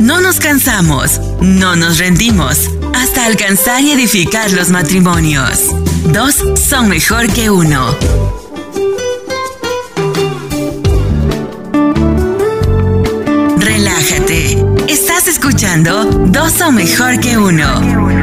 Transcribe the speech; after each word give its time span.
No 0.00 0.20
nos 0.20 0.40
cansamos, 0.40 1.20
no 1.40 1.76
nos 1.76 1.98
rendimos, 1.98 2.70
hasta 2.94 3.26
alcanzar 3.26 3.82
y 3.82 3.92
edificar 3.92 4.50
los 4.52 4.70
matrimonios. 4.70 5.60
Dos 6.06 6.36
son 6.58 6.88
mejor 6.88 7.32
que 7.32 7.50
uno. 7.50 7.96
Relájate. 13.58 14.64
Estás 14.88 15.28
escuchando 15.28 16.04
Dos 16.04 16.52
son 16.52 16.74
mejor 16.74 17.20
que 17.20 17.38
uno. 17.38 18.22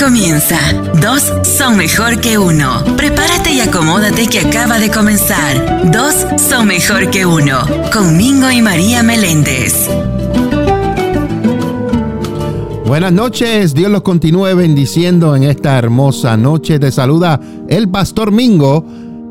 comienza. 0.00 0.89
Dos 1.00 1.32
son 1.44 1.78
mejor 1.78 2.20
que 2.20 2.36
uno. 2.36 2.84
Prepárate 2.96 3.54
y 3.54 3.60
acomódate 3.60 4.26
que 4.26 4.40
acaba 4.40 4.78
de 4.78 4.90
comenzar. 4.90 5.90
Dos 5.90 6.26
son 6.36 6.66
mejor 6.66 7.10
que 7.10 7.24
uno. 7.24 7.60
Con 7.90 8.18
Mingo 8.18 8.50
y 8.50 8.60
María 8.60 9.02
Meléndez. 9.02 9.88
Buenas 12.86 13.12
noches, 13.12 13.72
Dios 13.72 13.90
los 13.90 14.02
continúe 14.02 14.54
bendiciendo 14.54 15.34
en 15.34 15.44
esta 15.44 15.78
hermosa 15.78 16.36
noche. 16.36 16.78
Te 16.78 16.92
saluda 16.92 17.40
el 17.68 17.88
Pastor 17.88 18.30
Mingo 18.30 18.84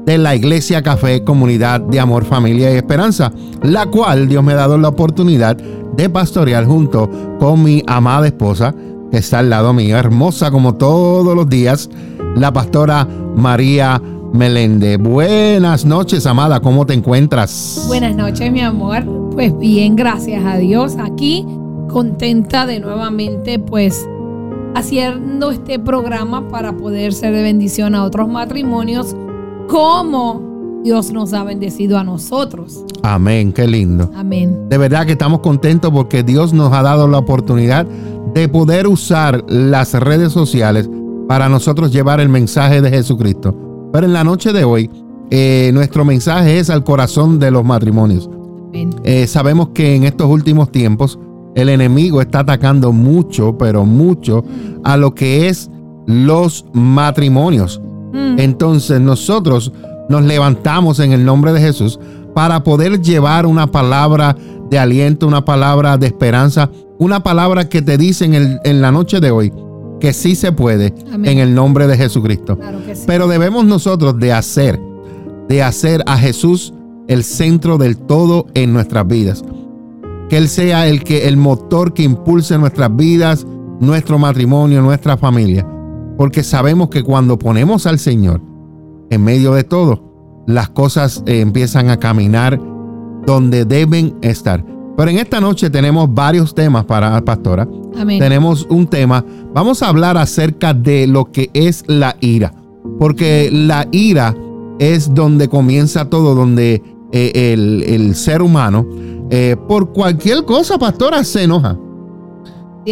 de 0.05 0.18
la 0.18 0.36
Iglesia 0.36 0.82
Café 0.82 1.24
Comunidad 1.24 1.82
de 1.82 1.99
Amor, 1.99 2.26
Familia 2.26 2.74
y 2.74 2.77
Esperanza, 2.77 3.32
la 3.62 3.86
cual 3.86 4.27
Dios 4.27 4.44
me 4.44 4.54
ha 4.54 4.55
dado 4.55 4.77
la 4.80 4.88
oportunidad 4.88 5.55
de 5.55 6.10
pastorear 6.10 6.66
junto 6.66 7.38
con 7.40 7.62
mi 7.62 7.84
amada 7.86 8.26
esposa, 8.26 8.74
que 9.12 9.18
está 9.18 9.40
al 9.40 9.49
lado 9.49 9.73
mío, 9.73 9.98
hermosa 9.98 10.52
como 10.52 10.76
todos 10.76 11.36
los 11.36 11.49
días, 11.49 11.90
la 12.36 12.52
pastora 12.54 13.08
María 13.35 14.02
Melende. 14.34 14.98
Buenas 14.98 15.85
noches, 15.85 16.26
amada, 16.26 16.60
¿cómo 16.60 16.85
te 16.85 16.93
encuentras? 16.93 17.85
Buenas 17.87 18.15
noches, 18.15 18.52
mi 18.52 18.62
amor. 18.62 19.04
Pues 19.32 19.57
bien, 19.57 19.96
gracias 19.96 20.46
a 20.46 20.57
Dios. 20.57 20.96
Aquí 20.99 21.46
contenta 21.90 22.65
de 22.65 22.80
nuevamente, 22.80 23.57
pues, 23.57 24.07
haciendo 24.76 25.52
este 25.52 25.80
programa 25.80 26.48
para 26.48 26.77
poder 26.77 27.13
ser 27.13 27.34
de 27.34 27.41
bendición 27.41 27.96
a 27.96 28.04
otros 28.04 28.27
matrimonios, 28.30 29.15
como 29.68 30.49
Dios 30.84 31.12
nos 31.12 31.34
ha 31.34 31.44
bendecido 31.44 31.98
a 31.98 32.04
nosotros. 32.04 32.85
Amén, 33.04 33.52
qué 33.52 33.68
lindo. 33.68 34.12
Amén. 34.16 34.70
De 34.70 34.77
verdad 34.77 35.05
que 35.05 35.13
estamos 35.13 35.41
contentos 35.41 35.91
porque 35.91 36.24
Dios 36.24 36.54
nos 36.54 36.71
ha 36.74 36.82
dado 36.82 37.08
la 37.08 37.18
oportunidad 37.18 37.86
de 38.34 38.48
poder 38.48 38.88
usar 38.88 39.44
las 39.48 39.94
redes 39.94 40.32
sociales 40.32 40.90
para 41.27 41.49
nosotros 41.49 41.91
llevar 41.91 42.20
el 42.20 42.30
mensaje 42.30 42.82
de 42.82 42.90
Jesucristo. 42.90 43.55
Pero 43.91 44.05
en 44.05 44.13
la 44.13 44.24
noche 44.24 44.54
de 44.54 44.63
hoy, 44.63 44.90
eh, 45.32 45.71
nuestro 45.74 46.05
mensaje 46.05 46.60
es 46.60 46.70
al 46.70 46.84
corazón 46.84 47.40
de 47.40 47.52
los 47.52 47.64
matrimonios. 47.64 48.30
Eh, 49.04 49.27
sabemos 49.27 49.70
que 49.70 49.96
en 49.96 50.04
estos 50.04 50.30
últimos 50.30 50.71
tiempos 50.71 51.20
el 51.55 51.70
enemigo 51.70 52.21
está 52.21 52.40
atacando 52.40 52.91
mucho, 52.91 53.58
pero 53.58 53.86
mucho, 53.86 54.43
a 54.84 54.96
lo 54.96 55.14
que 55.14 55.48
es 55.49 55.70
los 56.05 56.66
matrimonios. 56.74 57.82
Mm. 58.14 58.40
Entonces 58.40 59.02
nosotros 59.02 59.71
nos 60.10 60.24
levantamos 60.24 60.99
en 60.99 61.13
el 61.13 61.24
nombre 61.24 61.54
de 61.54 61.62
Jesús 61.62 61.99
para 62.34 62.63
poder 62.63 63.02
llevar 63.02 63.46
una 63.46 63.68
palabra 63.68 64.35
de 64.69 64.78
aliento, 64.78 65.28
una 65.28 65.46
palabra 65.46 65.97
de 65.97 66.07
esperanza, 66.07 66.69
una 66.97 67.24
palabra 67.24 67.69
que 67.69 67.81
te 67.81 67.97
dice 67.97 68.25
en, 68.25 68.81
la 68.81 68.91
noche 68.91 69.19
de 69.19 69.31
hoy 69.31 69.53
que 70.00 70.13
sí 70.13 70.35
se 70.35 70.52
puede 70.52 70.94
en 71.12 71.40
el 71.40 71.53
nombre 71.53 71.88
de 71.88 71.97
Jesucristo. 71.97 72.57
Pero 73.06 73.28
debemos 73.28 73.66
nosotros 73.66 74.18
de 74.18 74.34
hacer, 74.34 74.80
de 75.47 75.62
hacer 75.62 76.03
a 76.07 76.18
Jesús 76.18 76.74
el 77.07 77.24
centro 77.24 77.78
del 77.78 77.97
todo 77.97 78.47
en 78.53 78.74
nuestras 78.74 79.07
vidas. 79.07 79.44
Que 80.30 80.38
Él 80.38 80.47
sea 80.47 80.88
el, 80.88 81.03
que, 81.03 81.28
el 81.28 81.38
motor 81.38 81.94
que 81.94 82.03
impulse 82.03 82.58
nuestras 82.58 82.96
vidas, 82.96 83.46
nuestro 83.80 84.20
matrimonio, 84.20 84.81
nuestra 84.81 85.18
familia. 85.18 85.68
Porque 86.18 86.44
sabemos 86.44 86.90
que 86.90 87.03
cuando 87.03 87.38
ponemos 87.38 87.86
al 87.86 88.00
Señor 88.00 88.41
en 89.09 89.24
medio 89.24 89.53
de 89.53 89.64
todo, 89.64 90.44
las 90.47 90.70
cosas 90.70 91.24
eh, 91.25 91.42
empiezan 91.42 91.90
a 91.90 91.97
caminar 91.97 92.59
donde 93.25 93.66
deben 93.66 94.18
estar. 94.22 94.66
Pero 94.97 95.12
en 95.12 95.20
esta 95.20 95.40
noche 95.40 95.70
tenemos 95.70 96.14
varios 96.14 96.53
temas 96.53 96.86
para 96.86 97.24
Pastora. 97.24 97.68
Tenemos 98.06 98.66
un 98.70 98.88
tema. 98.88 99.24
Vamos 99.53 99.81
a 99.81 99.88
hablar 99.88 100.18
acerca 100.18 100.74
de 100.74 101.08
lo 101.08 101.31
que 101.31 101.50
es 101.53 101.84
la 101.88 102.16
ira. 102.20 102.53
Porque 102.97 103.50
la 103.52 103.88
ira 103.92 104.36
es 104.80 105.14
donde 105.14 105.47
comienza 105.47 106.09
todo, 106.09 106.36
donde 106.36 106.81
eh, 107.12 107.53
el, 107.53 108.16
ser 108.16 108.41
humano, 108.41 108.86
eh, 109.30 109.56
por 109.68 109.94
cualquier 109.94 110.44
cosa, 110.44 110.78
pastora, 110.78 111.24
se 111.24 111.44
enoja. 111.44 111.78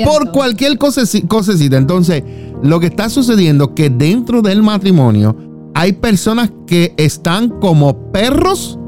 Por 0.06 0.32
cualquier 0.32 0.78
cosecita. 0.78 1.78
Entonces, 1.78 2.24
lo 2.62 2.80
que 2.80 2.88
está 2.88 3.10
sucediendo 3.10 3.66
es 3.66 3.72
que 3.72 3.90
dentro 3.90 4.42
del 4.42 4.64
matrimonio 4.64 5.36
hay 5.78 5.94
personas 5.94 6.52
que 6.66 6.94
están 6.98 7.50
como 7.60 8.12
perros 8.12 8.80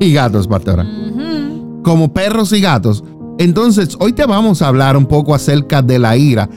y 0.00 0.12
gatos, 0.12 0.46
pastora 0.46 0.86
como 1.86 2.12
perros 2.12 2.52
y 2.52 2.60
gatos. 2.60 3.04
Entonces, 3.38 3.96
hoy 4.00 4.12
te 4.12 4.26
vamos 4.26 4.60
a 4.60 4.66
hablar 4.66 4.96
un 4.96 5.06
poco 5.06 5.36
acerca 5.36 5.82
de 5.82 6.00
la 6.00 6.16
ira. 6.16 6.50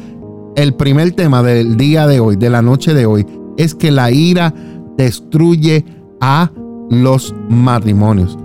El 0.56 0.74
primer 0.74 1.12
tema 1.12 1.44
del 1.44 1.78
día 1.78 2.08
de 2.08 2.20
hoy, 2.20 2.36
de 2.36 2.50
la 2.50 2.64
noche 2.64 2.96
de 2.96 3.06
hoy, 3.06 3.28
es 3.56 3.76
que 3.76 3.92
la 3.92 4.10
ira 4.10 4.52
destruye 4.98 5.86
a 6.20 6.52
los 6.90 7.36
matrimonios. 7.48 8.40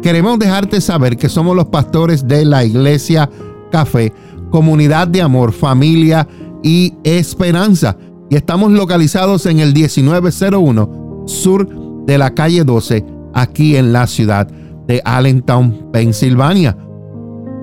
Queremos 0.00 0.38
dejarte 0.38 0.80
saber 0.80 1.18
que 1.18 1.28
somos 1.28 1.54
los 1.54 1.66
pastores 1.66 2.26
de 2.26 2.46
la 2.46 2.64
iglesia 2.64 3.28
Café, 3.70 4.10
comunidad 4.50 5.08
de 5.08 5.20
amor, 5.20 5.52
familia 5.52 6.26
y 6.62 6.94
esperanza. 7.04 7.98
Y 8.30 8.36
estamos 8.36 8.70
localizados 8.70 9.44
en 9.46 9.58
el 9.58 9.74
1901 9.74 11.24
sur 11.26 11.68
de 12.06 12.16
la 12.16 12.32
calle 12.32 12.62
12, 12.62 13.04
aquí 13.34 13.76
en 13.76 13.92
la 13.92 14.06
ciudad 14.06 14.46
de 14.86 15.02
Allentown, 15.04 15.90
Pensilvania. 15.92 16.76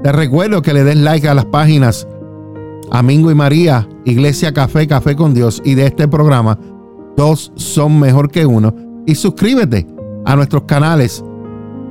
Te 0.03 0.11
recuerdo 0.11 0.61
que 0.61 0.73
le 0.73 0.83
des 0.83 0.97
like 0.97 1.27
a 1.27 1.33
las 1.33 1.45
páginas 1.45 2.06
Amingo 2.91 3.31
y 3.31 3.35
María, 3.35 3.88
Iglesia 4.06 4.53
Café, 4.53 4.88
Café 4.88 5.16
con 5.16 5.33
Dios 5.33 5.61
y 5.63 5.75
de 5.75 5.85
este 5.85 6.07
programa, 6.07 6.59
dos 7.16 7.53
son 7.56 7.97
mejor 8.00 8.29
que 8.29 8.45
uno. 8.45 8.75
Y 9.06 9.16
suscríbete 9.16 9.88
a 10.25 10.35
nuestros 10.35 10.63
canales, 10.63 11.23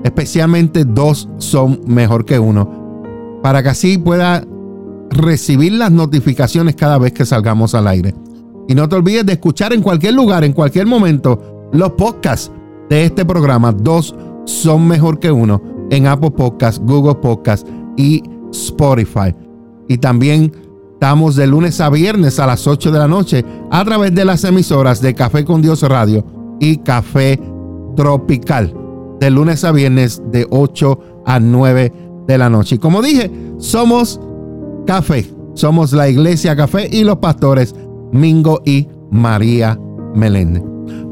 especialmente 0.05 0.85
dos 0.85 1.31
son 1.39 1.81
mejor 1.87 2.27
que 2.27 2.39
uno, 2.39 3.41
para 3.43 3.63
que 3.63 3.71
así 3.71 3.97
pueda 3.97 4.45
recibir 5.09 5.73
las 5.73 5.91
notificaciones 5.91 6.77
cada 6.77 6.99
vez 6.99 7.13
que 7.13 7.25
salgamos 7.25 7.75
al 7.75 7.89
aire. 7.89 8.15
Y 8.69 8.75
no 8.75 8.89
te 8.89 8.97
olvides 8.97 9.27
de 9.27 9.35
escuchar 9.35 9.73
en 9.73 9.83
cualquier 9.83 10.15
lugar, 10.15 10.45
en 10.45 10.53
cualquier 10.53 10.87
momento, 10.87 11.69
los 11.73 11.93
podcasts 11.93 12.51
de 12.89 13.05
este 13.05 13.25
programa, 13.25 13.73
dos 13.73 14.15
son 14.45 14.87
mejor 14.87 15.19
que 15.19 15.31
uno 15.31 15.61
en 15.91 16.07
Apple 16.07 16.31
Podcasts, 16.31 16.81
Google 16.85 17.17
Podcasts 17.17 17.69
y 17.97 18.23
Spotify. 18.53 19.35
Y 19.89 19.99
también 19.99 20.53
estamos 20.95 21.37
de 21.37 21.47
lunes 21.47 21.81
a 21.81 21.91
viernes 21.91 22.39
a 22.41 22.47
las 22.47 22.67
8 22.67 22.91
de 22.91 22.99
la 22.99 23.09
noche 23.09 23.45
a 23.71 23.85
través 23.85 24.15
de 24.15 24.25
las 24.25 24.45
emisoras 24.45 25.01
de 25.01 25.15
Café 25.15 25.45
con 25.45 25.63
Dios 25.63 25.83
Radio 25.83 26.25
y 26.61 26.79
Café 26.79 27.41
Tropical. 27.97 28.75
De 29.21 29.31
lunes 29.31 29.65
a 29.65 29.73
viernes 29.73 30.23
de 30.31 30.47
8 30.51 31.23
a 31.25 31.41
9 31.41 31.93
de 32.27 32.39
la 32.39 32.51
noche. 32.51 32.77
Y 32.77 32.79
como 32.79 33.03
dije, 33.03 33.31
somos 33.59 34.21
Café. 34.87 35.27
Somos 35.55 35.93
la 35.93 36.09
Iglesia 36.09 36.55
Café 36.55 36.89
y 36.91 37.03
los 37.03 37.17
pastores 37.17 37.75
Mingo 38.13 38.61
y 38.65 38.89
María 39.11 39.79
Meléndez. 40.15 40.63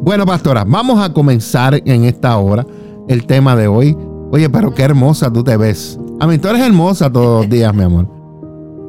Bueno, 0.02 0.26
pastora, 0.26 0.64
vamos 0.64 1.00
a 1.00 1.12
comenzar 1.12 1.81
en 1.85 2.05
esta 2.05 2.37
hora 2.38 2.67
el 3.08 3.26
tema 3.26 3.56
de 3.56 3.69
hoy. 3.69 3.96
Oye, 4.31 4.49
pero 4.50 4.75
qué 4.75 4.82
hermosa 4.82 5.32
tú 5.32 5.43
te 5.43 5.56
ves. 5.56 5.99
A 6.20 6.26
mí 6.26 6.38
tú 6.38 6.49
eres 6.49 6.62
hermosa 6.62 7.11
todos 7.11 7.43
los 7.43 7.50
días, 7.50 7.75
mi 7.75 7.82
amor. 7.82 8.08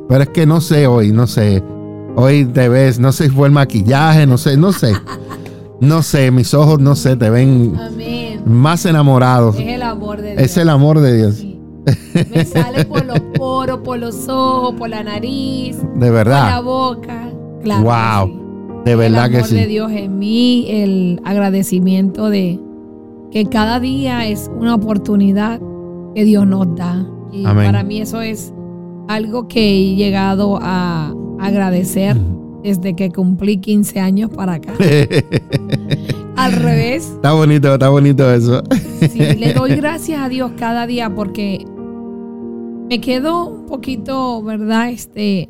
Pero 0.08 0.24
es 0.24 0.30
que 0.30 0.46
no 0.46 0.62
sé 0.62 0.88
hoy, 0.88 1.12
no 1.12 1.28
sé. 1.28 1.64
Hoy 2.16 2.46
te 2.46 2.70
ves, 2.70 3.00
no 3.00 3.12
sé 3.12 3.26
si 3.26 3.30
fue 3.30 3.48
el 3.48 3.54
maquillaje, 3.54 4.26
no 4.28 4.38
sé, 4.38 4.58
no 4.58 4.72
sé. 4.72 4.94
No 5.82 6.02
sé, 6.02 6.32
mis 6.32 6.54
ojos, 6.54 6.80
no 6.80 6.96
sé, 6.96 7.16
te 7.16 7.30
ven 7.30 7.78
más 8.46 8.86
enamorados. 8.86 9.56
Es 9.58 9.68
el 9.68 9.82
amor 9.82 10.22
de 10.22 10.32
Dios. 10.32 10.42
Es 10.42 10.58
el 10.58 10.70
amor 10.70 11.00
de 11.00 11.18
Dios. 11.18 11.46
Me 12.34 12.46
sale 12.46 12.86
por 12.86 13.06
los 13.06 13.20
poros, 13.38 13.80
por 13.80 14.00
los 14.00 14.28
ojos, 14.28 14.76
por 14.76 14.90
la 14.90 15.04
nariz. 15.04 15.78
De 15.96 16.10
verdad. 16.10 16.44
Por 16.44 16.52
la 16.52 16.62
boca. 16.62 17.25
Claro. 17.66 17.84
Wow. 17.84 18.84
De 18.86 18.96
verdad 18.96 19.32
que 19.32 19.44
sí. 19.44 19.56
El 19.56 19.58
amor 19.58 19.62
de 19.62 19.68
Dios 19.68 19.92
en 19.92 20.20
mí, 20.20 20.68
el 20.70 21.22
agradecimiento 21.26 22.30
de, 22.30 22.60
que 23.32 23.48
cada 23.48 23.80
día 23.80 24.28
es 24.28 24.52
una 24.56 24.76
oportunidad 24.76 25.60
que 26.14 26.24
Dios 26.24 26.46
nos 26.46 26.76
da. 26.76 27.06
Y 27.32 27.44
para 27.44 27.84
mí 27.84 28.00
eso 28.00 28.22
es 28.22 28.54
algo 29.08 29.48
que 29.48 29.72
he 29.72 29.96
llegado 29.96 30.60
a 30.62 31.14
agradecer 31.40 32.16
desde 32.64 32.96
que 32.96 33.12
cumplí 33.12 33.58
15 33.58 34.00
años 34.00 34.30
para 34.30 34.54
acá. 34.54 34.74
al 36.36 36.52
revés. 36.52 37.14
Está 37.16 37.34
bonito, 37.34 37.74
está 37.74 37.90
bonito 37.90 38.32
eso. 38.32 38.62
Sí, 39.10 39.20
le 39.20 39.54
doy 39.54 39.76
gracias 39.76 40.22
a 40.22 40.30
Dios 40.30 40.52
cada 40.58 40.86
día 40.86 41.14
porque 41.16 41.66
me 42.88 43.02
quedo 43.02 43.48
un 43.48 43.66
poquito, 43.66 44.44
¿verdad? 44.44 44.92
Este, 44.92 45.50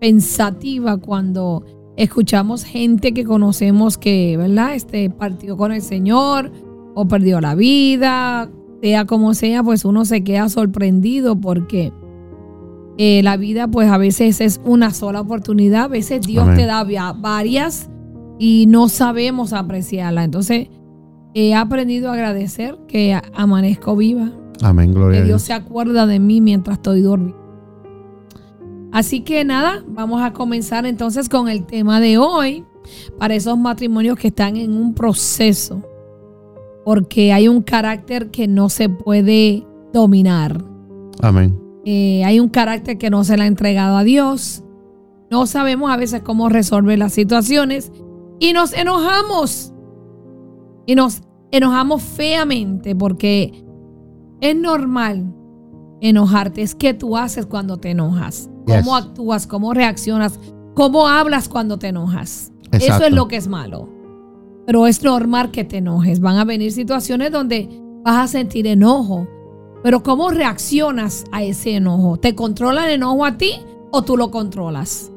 pensativa 0.00 0.96
cuando 0.96 1.64
escuchamos 1.96 2.64
gente 2.64 3.12
que 3.12 3.24
conocemos 3.24 3.98
que, 3.98 4.36
¿verdad? 4.36 4.74
Este, 4.74 5.10
partió 5.10 5.56
con 5.56 5.72
el 5.72 5.82
Señor 5.82 6.50
o 6.94 7.06
perdió 7.06 7.40
la 7.40 7.54
vida, 7.54 8.50
sea 8.80 9.04
como 9.04 9.34
sea, 9.34 9.62
pues 9.62 9.84
uno 9.84 10.04
se 10.04 10.24
queda 10.24 10.48
sorprendido 10.48 11.38
porque 11.38 11.92
eh, 12.96 13.22
la 13.22 13.36
vida 13.36 13.68
pues 13.68 13.90
a 13.90 13.98
veces 13.98 14.40
es 14.40 14.60
una 14.64 14.92
sola 14.92 15.20
oportunidad, 15.20 15.84
a 15.84 15.88
veces 15.88 16.26
Dios 16.26 16.46
te 16.54 16.66
da 16.66 16.84
varias 17.12 17.90
y 18.38 18.66
no 18.66 18.88
sabemos 18.88 19.52
apreciarla. 19.52 20.24
Entonces 20.24 20.68
he 21.34 21.54
aprendido 21.54 22.10
a 22.10 22.14
agradecer 22.14 22.78
que 22.88 23.18
amanezco 23.34 23.96
viva. 23.96 24.32
Amén, 24.62 24.92
gloria 24.92 25.20
que 25.20 25.26
Dios 25.26 25.42
se 25.42 25.52
acuerda 25.52 26.06
de 26.06 26.18
mí 26.18 26.40
mientras 26.40 26.78
estoy 26.78 27.02
dormida. 27.02 27.39
Así 28.92 29.20
que 29.20 29.44
nada, 29.44 29.84
vamos 29.86 30.20
a 30.22 30.32
comenzar 30.32 30.84
entonces 30.84 31.28
con 31.28 31.48
el 31.48 31.64
tema 31.64 32.00
de 32.00 32.18
hoy 32.18 32.64
para 33.18 33.34
esos 33.34 33.56
matrimonios 33.56 34.18
que 34.18 34.28
están 34.28 34.56
en 34.56 34.72
un 34.72 34.94
proceso, 34.94 35.82
porque 36.84 37.32
hay 37.32 37.46
un 37.46 37.62
carácter 37.62 38.30
que 38.30 38.48
no 38.48 38.68
se 38.68 38.88
puede 38.88 39.64
dominar. 39.92 40.64
Amén. 41.22 41.58
Eh, 41.84 42.24
hay 42.24 42.40
un 42.40 42.48
carácter 42.48 42.98
que 42.98 43.10
no 43.10 43.24
se 43.24 43.36
le 43.36 43.44
ha 43.44 43.46
entregado 43.46 43.96
a 43.96 44.04
Dios. 44.04 44.64
No 45.30 45.46
sabemos 45.46 45.90
a 45.90 45.96
veces 45.96 46.22
cómo 46.22 46.48
resolver 46.48 46.98
las 46.98 47.12
situaciones 47.12 47.92
y 48.38 48.52
nos 48.52 48.72
enojamos. 48.72 49.72
Y 50.86 50.96
nos 50.96 51.22
enojamos 51.52 52.02
feamente 52.02 52.96
porque 52.96 53.64
es 54.40 54.56
normal 54.56 55.32
enojarte. 56.00 56.62
Es 56.62 56.74
que 56.74 56.94
tú 56.94 57.16
haces 57.16 57.46
cuando 57.46 57.76
te 57.76 57.90
enojas. 57.90 58.49
Cómo 58.66 58.96
actúas, 58.96 59.46
cómo 59.46 59.74
reaccionas, 59.74 60.38
cómo 60.74 61.08
hablas 61.08 61.48
cuando 61.48 61.78
te 61.78 61.88
enojas. 61.88 62.52
Eso 62.72 63.04
es 63.04 63.12
lo 63.12 63.28
que 63.28 63.36
es 63.36 63.48
malo. 63.48 63.88
Pero 64.66 64.86
es 64.86 65.02
normal 65.02 65.50
que 65.50 65.64
te 65.64 65.78
enojes. 65.78 66.20
Van 66.20 66.36
a 66.36 66.44
venir 66.44 66.72
situaciones 66.72 67.32
donde 67.32 67.68
vas 68.04 68.24
a 68.24 68.28
sentir 68.28 68.66
enojo. 68.66 69.26
Pero 69.82 70.02
¿cómo 70.02 70.30
reaccionas 70.30 71.24
a 71.32 71.42
ese 71.42 71.74
enojo? 71.76 72.18
¿Te 72.18 72.34
controla 72.34 72.86
el 72.86 72.94
enojo 72.94 73.24
a 73.24 73.36
ti 73.36 73.52
o 73.90 74.02
tú 74.02 74.16
lo 74.16 74.30
controlas? 74.30 75.10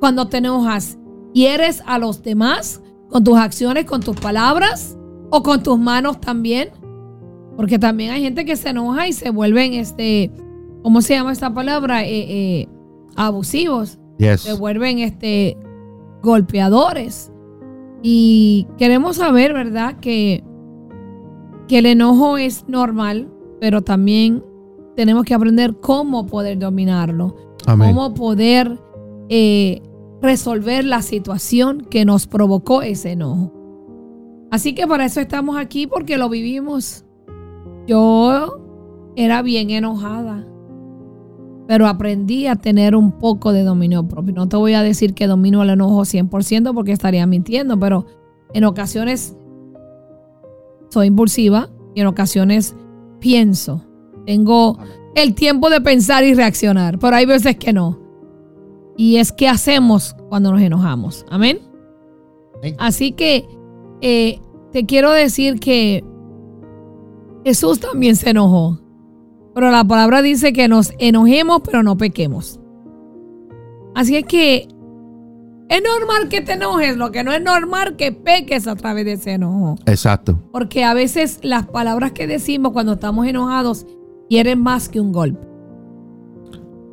Cuando 0.00 0.28
te 0.28 0.38
enojas, 0.38 0.98
¿hieres 1.34 1.82
a 1.86 1.98
los 1.98 2.22
demás 2.22 2.80
con 3.10 3.24
tus 3.24 3.38
acciones, 3.38 3.84
con 3.84 4.02
tus 4.02 4.16
palabras 4.16 4.96
o 5.30 5.42
con 5.42 5.62
tus 5.62 5.78
manos 5.78 6.20
también? 6.20 6.70
Porque 7.56 7.78
también 7.78 8.12
hay 8.12 8.22
gente 8.22 8.44
que 8.44 8.56
se 8.56 8.70
enoja 8.70 9.08
y 9.08 9.12
se 9.12 9.30
vuelven, 9.30 9.74
este, 9.74 10.32
¿cómo 10.82 11.02
se 11.02 11.14
llama 11.14 11.32
esta 11.32 11.52
palabra? 11.52 12.04
Eh, 12.04 12.08
eh, 12.10 12.68
abusivos. 13.18 13.98
Se 14.18 14.52
vuelven, 14.54 14.98
este, 15.00 15.56
golpeadores. 16.22 17.32
Y 18.02 18.66
queremos 18.78 19.16
saber, 19.16 19.52
¿verdad? 19.52 19.98
Que, 20.00 20.44
que 21.66 21.78
el 21.78 21.86
enojo 21.86 22.38
es 22.38 22.64
normal, 22.68 23.28
pero 23.60 23.82
también 23.82 24.44
tenemos 24.96 25.24
que 25.24 25.34
aprender 25.34 25.78
cómo 25.80 26.26
poder 26.26 26.58
dominarlo, 26.58 27.36
cómo 27.64 28.14
poder 28.14 28.78
eh, 29.28 29.82
resolver 30.22 30.84
la 30.84 31.02
situación 31.02 31.82
que 31.82 32.04
nos 32.04 32.26
provocó 32.26 32.82
ese 32.82 33.12
enojo. 33.12 33.52
Así 34.50 34.74
que 34.74 34.86
para 34.86 35.04
eso 35.04 35.20
estamos 35.20 35.56
aquí, 35.58 35.86
porque 35.86 36.16
lo 36.16 36.28
vivimos. 36.28 37.04
Yo 37.86 38.60
era 39.16 39.42
bien 39.42 39.70
enojada, 39.70 40.46
pero 41.68 41.86
aprendí 41.86 42.46
a 42.46 42.56
tener 42.56 42.96
un 42.96 43.12
poco 43.12 43.52
de 43.52 43.62
dominio 43.62 44.08
propio. 44.08 44.32
No 44.34 44.48
te 44.48 44.56
voy 44.56 44.72
a 44.72 44.82
decir 44.82 45.12
que 45.12 45.26
domino 45.26 45.62
el 45.62 45.68
enojo 45.68 46.00
100% 46.00 46.72
porque 46.72 46.92
estaría 46.92 47.26
mintiendo, 47.26 47.78
pero 47.78 48.06
en 48.54 48.64
ocasiones 48.64 49.36
soy 50.88 51.08
impulsiva 51.08 51.68
y 51.94 52.00
en 52.00 52.06
ocasiones 52.06 52.74
pienso. 53.20 53.84
Tengo 54.24 54.78
el 55.14 55.34
tiempo 55.34 55.68
de 55.68 55.82
pensar 55.82 56.24
y 56.24 56.32
reaccionar, 56.32 56.98
pero 56.98 57.16
hay 57.16 57.26
veces 57.26 57.58
que 57.58 57.74
no. 57.74 58.00
Y 58.96 59.16
es 59.16 59.30
que 59.30 59.46
hacemos 59.46 60.16
cuando 60.30 60.50
nos 60.50 60.62
enojamos. 60.62 61.26
Amén. 61.28 61.58
Así 62.78 63.12
que 63.12 63.46
eh, 64.00 64.40
te 64.72 64.86
quiero 64.86 65.10
decir 65.12 65.60
que 65.60 66.02
Jesús 67.44 67.78
también 67.78 68.16
se 68.16 68.30
enojó. 68.30 68.80
Pero 69.58 69.72
la 69.72 69.82
palabra 69.82 70.22
dice 70.22 70.52
que 70.52 70.68
nos 70.68 70.92
enojemos, 71.00 71.62
pero 71.64 71.82
no 71.82 71.96
pequemos. 71.96 72.60
Así 73.96 74.14
es 74.14 74.24
que 74.24 74.68
es 75.68 75.82
normal 75.82 76.28
que 76.28 76.42
te 76.42 76.52
enojes, 76.52 76.96
lo 76.96 77.10
que 77.10 77.24
no 77.24 77.32
es 77.32 77.42
normal 77.42 77.96
que 77.96 78.12
peques 78.12 78.68
a 78.68 78.76
través 78.76 79.04
de 79.04 79.14
ese 79.14 79.32
enojo. 79.32 79.74
Exacto. 79.86 80.38
Porque 80.52 80.84
a 80.84 80.94
veces 80.94 81.40
las 81.42 81.66
palabras 81.66 82.12
que 82.12 82.28
decimos 82.28 82.70
cuando 82.70 82.92
estamos 82.92 83.26
enojados 83.26 83.84
quieren 84.28 84.62
más 84.62 84.88
que 84.88 85.00
un 85.00 85.10
golpe. 85.10 85.44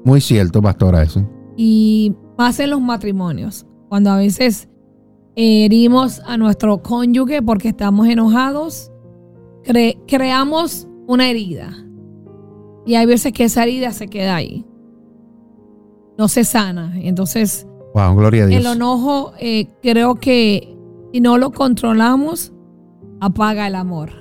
Muy 0.03 0.19
cierto, 0.19 0.59
pastora, 0.59 1.03
eso. 1.03 1.23
Y 1.55 2.15
más 2.35 2.59
en 2.59 2.71
los 2.71 2.81
matrimonios, 2.81 3.67
cuando 3.89 4.09
a 4.09 4.17
veces 4.17 4.69
herimos 5.35 6.19
a 6.25 6.35
nuestro 6.35 6.81
cónyuge 6.81 7.43
porque 7.43 7.67
estamos 7.67 8.07
enojados, 8.07 8.91
creamos 10.07 10.87
una 11.05 11.29
herida. 11.29 11.84
Y 12.85 12.95
hay 12.95 13.05
veces 13.05 13.33
que 13.33 13.45
esa 13.45 13.63
herida 13.63 13.91
se 13.91 14.07
queda 14.07 14.35
ahí. 14.35 14.65
No 16.17 16.27
se 16.27 16.43
sana. 16.43 16.93
Entonces, 16.95 17.67
gloria 17.93 18.43
a 18.43 18.47
Dios. 18.47 18.59
El 18.65 18.71
enojo, 18.71 19.33
eh, 19.39 19.67
creo 19.81 20.15
que 20.15 20.75
si 21.13 21.21
no 21.21 21.37
lo 21.37 21.51
controlamos, 21.51 22.53
apaga 23.19 23.67
el 23.67 23.75
amor. 23.75 24.11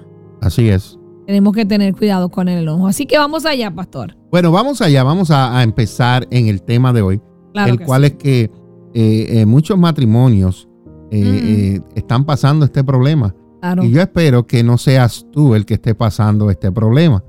Así 0.40 0.68
es. 0.68 0.98
Tenemos 1.26 1.54
que 1.54 1.64
tener 1.64 1.94
cuidado 1.94 2.28
con 2.28 2.48
el 2.48 2.62
enojo. 2.62 2.86
Así 2.86 3.06
que 3.06 3.18
vamos 3.18 3.46
allá, 3.46 3.70
pastor. 3.70 4.16
Bueno, 4.30 4.52
vamos 4.52 4.80
allá. 4.80 5.02
Vamos 5.02 5.30
a, 5.30 5.62
empezar 5.62 6.26
en 6.30 6.48
el 6.48 6.62
tema 6.62 6.92
de 6.92 7.02
hoy. 7.02 7.20
el 7.54 7.80
cual 7.80 8.04
es 8.04 8.12
que 8.12 8.50
eh, 8.94 9.26
eh, 9.30 9.46
muchos 9.46 9.78
matrimonios 9.78 10.68
están 11.10 12.24
pasando 12.24 12.64
este 12.64 12.82
problema. 12.82 13.34
Y 13.82 13.90
yo 13.90 14.02
espero 14.02 14.46
que 14.46 14.62
no 14.62 14.76
seas 14.76 15.26
tú 15.32 15.54
el 15.54 15.64
que 15.64 15.74
esté 15.74 15.94
pasando 15.94 16.50
este 16.50 16.70
problema. 16.70 17.24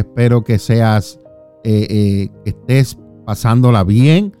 Espero 0.00 0.44
que 0.44 0.58
seas, 0.58 1.18
que 1.62 2.30
estés 2.44 2.98
pasándola 3.26 3.84
bien, 3.84 4.36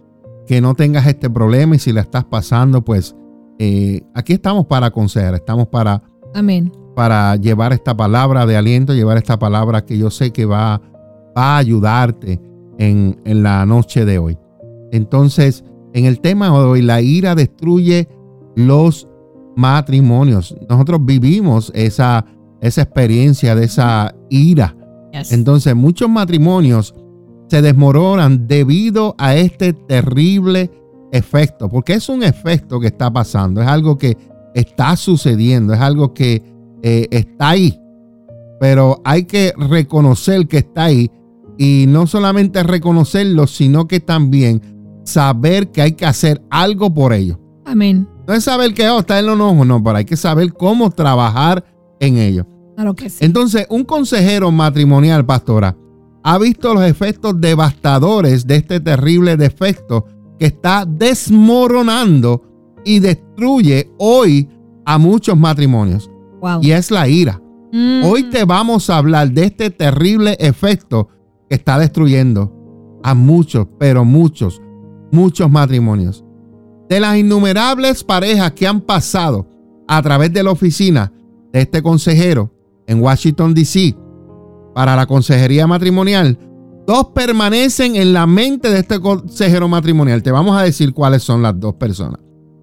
que 0.46 0.60
no 0.60 0.74
tengas 0.74 1.06
este 1.06 1.28
problema 1.28 1.76
y 1.76 1.78
si 1.78 1.92
la 1.92 2.00
estás 2.00 2.24
pasando, 2.24 2.82
pues 2.82 3.14
eh, 3.58 4.00
aquí 4.14 4.32
estamos 4.32 4.66
para 4.66 4.86
aconsejar, 4.86 5.34
estamos 5.34 5.66
para, 5.66 6.02
Amén. 6.34 6.72
para 6.94 7.36
llevar 7.36 7.72
esta 7.72 7.96
palabra 7.96 8.46
de 8.46 8.56
aliento, 8.56 8.94
llevar 8.94 9.18
esta 9.18 9.38
palabra 9.38 9.84
que 9.84 9.98
yo 9.98 10.10
sé 10.10 10.32
que 10.32 10.46
va, 10.46 10.80
va 11.36 11.56
a 11.56 11.58
ayudarte 11.58 12.40
en, 12.78 13.20
en 13.24 13.42
la 13.42 13.66
noche 13.66 14.04
de 14.04 14.18
hoy. 14.18 14.38
Entonces, 14.92 15.64
en 15.92 16.06
el 16.06 16.20
tema 16.20 16.46
de 16.46 16.64
hoy, 16.64 16.82
la 16.82 17.02
ira 17.02 17.34
destruye 17.34 18.08
los 18.54 19.08
matrimonios. 19.56 20.56
Nosotros 20.68 21.04
vivimos 21.04 21.72
esa, 21.74 22.24
esa 22.60 22.82
experiencia 22.82 23.54
de 23.54 23.64
esa 23.64 24.14
ira. 24.30 24.76
Entonces, 25.12 25.74
muchos 25.74 26.08
matrimonios 26.08 26.94
se 27.48 27.62
desmoronan 27.62 28.46
debido 28.46 29.14
a 29.18 29.34
este 29.34 29.72
terrible 29.72 30.70
efecto, 31.12 31.68
porque 31.68 31.94
es 31.94 32.08
un 32.08 32.22
efecto 32.22 32.78
que 32.78 32.88
está 32.88 33.10
pasando, 33.10 33.62
es 33.62 33.66
algo 33.66 33.96
que 33.96 34.16
está 34.54 34.96
sucediendo, 34.96 35.72
es 35.72 35.80
algo 35.80 36.12
que 36.12 36.42
eh, 36.82 37.06
está 37.10 37.50
ahí, 37.50 37.78
pero 38.60 39.00
hay 39.04 39.24
que 39.24 39.52
reconocer 39.56 40.46
que 40.46 40.58
está 40.58 40.84
ahí 40.84 41.10
y 41.56 41.86
no 41.88 42.06
solamente 42.06 42.62
reconocerlo, 42.62 43.46
sino 43.46 43.88
que 43.88 44.00
también 44.00 44.60
saber 45.04 45.70
que 45.70 45.82
hay 45.82 45.92
que 45.92 46.06
hacer 46.06 46.42
algo 46.50 46.92
por 46.92 47.12
ello. 47.12 47.40
Amén. 47.64 48.08
No 48.26 48.34
es 48.34 48.44
saber 48.44 48.74
que 48.74 48.88
oh, 48.88 49.00
está 49.00 49.18
en 49.18 49.26
los 49.26 49.40
ojos, 49.40 49.66
no, 49.66 49.82
pero 49.82 49.96
hay 49.96 50.04
que 50.04 50.16
saber 50.16 50.52
cómo 50.52 50.90
trabajar 50.90 51.64
en 51.98 52.18
ello. 52.18 52.46
Claro 52.78 52.94
que 52.94 53.10
sí. 53.10 53.24
Entonces, 53.24 53.66
un 53.70 53.82
consejero 53.82 54.52
matrimonial, 54.52 55.26
pastora, 55.26 55.76
ha 56.22 56.38
visto 56.38 56.74
los 56.74 56.84
efectos 56.84 57.40
devastadores 57.40 58.46
de 58.46 58.54
este 58.54 58.78
terrible 58.78 59.36
defecto 59.36 60.06
que 60.38 60.46
está 60.46 60.84
desmoronando 60.86 62.44
y 62.84 63.00
destruye 63.00 63.90
hoy 63.98 64.48
a 64.86 64.96
muchos 64.96 65.36
matrimonios. 65.36 66.08
Y 66.62 66.70
es 66.70 66.92
la 66.92 67.08
ira. 67.08 67.42
Mm. 67.72 68.04
Hoy 68.04 68.30
te 68.30 68.44
vamos 68.44 68.88
a 68.90 68.98
hablar 68.98 69.32
de 69.32 69.46
este 69.46 69.70
terrible 69.70 70.36
efecto 70.38 71.08
que 71.50 71.56
está 71.56 71.80
destruyendo 71.80 73.00
a 73.02 73.12
muchos, 73.12 73.66
pero 73.80 74.04
muchos, 74.04 74.62
muchos 75.10 75.50
matrimonios. 75.50 76.24
De 76.88 77.00
las 77.00 77.16
innumerables 77.16 78.04
parejas 78.04 78.52
que 78.52 78.68
han 78.68 78.82
pasado 78.82 79.48
a 79.88 80.00
través 80.00 80.32
de 80.32 80.44
la 80.44 80.52
oficina 80.52 81.12
de 81.52 81.62
este 81.62 81.82
consejero 81.82 82.52
en 82.88 83.00
Washington, 83.00 83.54
D.C. 83.54 83.94
para 84.74 84.96
la 84.96 85.06
consejería 85.06 85.66
matrimonial, 85.66 86.38
dos 86.86 87.08
permanecen 87.14 87.94
en 87.96 88.14
la 88.14 88.26
mente 88.26 88.70
de 88.70 88.80
este 88.80 88.98
consejero 88.98 89.68
matrimonial. 89.68 90.22
Te 90.22 90.32
vamos 90.32 90.56
a 90.56 90.62
decir 90.62 90.92
cuáles 90.92 91.22
son 91.22 91.42
las 91.42 91.60
dos 91.60 91.74
personas. 91.74 92.18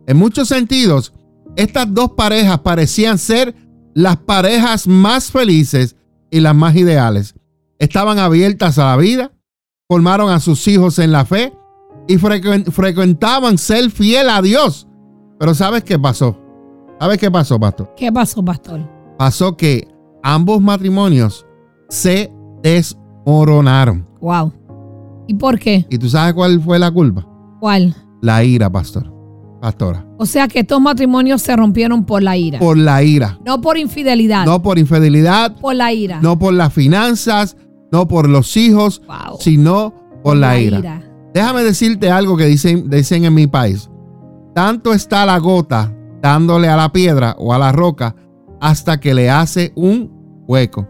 En 0.08 0.18
muchos 0.18 0.48
sentidos, 0.48 1.14
estas 1.56 1.94
dos 1.94 2.12
parejas 2.12 2.60
parecían 2.60 3.18
ser 3.18 3.56
las 3.94 4.18
parejas 4.18 4.88
más 4.88 5.32
felices 5.32 5.96
y 6.32 6.40
las 6.40 6.56
más 6.56 6.76
ideales. 6.76 7.36
Estaban 7.78 8.18
abiertas 8.18 8.80
a 8.80 8.86
la 8.86 8.98
vida, 8.98 9.32
formaron 9.88 10.32
a 10.32 10.40
sus 10.40 10.68
hijos 10.68 10.98
en 11.00 11.12
la 11.12 11.26
fe 11.26 11.54
y 12.08 12.18
frecuentaban 12.18 13.58
ser 13.58 13.92
fiel 13.92 14.30
a 14.30 14.42
Dios. 14.42 14.88
Pero 15.40 15.54
¿sabes 15.54 15.84
qué 15.84 16.00
pasó? 16.00 16.36
¿Sabes 17.00 17.20
qué 17.20 17.30
pasó, 17.30 17.60
pastor? 17.60 17.94
¿Qué 17.96 18.12
pasó, 18.12 18.44
pastor? 18.44 18.82
Pasó 19.18 19.56
que 19.56 19.88
ambos 20.26 20.60
matrimonios 20.60 21.46
se 21.88 22.32
desmoronaron. 22.64 24.08
Wow. 24.20 24.52
¿Y 25.28 25.36
por 25.36 25.60
qué? 25.60 25.86
¿Y 25.90 26.00
tú 26.00 26.10
sabes 26.10 26.34
cuál 26.34 26.60
fue 26.60 26.80
la 26.80 26.90
culpa? 26.90 27.28
¿Cuál? 27.60 27.96
La 28.24 28.44
ira, 28.44 28.70
pastor. 28.72 29.14
Pastora. 29.62 30.04
O 30.18 30.26
sea 30.26 30.48
que 30.48 30.60
estos 30.60 30.82
matrimonios 30.82 31.44
se 31.44 31.56
rompieron 31.56 32.06
por 32.06 32.24
la 32.24 32.36
ira. 32.38 32.58
Por 32.58 32.76
la 32.76 33.04
ira. 33.04 33.40
No 33.46 33.62
por 33.62 33.78
infidelidad. 33.78 34.46
No 34.46 34.64
por 34.64 34.80
infidelidad. 34.80 35.56
Por 35.60 35.76
la 35.76 35.94
ira. 35.94 36.20
No 36.22 36.40
por 36.40 36.56
las 36.56 36.74
finanzas, 36.74 37.56
no 37.92 38.08
por 38.08 38.28
los 38.28 38.58
hijos, 38.58 39.04
sino 39.40 39.94
por, 40.24 40.38
la, 40.38 40.60
ira. 40.60 41.04
Déjame 41.36 41.64
decirte 41.64 42.10
algo 42.10 42.36
que 42.36 42.46
dicen, 42.46 42.90
dicen 42.90 43.26
en 43.26 43.34
mi 43.34 43.46
país. 43.46 43.92
Tanto 44.56 44.92
está 44.92 45.24
la 45.26 45.38
gota 45.38 45.96
dándole 46.22 46.68
a 46.68 46.76
la 46.76 46.92
piedra 46.92 47.36
o 47.38 47.54
a 47.54 47.60
la 47.60 47.72
roca 47.72 48.16
hasta 48.60 49.00
que 49.00 49.14
le 49.14 49.30
hace 49.30 49.72
un 49.76 50.15
hueco. 50.48 50.88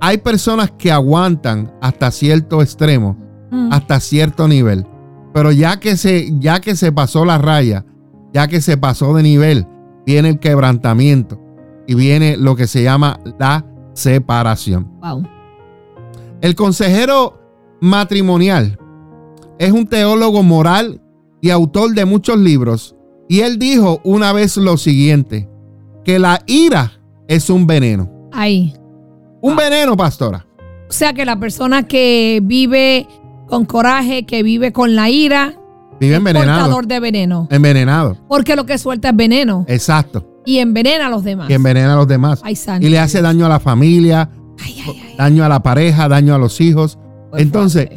Hay 0.00 0.18
personas 0.18 0.70
que 0.72 0.92
aguantan 0.92 1.72
hasta 1.80 2.10
cierto 2.10 2.62
extremo, 2.62 3.16
mm. 3.50 3.72
hasta 3.72 4.00
cierto 4.00 4.48
nivel. 4.48 4.86
Pero 5.32 5.50
ya 5.50 5.80
que, 5.80 5.96
se, 5.96 6.38
ya 6.38 6.60
que 6.60 6.76
se 6.76 6.92
pasó 6.92 7.24
la 7.24 7.38
raya, 7.38 7.84
ya 8.32 8.48
que 8.48 8.60
se 8.60 8.76
pasó 8.76 9.14
de 9.14 9.22
nivel, 9.22 9.66
viene 10.06 10.28
el 10.28 10.38
quebrantamiento 10.38 11.40
y 11.86 11.94
viene 11.94 12.36
lo 12.36 12.56
que 12.56 12.66
se 12.66 12.82
llama 12.82 13.18
la 13.38 13.64
separación. 13.94 14.90
El 16.40 16.54
consejero 16.54 17.40
matrimonial 17.80 18.78
es 19.58 19.72
un 19.72 19.86
teólogo 19.86 20.42
moral 20.42 21.00
y 21.40 21.50
autor 21.50 21.94
de 21.94 22.04
muchos 22.04 22.38
libros. 22.38 22.96
Y 23.28 23.40
él 23.40 23.58
dijo 23.58 24.00
una 24.04 24.32
vez 24.32 24.56
lo 24.56 24.76
siguiente, 24.76 25.48
que 26.04 26.18
la 26.18 26.42
ira 26.46 27.00
es 27.28 27.48
un 27.50 27.66
veneno. 27.66 28.10
Ahí. 28.34 28.74
Un 29.40 29.56
veneno, 29.56 29.96
pastora. 29.96 30.44
O 30.88 30.92
sea 30.92 31.12
que 31.12 31.24
la 31.24 31.38
persona 31.38 31.84
que 31.84 32.40
vive 32.42 33.06
con 33.46 33.64
coraje, 33.64 34.26
que 34.26 34.42
vive 34.42 34.72
con 34.72 34.94
la 34.94 35.08
ira, 35.10 35.54
vive 36.00 36.16
envenenado. 36.16 36.60
Portador 36.60 36.86
de 36.86 37.00
veneno. 37.00 37.48
Envenenado. 37.50 38.16
Porque 38.28 38.56
lo 38.56 38.66
que 38.66 38.78
suelta 38.78 39.10
es 39.10 39.16
veneno. 39.16 39.64
Exacto. 39.68 40.26
Y 40.44 40.58
envenena 40.58 41.06
a 41.06 41.10
los 41.10 41.24
demás. 41.24 41.48
Y 41.48 41.54
envenena 41.54 41.94
a 41.94 41.96
los 41.96 42.08
demás. 42.08 42.42
y 42.80 42.88
le 42.88 42.98
hace 42.98 43.22
daño 43.22 43.46
a 43.46 43.48
la 43.48 43.60
familia, 43.60 44.30
daño 45.16 45.44
a 45.44 45.48
la 45.48 45.62
pareja, 45.62 46.08
daño 46.08 46.34
a 46.34 46.38
los 46.38 46.60
hijos. 46.60 46.98
Entonces, 47.34 47.88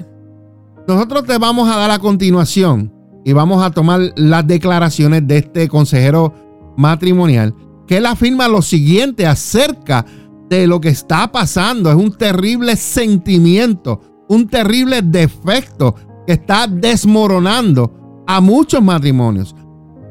nosotros 0.87 1.25
te 1.25 1.37
vamos 1.37 1.69
a 1.69 1.77
dar 1.77 1.91
a 1.91 1.99
continuación 1.99 2.93
y 3.25 3.33
vamos 3.33 3.63
a 3.63 3.71
tomar 3.71 4.13
las 4.15 4.47
declaraciones 4.47 5.27
de 5.27 5.39
este 5.39 5.67
consejero 5.67 6.33
matrimonial, 6.77 7.53
que 7.85 7.97
él 7.97 8.05
afirma 8.05 8.47
lo 8.47 8.61
siguiente 8.61 9.27
acerca 9.27 10.05
de 10.05 10.26
lo 10.49 10.79
que 10.79 10.89
está 10.89 11.31
pasando. 11.31 11.89
Es 11.89 11.95
un 11.95 12.13
terrible 12.13 12.75
sentimiento, 12.75 14.01
un 14.29 14.47
terrible 14.47 15.01
defecto 15.01 15.95
que 16.25 16.33
está 16.33 16.67
desmoronando 16.67 18.23
a 18.27 18.41
muchos 18.41 18.81
matrimonios. 18.81 19.55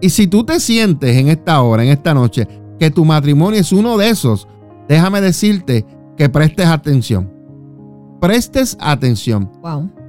Y 0.00 0.10
si 0.10 0.26
tú 0.26 0.44
te 0.44 0.60
sientes 0.60 1.16
en 1.16 1.28
esta 1.28 1.62
hora, 1.62 1.82
en 1.82 1.90
esta 1.90 2.12
noche, 2.12 2.46
que 2.78 2.90
tu 2.90 3.04
matrimonio 3.04 3.60
es 3.60 3.72
uno 3.72 3.96
de 3.96 4.10
esos, 4.10 4.46
déjame 4.88 5.20
decirte 5.20 5.86
que 6.16 6.28
prestes 6.28 6.66
atención. 6.66 7.32
Prestes 8.20 8.76
atención. 8.80 9.50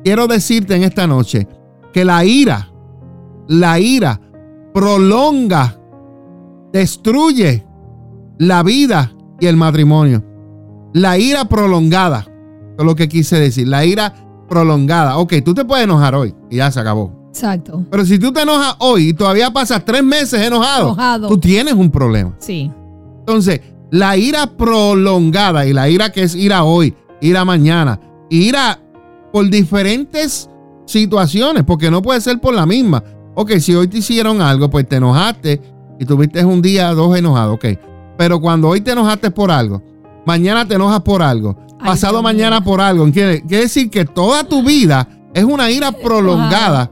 Quiero 0.03 0.27
decirte 0.27 0.75
en 0.75 0.84
esta 0.84 1.07
noche 1.07 1.48
que 1.93 2.05
la 2.05 2.24
ira, 2.25 2.69
la 3.48 3.79
ira 3.79 4.19
prolonga, 4.74 5.79
destruye 6.72 7.65
la 8.38 8.63
vida 8.63 9.16
y 9.39 9.46
el 9.48 9.56
matrimonio. 9.56 10.24
La 10.94 11.17
ira 11.17 11.46
prolongada, 11.46 12.27
es 12.77 12.86
lo 12.86 12.96
que 12.96 13.08
quise 13.08 13.39
decir, 13.39 13.67
la 13.67 13.86
ira 13.86 14.13
prolongada. 14.48 15.17
Ok, 15.17 15.36
tú 15.44 15.53
te 15.53 15.65
puedes 15.65 15.84
enojar 15.86 16.15
hoy 16.15 16.34
y 16.50 16.58
ya 16.58 16.72
se 16.72 16.79
acabó. 16.79 17.13
Exacto. 17.29 17.86
Pero 17.91 18.06
si 18.06 18.17
tú 18.17 18.32
te 18.32 18.41
enojas 18.41 18.75
hoy 18.79 19.10
y 19.10 19.13
todavía 19.13 19.51
pasas 19.51 19.86
tres 19.86 20.03
meses 20.03 20.41
enojado, 20.41 20.88
enojado. 20.88 21.27
tú 21.27 21.38
tienes 21.38 21.74
un 21.74 21.91
problema. 21.91 22.34
Sí. 22.39 22.72
Entonces, 23.20 23.62
la 23.91 24.17
ira 24.17 24.58
prolongada 24.58 25.65
y 25.65 25.74
la 25.74 25.89
ira 25.89 26.12
que 26.12 26.24
es 26.24 26.36
ira 26.36 26.63
hoy, 26.63 26.96
ira 27.22 27.46
mañana, 27.46 28.00
ira 28.29 28.79
por 29.32 29.50
diferentes 29.50 30.50
situaciones, 30.86 31.63
porque 31.63 31.91
no 31.91 32.01
puede 32.01 32.22
ser 32.22 32.39
por 32.39 32.53
la 32.53 32.65
misma. 32.65 33.03
Ok, 33.36 33.51
si 33.60 33.75
hoy 33.75 33.88
te 33.88 34.00
hicieron 34.00 34.41
algo, 34.41 34.70
pues 34.70 34.88
te 34.88 34.96
enojaste 34.96 35.62
y 36.00 36.06
tuviste 36.06 36.44
un 36.44 36.62
día, 36.62 36.91
dos 36.94 37.15
enojados, 37.15 37.56
ok. 37.56 37.65
Pero 38.17 38.39
cuando 38.39 38.69
hoy 38.69 38.81
te 38.81 38.91
enojaste 38.91 39.31
por 39.31 39.51
algo, 39.51 39.81
mañana 40.25 40.67
te 40.67 40.75
enojas 40.75 41.01
por 41.01 41.21
algo, 41.21 41.55
pasado 41.83 42.21
mañana 42.21 42.63
por 42.63 42.81
algo, 42.81 43.09
quiere, 43.12 43.41
quiere 43.41 43.63
decir 43.63 43.89
que 43.89 44.05
toda 44.05 44.43
tu 44.43 44.63
vida 44.63 45.07
es 45.33 45.43
una 45.43 45.69
ira 45.69 45.91
prolongada. 45.91 46.91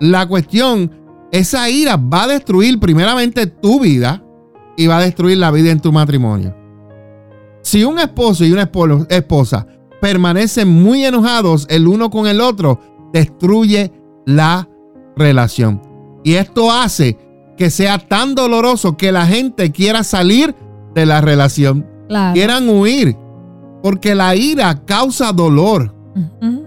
La 0.00 0.26
cuestión, 0.26 0.90
esa 1.30 1.68
ira 1.68 1.96
va 1.96 2.24
a 2.24 2.28
destruir 2.28 2.78
primeramente 2.78 3.46
tu 3.46 3.80
vida, 3.80 4.22
y 4.76 4.86
va 4.86 4.98
a 4.98 5.02
destruir 5.02 5.38
la 5.38 5.50
vida 5.50 5.70
en 5.70 5.80
tu 5.80 5.92
matrimonio. 5.92 6.54
Si 7.62 7.84
un 7.84 7.98
esposo 7.98 8.44
y 8.44 8.52
una 8.52 8.70
esposa 9.08 9.66
permanecen 10.00 10.68
muy 10.68 11.04
enojados 11.04 11.66
el 11.70 11.86
uno 11.86 12.10
con 12.10 12.26
el 12.26 12.40
otro, 12.40 12.80
destruye 13.12 13.92
la 14.26 14.68
relación. 15.16 15.80
Y 16.24 16.34
esto 16.34 16.72
hace 16.72 17.16
que 17.62 17.70
sea 17.70 17.96
tan 17.96 18.34
doloroso 18.34 18.96
que 18.96 19.12
la 19.12 19.24
gente 19.24 19.70
quiera 19.70 20.02
salir 20.02 20.52
de 20.96 21.06
la 21.06 21.20
relación. 21.20 21.86
Quieran 22.34 22.68
huir. 22.68 23.16
Porque 23.84 24.16
la 24.16 24.34
ira 24.34 24.84
causa 24.84 25.32
dolor. 25.32 25.94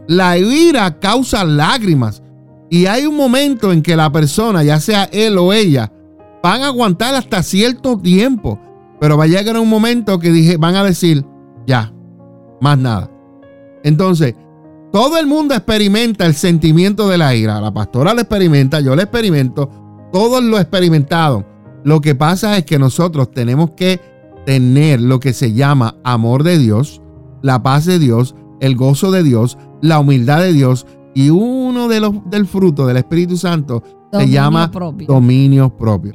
La 0.07 0.37
ira 0.37 0.97
causa 1.01 1.43
lágrimas. 1.43 2.23
Y 2.69 2.85
hay 2.85 3.05
un 3.05 3.17
momento 3.17 3.73
en 3.73 3.81
que 3.81 3.97
la 3.97 4.09
persona, 4.09 4.63
ya 4.63 4.79
sea 4.79 5.09
él 5.11 5.37
o 5.37 5.51
ella, 5.51 5.91
van 6.41 6.61
a 6.61 6.67
aguantar 6.67 7.13
hasta 7.13 7.43
cierto 7.43 7.97
tiempo, 7.99 8.57
pero 8.97 9.17
va 9.17 9.25
a 9.25 9.27
llegar 9.27 9.59
un 9.59 9.67
momento 9.67 10.17
que 10.17 10.31
dije, 10.31 10.55
van 10.55 10.77
a 10.77 10.83
decir, 10.85 11.25
ya, 11.67 11.91
más 12.61 12.77
nada. 12.77 13.11
Entonces, 13.83 14.33
todo 14.93 15.17
el 15.17 15.27
mundo 15.27 15.55
experimenta 15.55 16.25
el 16.25 16.35
sentimiento 16.35 17.09
de 17.09 17.17
la 17.17 17.35
ira. 17.35 17.59
La 17.59 17.73
pastora 17.73 18.13
lo 18.13 18.21
experimenta, 18.21 18.79
yo 18.79 18.95
lo 18.95 19.01
experimento, 19.01 19.69
todos 20.15 20.41
lo 20.41 20.57
experimentaron. 20.57 21.45
Lo 21.83 21.99
que 21.99 22.15
pasa 22.15 22.57
es 22.57 22.63
que 22.63 22.79
nosotros 22.79 23.31
tenemos 23.31 23.71
que 23.71 23.99
tener 24.45 25.01
lo 25.01 25.19
que 25.19 25.33
se 25.33 25.51
llama 25.51 25.97
amor 26.05 26.43
de 26.43 26.57
Dios, 26.57 27.01
la 27.41 27.61
paz 27.61 27.83
de 27.83 27.99
Dios, 27.99 28.33
el 28.61 28.77
gozo 28.77 29.11
de 29.11 29.23
Dios, 29.23 29.57
la 29.81 29.99
humildad 29.99 30.39
de 30.39 30.53
Dios 30.53 30.87
y 31.13 31.31
uno 31.31 31.89
de 31.89 31.99
los 31.99 32.13
del 32.29 32.47
fruto 32.47 32.87
del 32.87 32.95
Espíritu 32.95 33.35
Santo 33.35 33.83
se 34.13 34.29
llama 34.29 34.71
dominio 35.05 35.75
propio. 35.75 36.13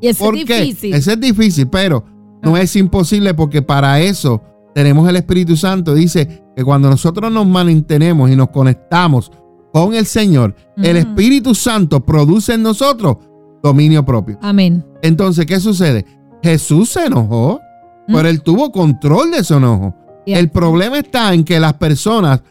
Y 0.00 0.08
eso 0.08 0.32
es 0.32 0.44
difícil. 0.44 0.94
Eso 0.94 1.12
es 1.12 1.20
difícil, 1.20 1.68
pero 1.68 2.04
no 2.42 2.56
es 2.56 2.74
imposible 2.74 3.34
porque 3.34 3.62
para 3.62 4.00
eso 4.00 4.42
tenemos 4.74 5.08
el 5.08 5.14
Espíritu 5.14 5.56
Santo. 5.56 5.94
Dice 5.94 6.42
que 6.56 6.64
cuando 6.64 6.90
nosotros 6.90 7.30
nos 7.30 7.46
mantenemos 7.46 8.32
y 8.32 8.34
nos 8.34 8.48
conectamos 8.48 9.30
con 9.72 9.94
el 9.94 10.06
Señor, 10.06 10.56
el 10.78 10.96
Espíritu 10.96 11.54
Santo 11.54 12.04
produce 12.04 12.54
en 12.54 12.64
nosotros 12.64 13.18
dominio 13.62 14.04
propio. 14.04 14.38
Amén. 14.42 14.84
Entonces, 15.02 15.46
¿qué 15.46 15.60
sucede? 15.60 16.04
Jesús 16.42 16.90
se 16.90 17.06
enojó, 17.06 17.60
pero 18.06 18.28
él 18.28 18.42
tuvo 18.42 18.72
control 18.72 19.30
de 19.30 19.44
su 19.44 19.54
enojo. 19.54 19.94
El 20.26 20.50
problema 20.50 20.98
está 20.98 21.32
en 21.32 21.44
que 21.44 21.58
las 21.58 21.74
personas 21.74 22.42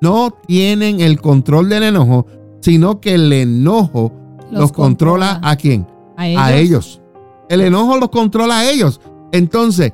no 0.00 0.30
tienen 0.46 1.00
el 1.00 1.20
control 1.20 1.68
del 1.68 1.82
enojo, 1.84 2.26
sino 2.60 3.00
que 3.00 3.14
el 3.14 3.32
enojo 3.32 4.12
los, 4.50 4.72
controla, 4.72 5.40
a 5.42 5.56
quién? 5.56 5.86
¿A 6.16 6.52
ellos? 6.52 7.00
El 7.48 7.60
enojo 7.60 7.98
los 7.98 8.08
controla 8.08 8.60
a 8.60 8.70
ellos. 8.70 9.00
Entonces, 9.32 9.92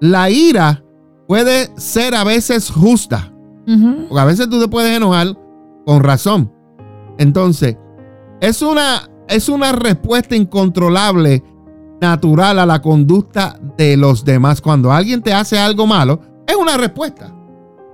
la 0.00 0.30
ira 0.30 0.82
puede 1.26 1.68
ser 1.76 2.14
a 2.14 2.24
veces 2.24 2.70
justa. 2.70 3.32
Porque 4.08 4.20
a 4.20 4.24
veces 4.24 4.48
tú 4.48 4.58
te 4.60 4.68
puedes 4.68 4.96
enojar 4.96 5.36
con 5.84 6.02
razón. 6.02 6.50
Entonces, 7.18 7.76
es 8.40 8.62
una, 8.62 9.10
es 9.28 9.48
una 9.48 9.72
respuesta 9.72 10.34
incontrolable 10.36 11.42
natural 12.00 12.58
a 12.58 12.66
la 12.66 12.80
conducta 12.80 13.58
de 13.76 13.96
los 13.96 14.24
demás. 14.24 14.60
Cuando 14.60 14.92
alguien 14.92 15.22
te 15.22 15.32
hace 15.32 15.58
algo 15.58 15.86
malo, 15.86 16.20
es 16.46 16.56
una 16.56 16.76
respuesta. 16.76 17.34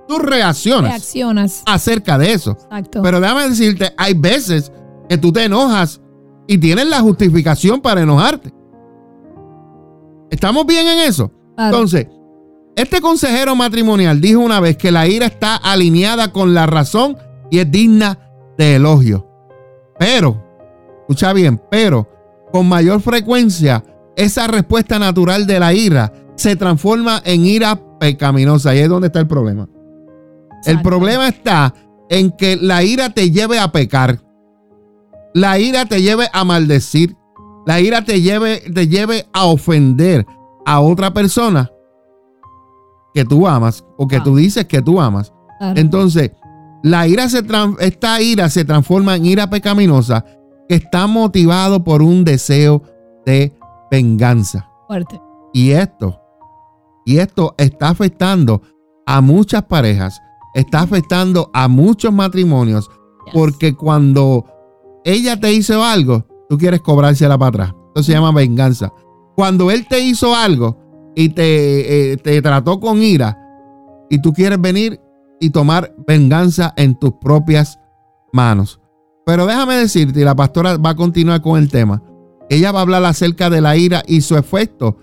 Tú 0.07 0.19
reaccionas, 0.19 0.91
Reaccionas. 0.91 1.63
acerca 1.65 2.17
de 2.17 2.31
eso. 2.33 2.51
Exacto. 2.51 3.01
Pero 3.01 3.19
déjame 3.19 3.49
decirte, 3.49 3.91
hay 3.97 4.13
veces 4.13 4.71
que 5.09 5.17
tú 5.17 5.31
te 5.33 5.43
enojas 5.45 5.99
y 6.47 6.57
tienes 6.59 6.87
la 6.87 6.99
justificación 7.01 7.81
para 7.81 8.01
enojarte. 8.01 8.53
¿Estamos 10.29 10.65
bien 10.65 10.87
en 10.87 10.99
eso? 10.99 11.31
Claro. 11.55 11.75
Entonces, 11.75 12.07
este 12.75 13.01
consejero 13.01 13.55
matrimonial 13.55 14.19
dijo 14.21 14.41
una 14.41 14.59
vez 14.59 14.77
que 14.77 14.91
la 14.91 15.07
ira 15.07 15.25
está 15.27 15.55
alineada 15.55 16.31
con 16.31 16.53
la 16.53 16.65
razón 16.67 17.17
y 17.49 17.59
es 17.59 17.71
digna 17.71 18.19
de 18.57 18.75
elogio. 18.75 19.27
Pero, 19.97 20.43
escucha 21.07 21.33
bien, 21.33 21.61
pero 21.69 22.09
con 22.51 22.67
mayor 22.67 22.99
frecuencia 23.01 23.83
esa 24.15 24.47
respuesta 24.47 24.97
natural 24.97 25.45
de 25.45 25.59
la 25.59 25.73
ira 25.73 26.11
se 26.35 26.55
transforma 26.55 27.21
en 27.25 27.45
ira 27.45 27.79
pecaminosa 27.99 28.75
y 28.75 28.79
es 28.79 28.89
donde 28.89 29.07
está 29.07 29.19
el 29.19 29.27
problema. 29.27 29.67
El 30.65 30.81
problema 30.81 31.27
está 31.27 31.73
en 32.09 32.31
que 32.31 32.55
la 32.57 32.83
ira 32.83 33.09
te 33.11 33.29
lleve 33.31 33.59
a 33.59 33.71
pecar. 33.71 34.19
La 35.33 35.59
ira 35.59 35.85
te 35.85 36.01
lleve 36.01 36.27
a 36.33 36.43
maldecir. 36.43 37.15
La 37.67 37.79
ira 37.81 38.03
te 38.03 38.21
lleve, 38.21 38.61
te 38.73 38.87
lleve 38.87 39.25
a 39.33 39.45
ofender 39.45 40.25
a 40.65 40.79
otra 40.79 41.13
persona 41.13 41.69
que 43.13 43.25
tú 43.25 43.47
amas 43.47 43.83
o 43.97 44.07
que 44.07 44.17
Ah. 44.17 44.23
tú 44.23 44.35
dices 44.35 44.65
que 44.65 44.81
tú 44.81 44.99
amas. 44.99 45.31
Claro. 45.59 45.79
Entonces, 45.79 46.31
la 46.83 47.07
ira 47.07 47.29
se 47.29 47.43
esta 47.79 48.21
ira 48.21 48.49
se 48.49 48.65
transforma 48.65 49.15
en 49.15 49.25
ira 49.25 49.49
pecaminosa 49.49 50.25
que 50.67 50.75
está 50.75 51.07
motivado 51.07 51.83
por 51.83 52.01
un 52.01 52.23
deseo 52.23 52.81
de 53.25 53.53
venganza. 53.91 54.69
Fuerte. 54.87 55.19
Y 55.53 55.71
esto, 55.71 56.19
y 57.05 57.17
esto 57.17 57.55
está 57.57 57.89
afectando 57.89 58.61
a 59.05 59.21
muchas 59.21 59.63
parejas, 59.63 60.19
está 60.53 60.81
afectando 60.81 61.49
a 61.53 61.67
muchos 61.67 62.11
matrimonios, 62.13 62.89
Yes. 63.25 63.33
porque 63.33 63.75
cuando 63.75 64.45
ella 65.03 65.39
te 65.39 65.51
hizo 65.53 65.83
algo, 65.83 66.25
tú 66.49 66.57
quieres 66.57 66.81
cobrársela 66.81 67.37
para 67.37 67.49
atrás. 67.49 67.73
Eso 67.95 68.03
se 68.03 68.11
llama 68.11 68.31
venganza. 68.31 68.91
Cuando 69.35 69.71
él 69.71 69.87
te 69.87 69.99
hizo 69.99 70.35
algo 70.35 70.77
y 71.15 71.29
te, 71.29 72.11
eh, 72.13 72.17
te 72.17 72.41
trató 72.41 72.79
con 72.79 73.01
ira, 73.01 73.37
y 74.09 74.19
tú 74.19 74.33
quieres 74.33 74.61
venir 74.61 75.01
y 75.39 75.49
tomar 75.49 75.95
venganza 76.05 76.73
en 76.77 76.97
tus 76.99 77.13
propias 77.13 77.79
manos. 78.31 78.79
Pero 79.25 79.45
déjame 79.45 79.75
decirte, 79.75 80.21
y 80.21 80.23
la 80.23 80.35
pastora 80.35 80.77
va 80.77 80.91
a 80.91 80.95
continuar 80.95 81.41
con 81.41 81.57
el 81.57 81.69
tema. 81.69 82.01
Ella 82.49 82.71
va 82.71 82.79
a 82.79 82.81
hablar 82.83 83.03
acerca 83.05 83.49
de 83.49 83.59
la 83.61 83.75
ira 83.75 84.03
y 84.07 84.21
su 84.21 84.37
efecto 84.37 84.97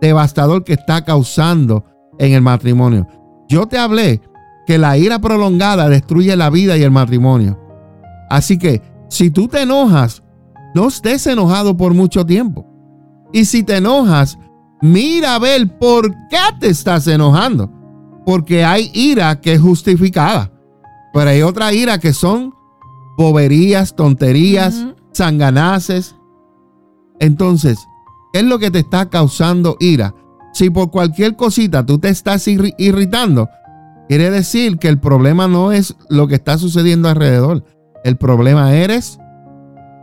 devastador 0.00 0.62
que 0.62 0.74
está 0.74 1.04
causando 1.04 1.84
en 2.18 2.32
el 2.32 2.42
matrimonio. 2.42 3.06
Yo 3.48 3.66
te 3.66 3.78
hablé 3.78 4.20
que 4.66 4.76
la 4.76 4.98
ira 4.98 5.18
prolongada 5.20 5.88
destruye 5.88 6.36
la 6.36 6.50
vida 6.50 6.76
y 6.76 6.82
el 6.82 6.90
matrimonio. 6.90 7.58
Así 8.28 8.58
que 8.58 8.82
si 9.08 9.30
tú 9.30 9.48
te 9.48 9.62
enojas, 9.62 10.22
no 10.74 10.88
estés 10.88 11.26
enojado 11.26 11.76
por 11.76 11.94
mucho 11.94 12.26
tiempo. 12.26 12.66
Y 13.32 13.46
si 13.46 13.62
te 13.62 13.76
enojas, 13.78 14.38
mira 14.82 15.34
a 15.34 15.38
ver 15.38 15.78
por 15.78 16.10
qué 16.28 16.38
te 16.60 16.68
estás 16.68 17.06
enojando. 17.06 17.70
Porque 18.26 18.64
hay 18.64 18.90
ira 18.92 19.40
que 19.40 19.54
es 19.54 19.60
justificada. 19.60 20.50
Pero 21.12 21.30
hay 21.30 21.42
otra 21.42 21.72
ira 21.72 21.98
que 21.98 22.12
son 22.12 22.54
boberías, 23.16 23.94
tonterías, 23.94 24.74
Ujú. 24.76 24.94
sanganaces. 25.12 26.16
Entonces, 27.20 27.78
¿qué 28.32 28.40
es 28.40 28.44
lo 28.46 28.58
que 28.58 28.70
te 28.70 28.80
está 28.80 29.08
causando 29.08 29.76
ira? 29.80 30.14
Si 30.52 30.70
por 30.70 30.90
cualquier 30.90 31.36
cosita 31.36 31.84
tú 31.84 31.98
te 31.98 32.08
estás 32.08 32.46
irri- 32.48 32.74
irritando, 32.78 33.48
quiere 34.08 34.30
decir 34.30 34.78
que 34.78 34.88
el 34.88 34.98
problema 34.98 35.48
no 35.48 35.72
es 35.72 35.96
lo 36.10 36.26
que 36.28 36.34
está 36.34 36.58
sucediendo 36.58 37.08
alrededor. 37.08 37.64
El 38.04 38.16
problema 38.16 38.74
eres 38.74 39.18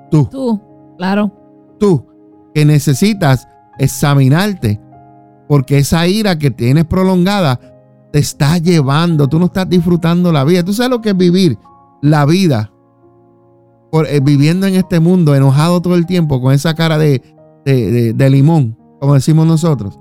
tú, 0.09 0.25
Tú. 0.25 0.61
Claro. 0.97 1.31
tú, 1.79 2.05
que 2.53 2.65
necesitas 2.65 3.47
examinarte. 3.77 4.79
Porque 5.47 5.79
esa 5.79 6.07
ira 6.07 6.37
que 6.37 6.51
tienes 6.51 6.85
prolongada 6.85 7.59
te 8.11 8.19
está 8.19 8.57
llevando, 8.59 9.27
tú 9.27 9.39
no 9.39 9.45
estás 9.45 9.67
disfrutando 9.69 10.31
la 10.31 10.43
vida. 10.43 10.63
Tú 10.63 10.73
sabes 10.73 10.89
lo 10.91 11.01
que 11.01 11.09
es 11.09 11.17
vivir 11.17 11.57
la 12.01 12.25
vida 12.25 12.71
por, 13.91 14.07
eh, 14.07 14.19
viviendo 14.21 14.67
en 14.67 14.75
este 14.75 14.99
mundo 14.99 15.35
enojado 15.35 15.81
todo 15.81 15.95
el 15.95 16.05
tiempo 16.05 16.41
con 16.41 16.53
esa 16.53 16.73
cara 16.75 16.97
de, 16.97 17.21
de- 17.65 17.91
de- 17.91 18.13
de 18.13 18.29
limón, 18.29 18.77
como 18.99 19.13
decimos 19.15 19.45
nosotros. 19.47 19.99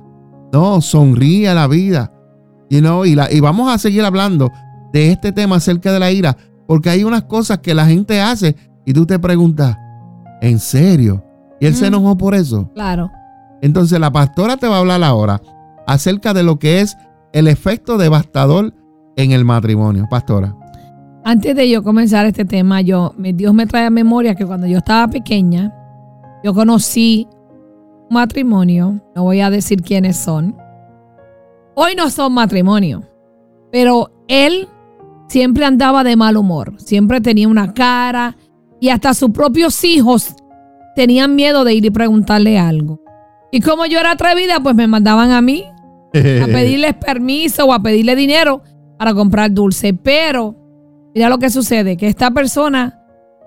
No, 0.53 0.81
sonríe 0.81 1.49
a 1.49 1.55
la 1.55 1.67
vida. 1.67 2.13
You 2.71 2.81
know, 2.81 3.05
y, 3.07 3.15
la, 3.15 3.33
y 3.33 3.41
vamos 3.41 3.73
a 3.73 3.79
seguir 3.79 4.05
hablando 4.05 4.51
de 4.93 5.11
este 5.11 5.33
tema 5.33 5.57
acerca 5.57 5.91
de 5.93 5.99
la 5.99 6.11
ira, 6.11 6.37
porque 6.67 6.91
hay 6.91 7.03
unas 7.05 7.25
cosas 7.25 7.59
que 7.59 7.75
la 7.75 7.87
gente 7.87 8.21
hace 8.21 8.57
y 8.85 8.93
tú 8.93 9.07
te 9.07 9.19
preguntas, 9.19 9.77
¿en 10.43 10.59
serio? 10.59 11.25
Y 11.61 11.67
él 11.67 11.75
se 11.75 11.87
enojó 11.87 12.17
por 12.17 12.35
eso. 12.35 12.71
Claro. 12.75 13.11
Entonces 13.63 13.99
la 13.99 14.11
pastora 14.13 14.57
te 14.59 14.69
va 14.69 14.77
a 14.77 14.81
hablar 14.81 15.03
ahora 15.03 15.41
acerca 15.87 16.35
de 16.35 16.43
lo 16.43 16.59
que 16.59 16.81
es 16.81 16.97
el 17.33 17.49
efecto 17.49 17.97
devastador 17.99 18.73
en 19.17 19.33
el 19.33 19.45
matrimonio. 19.45 20.07
Pastora. 20.11 20.55
Antes 21.29 21.55
de 21.55 21.69
yo 21.69 21.83
comenzar 21.83 22.25
este 22.25 22.47
tema, 22.47 22.81
yo, 22.81 23.13
Dios 23.19 23.53
me 23.53 23.67
trae 23.67 23.85
a 23.85 23.91
memoria 23.91 24.35
que 24.35 24.47
cuando 24.47 24.67
yo 24.67 24.79
estaba 24.79 25.09
pequeña, 25.09 25.75
yo 26.43 26.55
conocí 26.55 27.29
un 28.09 28.15
matrimonio, 28.15 29.03
no 29.15 29.25
voy 29.25 29.43
a 29.43 29.51
decir 29.51 29.83
quiénes 29.83 30.17
son. 30.17 30.57
Hoy 31.75 31.95
no 31.95 32.09
son 32.09 32.33
matrimonio, 32.33 33.03
pero 33.71 34.11
él 34.27 34.69
siempre 35.29 35.67
andaba 35.67 36.03
de 36.03 36.17
mal 36.17 36.39
humor, 36.39 36.73
siempre 36.79 37.21
tenía 37.21 37.47
una 37.47 37.75
cara 37.75 38.35
y 38.81 38.89
hasta 38.89 39.13
sus 39.13 39.29
propios 39.29 39.85
hijos 39.85 40.35
tenían 40.97 41.37
miedo 41.37 41.63
de 41.65 41.75
ir 41.75 41.85
y 41.85 41.91
preguntarle 41.91 42.59
algo. 42.59 43.03
Y 43.53 43.61
como 43.61 43.85
yo 43.85 44.01
era 44.01 44.13
atrevida, 44.13 44.61
pues 44.61 44.75
me 44.75 44.87
mandaban 44.87 45.33
a 45.33 45.43
mí 45.43 45.67
a 46.15 46.47
pedirles 46.47 46.95
permiso 46.95 47.67
o 47.67 47.75
a 47.75 47.83
pedirle 47.83 48.17
dinero 48.17 48.63
para 48.97 49.13
comprar 49.13 49.53
dulce. 49.53 49.93
Pero 49.93 50.68
mira 51.15 51.29
lo 51.29 51.39
que 51.39 51.51
sucede, 51.51 51.97
que 51.97 52.07
esta 52.09 52.31
persona 52.31 53.03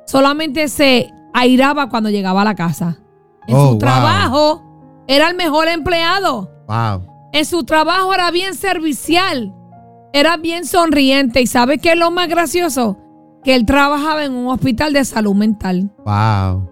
solamente 0.05 0.67
se 0.67 1.09
airaba 1.33 1.89
cuando 1.89 2.09
llegaba 2.09 2.41
a 2.41 2.45
la 2.45 2.55
casa. 2.55 2.97
En 3.47 3.55
Oh, 3.55 3.59
su 3.63 3.69
wow. 3.71 3.77
trabajo 3.79 4.63
era 5.07 5.29
el 5.29 5.35
mejor 5.35 5.67
empleado. 5.67 6.49
Wow. 6.67 7.07
En 7.33 7.45
su 7.45 7.63
trabajo 7.63 8.13
era 8.13 8.29
bien 8.31 8.53
servicial. 8.55 9.53
Era 10.13 10.37
bien 10.37 10.65
sonriente. 10.65 11.41
¿Y 11.41 11.47
sabe 11.47 11.77
qué 11.77 11.91
es 11.93 11.97
lo 11.97 12.11
más 12.11 12.27
gracioso? 12.27 12.97
Que 13.43 13.55
él 13.55 13.65
trabajaba 13.65 14.25
en 14.25 14.33
un 14.33 14.47
hospital 14.47 14.93
de 14.93 15.05
salud 15.05 15.33
mental. 15.33 15.89
Wow. 16.05 16.69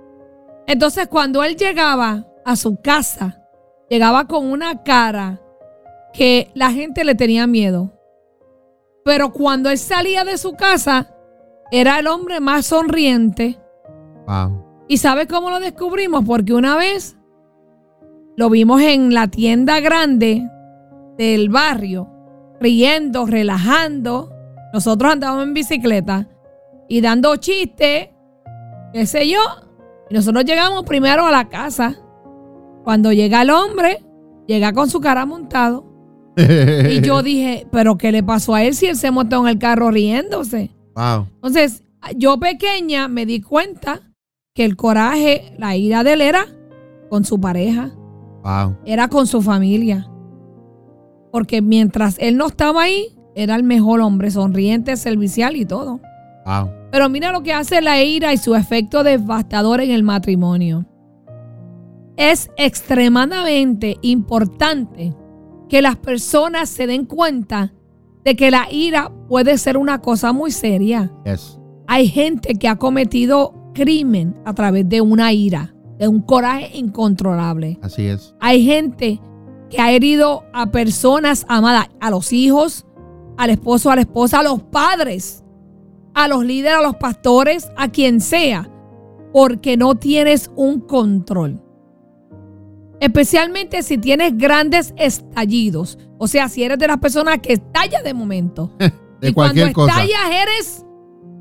Entonces, 0.67 1.07
cuando 1.07 1.43
él 1.43 1.55
llegaba 1.55 2.25
a 2.45 2.55
su 2.55 2.75
casa, 2.81 3.41
llegaba 3.89 4.27
con 4.27 4.45
una 4.51 4.83
cara 4.83 5.39
que 6.13 6.51
la 6.53 6.71
gente 6.71 7.03
le 7.03 7.15
tenía 7.15 7.47
miedo. 7.47 7.93
Pero 9.09 9.33
cuando 9.33 9.71
él 9.71 9.79
salía 9.79 10.23
de 10.23 10.37
su 10.37 10.53
casa, 10.53 11.09
era 11.71 11.97
el 11.97 12.05
hombre 12.05 12.39
más 12.39 12.67
sonriente. 12.67 13.57
Wow. 14.27 14.85
¿Y 14.87 14.97
sabe 14.97 15.25
cómo 15.25 15.49
lo 15.49 15.59
descubrimos? 15.59 16.23
Porque 16.25 16.53
una 16.53 16.77
vez 16.77 17.17
lo 18.37 18.51
vimos 18.51 18.83
en 18.83 19.11
la 19.11 19.27
tienda 19.27 19.79
grande 19.79 20.47
del 21.17 21.49
barrio, 21.49 22.07
riendo, 22.59 23.25
relajando. 23.25 24.31
Nosotros 24.73 25.13
andábamos 25.13 25.45
en 25.45 25.53
bicicleta 25.55 26.27
y 26.87 27.01
dando 27.01 27.35
chistes, 27.37 28.09
qué 28.93 29.05
sé 29.07 29.27
yo. 29.27 29.41
Y 30.11 30.13
nosotros 30.13 30.45
llegamos 30.45 30.83
primero 30.83 31.25
a 31.25 31.31
la 31.31 31.49
casa. 31.49 31.95
Cuando 32.83 33.11
llega 33.11 33.41
el 33.41 33.49
hombre, 33.49 34.05
llega 34.45 34.71
con 34.71 34.87
su 34.87 35.01
cara 35.01 35.25
montado. 35.25 35.88
Y 36.91 37.01
yo 37.01 37.21
dije, 37.23 37.67
¿pero 37.71 37.97
qué 37.97 38.11
le 38.11 38.23
pasó 38.23 38.55
a 38.55 38.63
él 38.63 38.73
si 38.73 38.87
él 38.87 38.95
se 38.95 39.11
montó 39.11 39.41
en 39.41 39.47
el 39.47 39.59
carro 39.59 39.91
riéndose? 39.91 40.71
Wow. 40.95 41.27
Entonces, 41.35 41.83
yo 42.15 42.39
pequeña 42.39 43.07
me 43.07 43.25
di 43.25 43.41
cuenta 43.41 44.01
que 44.53 44.65
el 44.65 44.75
coraje, 44.75 45.53
la 45.57 45.75
ira 45.75 46.03
de 46.03 46.13
él 46.13 46.21
era 46.21 46.45
con 47.09 47.25
su 47.25 47.39
pareja, 47.39 47.91
Wow. 48.43 48.77
era 48.85 49.07
con 49.09 49.27
su 49.27 49.41
familia. 49.41 50.09
Porque 51.31 51.61
mientras 51.61 52.17
él 52.19 52.37
no 52.37 52.47
estaba 52.47 52.83
ahí, 52.83 53.15
era 53.35 53.55
el 53.55 53.63
mejor 53.63 54.01
hombre, 54.01 54.31
sonriente, 54.31 54.97
servicial 54.97 55.55
y 55.55 55.65
todo. 55.65 55.99
Wow. 56.45 56.71
Pero 56.91 57.09
mira 57.09 57.31
lo 57.31 57.43
que 57.43 57.53
hace 57.53 57.81
la 57.81 58.01
ira 58.01 58.33
y 58.33 58.37
su 58.37 58.55
efecto 58.55 59.03
devastador 59.03 59.81
en 59.81 59.91
el 59.91 60.03
matrimonio. 60.03 60.85
Es 62.17 62.49
extremadamente 62.57 63.97
importante 64.01 65.13
que 65.69 65.81
las 65.81 65.95
personas 65.95 66.69
se 66.69 66.87
den 66.87 67.05
cuenta 67.05 67.73
de 68.25 68.35
que 68.35 68.51
la 68.51 68.67
ira 68.71 69.11
puede 69.27 69.57
ser 69.57 69.77
una 69.77 70.01
cosa 70.01 70.33
muy 70.33 70.51
seria. 70.51 71.11
Yes. 71.25 71.57
Hay 71.87 72.07
gente 72.09 72.55
que 72.55 72.67
ha 72.67 72.75
cometido 72.75 73.53
crimen 73.73 74.35
a 74.45 74.53
través 74.53 74.89
de 74.89 75.01
una 75.01 75.31
ira. 75.31 75.73
de 75.97 76.07
un 76.07 76.21
coraje 76.21 76.71
incontrolable. 76.77 77.77
Así 77.81 78.05
es. 78.07 78.33
Hay 78.39 78.65
gente 78.65 79.19
que 79.69 79.81
ha 79.81 79.91
herido 79.91 80.45
a 80.53 80.71
personas 80.71 81.45
amadas, 81.49 81.89
a 81.99 82.09
los 82.09 82.31
hijos, 82.31 82.85
al 83.37 83.49
esposo, 83.49 83.91
a 83.91 83.95
la 83.95 84.01
esposa, 84.01 84.39
a 84.39 84.43
los 84.43 84.63
padres, 84.63 85.43
a 86.13 86.29
los 86.29 86.45
líderes, 86.45 86.77
a 86.79 86.81
los 86.81 86.95
pastores, 86.95 87.69
a 87.75 87.89
quien 87.89 88.21
sea, 88.21 88.69
porque 89.33 89.75
no 89.75 89.95
tienes 89.95 90.49
un 90.55 90.79
control. 90.79 91.61
Especialmente 92.99 93.81
si 93.83 93.97
tienes 93.97 94.37
grandes 94.37 94.93
estallidos. 94.97 95.97
O 96.17 96.27
sea, 96.27 96.49
si 96.49 96.63
eres 96.63 96.77
de 96.79 96.87
las 96.87 96.97
personas 96.97 97.39
que 97.39 97.53
estalla 97.53 98.01
de 98.01 98.13
momento. 98.13 98.71
De 99.19 99.29
y 99.29 99.33
cualquier 99.33 99.73
cuando 99.73 99.93
cosa. 99.93 100.03
estallas 100.03 100.41
eres 100.41 100.85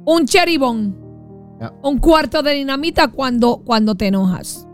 un 0.04 0.26
cheribón. 0.26 0.96
Un 1.82 1.98
cuarto 1.98 2.42
de 2.42 2.54
dinamita 2.54 3.08
cuando, 3.08 3.62
cuando 3.64 3.94
te 3.94 4.08
enojas. 4.08 4.66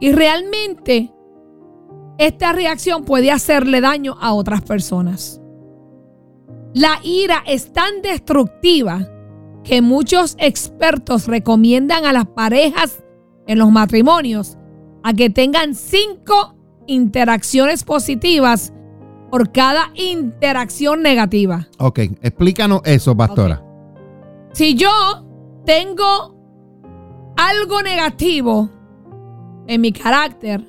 Y 0.00 0.12
realmente 0.12 1.12
esta 2.18 2.52
reacción 2.52 3.04
puede 3.04 3.30
hacerle 3.30 3.80
daño 3.80 4.16
a 4.20 4.32
otras 4.32 4.62
personas. 4.62 5.40
La 6.72 6.98
ira 7.02 7.42
es 7.46 7.72
tan 7.72 8.02
destructiva 8.02 9.08
que 9.64 9.80
muchos 9.80 10.36
expertos 10.38 11.26
recomiendan 11.26 12.04
a 12.04 12.12
las 12.12 12.26
parejas 12.26 13.02
en 13.46 13.58
los 13.58 13.70
matrimonios 13.70 14.58
a 15.04 15.12
que 15.12 15.30
tengan 15.30 15.74
cinco 15.74 16.56
interacciones 16.86 17.84
positivas 17.84 18.72
por 19.30 19.52
cada 19.52 19.90
interacción 19.94 21.02
negativa. 21.02 21.68
Ok, 21.78 22.00
explícanos 22.22 22.80
eso, 22.84 23.14
pastora. 23.14 23.62
Si 24.52 24.74
yo 24.74 24.90
tengo 25.66 26.34
algo 27.36 27.82
negativo 27.82 28.70
en 29.66 29.80
mi 29.82 29.92
carácter, 29.92 30.64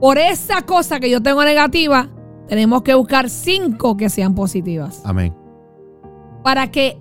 por 0.00 0.18
esa 0.18 0.62
cosa 0.62 0.98
que 0.98 1.08
yo 1.08 1.22
tengo 1.22 1.44
negativa, 1.44 2.08
tenemos 2.48 2.82
que 2.82 2.94
buscar 2.94 3.30
cinco 3.30 3.96
que 3.96 4.10
sean 4.10 4.34
positivas. 4.34 5.00
Amén. 5.04 5.32
Para 6.42 6.70
que 6.72 6.98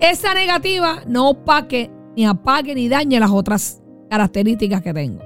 esa 0.00 0.32
negativa 0.32 1.02
no 1.06 1.30
opaque, 1.30 1.90
ni 2.16 2.24
apague, 2.24 2.74
ni 2.74 2.88
dañe 2.88 3.20
las 3.20 3.30
otras 3.30 3.82
características 4.08 4.80
que 4.80 4.94
tengo. 4.94 5.25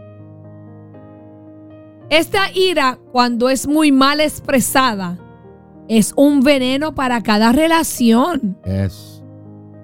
Esta 2.11 2.51
ira, 2.53 2.99
cuando 3.13 3.49
es 3.49 3.69
muy 3.69 3.93
mal 3.93 4.21
expresada, 4.21 5.17
es 5.89 6.13
un 6.17 6.41
veneno 6.41 6.93
para 6.93 7.23
cada 7.23 7.53
relación. 7.53 8.59
Es. 8.65 9.23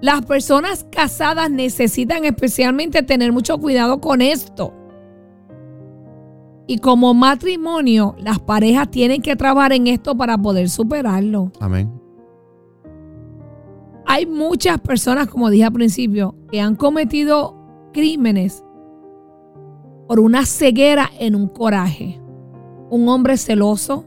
Las 0.01 0.27
personas 0.27 0.85
casadas 0.91 1.51
necesitan 1.51 2.25
especialmente 2.25 3.05
tener 3.05 3.33
mucho 3.33 3.59
cuidado 3.59 4.01
con 4.01 4.21
esto. 4.21 4.75
Y 6.67 6.79
como 6.79 7.15
matrimonio, 7.15 8.17
las 8.19 8.41
parejas 8.41 8.91
tienen 8.91 9.23
que 9.23 9.37
trabajar 9.37 9.73
en 9.73 9.87
esto 9.87 10.17
para 10.17 10.37
poder 10.37 10.69
superarlo. 10.69 11.53
Amén. 11.61 11.93
Hay 14.05 14.27
muchas 14.27 14.81
personas, 14.81 15.29
como 15.29 15.49
dije 15.49 15.65
al 15.65 15.73
principio, 15.73 16.35
que 16.51 16.61
han 16.61 16.75
cometido 16.75 17.57
crímenes 17.93 18.65
por 20.09 20.21
una 20.21 20.47
ceguera 20.47 21.11
en 21.19 21.35
un 21.35 21.49
coraje. 21.49 22.21
Un 22.90 23.09
hombre 23.09 23.37
celoso 23.37 24.05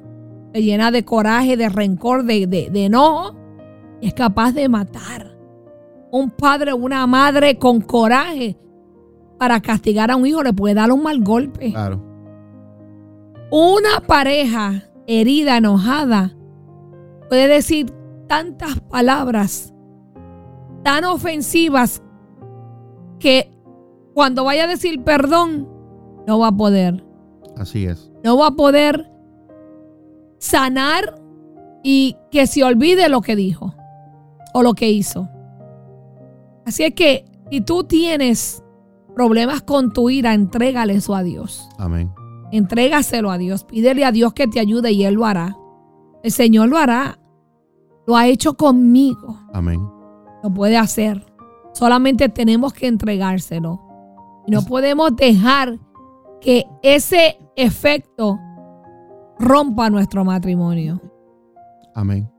se 0.53 0.61
llena 0.63 0.91
de 0.91 1.03
coraje, 1.03 1.57
de 1.57 1.69
rencor, 1.69 2.23
de, 2.23 2.47
de- 2.47 2.69
de 2.69 2.85
enojo 2.85 3.35
y 4.01 4.07
es 4.07 4.13
capaz 4.13 4.53
de 4.53 4.69
matar. 4.69 5.37
Un 6.11 6.31
padre 6.31 6.71
o 6.71 6.77
una 6.77 7.05
madre 7.05 7.57
con 7.57 7.81
coraje 7.81 8.57
para 9.37 9.59
castigar 9.61 10.09
a 10.11 10.15
un 10.15 10.25
hijo 10.25 10.41
le 10.43 10.53
puede 10.53 10.73
dar 10.75 10.91
un 10.91 11.03
mal 11.03 11.21
golpe. 11.23 11.71
Claro. 11.71 12.01
Una 13.51 13.99
pareja 14.05 14.89
herida, 15.07 15.57
enojada, 15.57 16.35
puede 17.27 17.47
decir 17.47 17.91
tantas 18.27 18.79
palabras 18.81 19.73
tan 20.83 21.03
ofensivas 21.05 22.01
que 23.19 23.51
cuando 24.13 24.43
vaya 24.45 24.65
a 24.65 24.67
decir 24.67 25.03
perdón, 25.03 25.67
no 26.29 26.37
va 26.37 26.49
a 26.49 26.51
poder. 26.51 27.03
Así 27.57 27.87
es. 27.87 28.11
No 28.23 28.37
va 28.37 28.47
a 28.47 28.51
poder 28.51 29.09
sanar 30.37 31.19
y 31.83 32.15
que 32.29 32.45
se 32.45 32.63
olvide 32.63 33.09
lo 33.09 33.21
que 33.21 33.35
dijo 33.35 33.73
o 34.53 34.61
lo 34.61 34.75
que 34.75 34.91
hizo. 34.91 35.27
Así 36.67 36.83
es 36.83 36.93
que 36.93 37.25
si 37.49 37.61
tú 37.61 37.83
tienes 37.83 38.63
problemas 39.15 39.63
con 39.63 39.91
tu 39.91 40.11
ira, 40.11 40.35
entrégale 40.35 40.93
eso 40.93 41.15
a 41.15 41.23
Dios. 41.23 41.67
Amén. 41.79 42.11
Entrégaselo 42.51 43.31
a 43.31 43.39
Dios. 43.39 43.63
Pídele 43.63 44.05
a 44.05 44.11
Dios 44.11 44.33
que 44.33 44.45
te 44.45 44.59
ayude 44.59 44.91
y 44.91 45.05
Él 45.05 45.15
lo 45.15 45.25
hará. 45.25 45.57
El 46.21 46.31
Señor 46.31 46.69
lo 46.69 46.77
hará. 46.77 47.17
Lo 48.05 48.15
ha 48.15 48.27
hecho 48.27 48.53
conmigo. 48.53 49.39
Amén. 49.51 49.81
Lo 50.43 50.53
puede 50.53 50.77
hacer. 50.77 51.25
Solamente 51.73 52.29
tenemos 52.29 52.71
que 52.73 52.85
entregárselo. 52.85 53.81
Y 54.45 54.51
no 54.51 54.61
podemos 54.61 55.15
dejar 55.15 55.79
que 56.41 56.65
ese 56.81 57.37
efecto 57.55 58.39
rompa 59.37 59.89
nuestro 59.89 60.23
matrimonio. 60.23 61.01
Amén. 61.95 62.29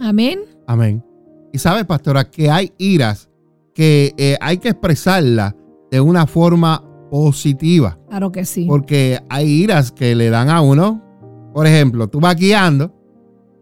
Amén. 0.00 0.40
Amén. 0.66 1.04
Y 1.52 1.58
sabes, 1.58 1.84
pastora, 1.84 2.24
que 2.24 2.50
hay 2.50 2.72
iras 2.78 3.30
que 3.74 4.14
eh, 4.16 4.36
hay 4.40 4.58
que 4.58 4.70
expresarlas 4.70 5.54
de 5.90 6.00
una 6.00 6.26
forma 6.26 6.82
positiva. 7.10 7.98
Claro 8.08 8.32
que 8.32 8.44
sí. 8.44 8.66
Porque 8.66 9.20
hay 9.28 9.46
iras 9.46 9.92
que 9.92 10.14
le 10.14 10.30
dan 10.30 10.48
a 10.48 10.60
uno. 10.60 11.02
Por 11.52 11.66
ejemplo, 11.66 12.08
tú 12.08 12.20
vas 12.20 12.36
guiando 12.36 12.92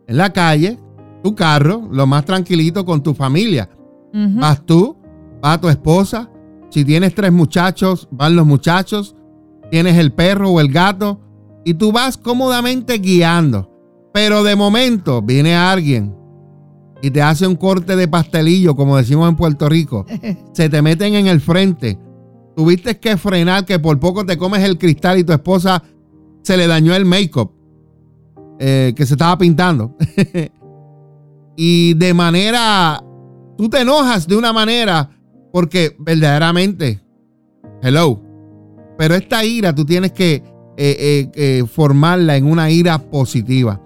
en 0.06 0.16
la 0.16 0.32
calle, 0.32 0.78
tu 1.22 1.34
carro, 1.34 1.88
lo 1.90 2.06
más 2.06 2.24
tranquilito 2.24 2.84
con 2.84 3.02
tu 3.02 3.14
familia. 3.14 3.68
Vas 4.12 4.64
tú, 4.64 4.96
va 5.44 5.60
tu 5.60 5.68
esposa. 5.68 6.30
Si 6.70 6.84
tienes 6.84 7.14
tres 7.14 7.32
muchachos, 7.32 8.06
van 8.12 8.36
los 8.36 8.46
muchachos. 8.46 9.16
Tienes 9.74 9.98
el 9.98 10.12
perro 10.12 10.50
o 10.50 10.60
el 10.60 10.70
gato. 10.70 11.18
Y 11.64 11.74
tú 11.74 11.90
vas 11.90 12.16
cómodamente 12.16 12.98
guiando. 12.98 13.68
Pero 14.12 14.44
de 14.44 14.54
momento 14.54 15.20
viene 15.20 15.56
alguien 15.56 16.14
y 17.02 17.10
te 17.10 17.20
hace 17.20 17.44
un 17.44 17.56
corte 17.56 17.96
de 17.96 18.06
pastelillo, 18.06 18.76
como 18.76 18.96
decimos 18.96 19.28
en 19.28 19.34
Puerto 19.34 19.68
Rico. 19.68 20.06
Se 20.52 20.68
te 20.68 20.80
meten 20.80 21.14
en 21.14 21.26
el 21.26 21.40
frente. 21.40 21.98
Tuviste 22.54 23.00
que 23.00 23.16
frenar, 23.16 23.64
que 23.64 23.80
por 23.80 23.98
poco 23.98 24.24
te 24.24 24.38
comes 24.38 24.62
el 24.62 24.78
cristal 24.78 25.18
y 25.18 25.24
tu 25.24 25.32
esposa 25.32 25.82
se 26.42 26.56
le 26.56 26.68
dañó 26.68 26.94
el 26.94 27.04
make-up 27.04 27.50
eh, 28.60 28.92
que 28.94 29.04
se 29.04 29.14
estaba 29.14 29.37
pintando. 29.37 29.96
y 31.56 31.94
de 31.94 32.14
manera, 32.14 33.02
tú 33.58 33.68
te 33.68 33.80
enojas 33.80 34.28
de 34.28 34.37
una 34.37 34.52
manera 34.52 35.10
porque 35.52 35.96
verdaderamente, 35.98 37.02
hello, 37.82 38.23
pero 38.96 39.14
esta 39.14 39.44
ira 39.44 39.74
tú 39.74 39.85
tienes 39.85 40.12
que 40.12 40.35
eh, 40.35 40.42
eh, 40.76 41.30
eh, 41.35 41.64
formarla 41.72 42.37
en 42.37 42.46
una 42.46 42.70
ira 42.70 42.98
positiva. 42.98 43.80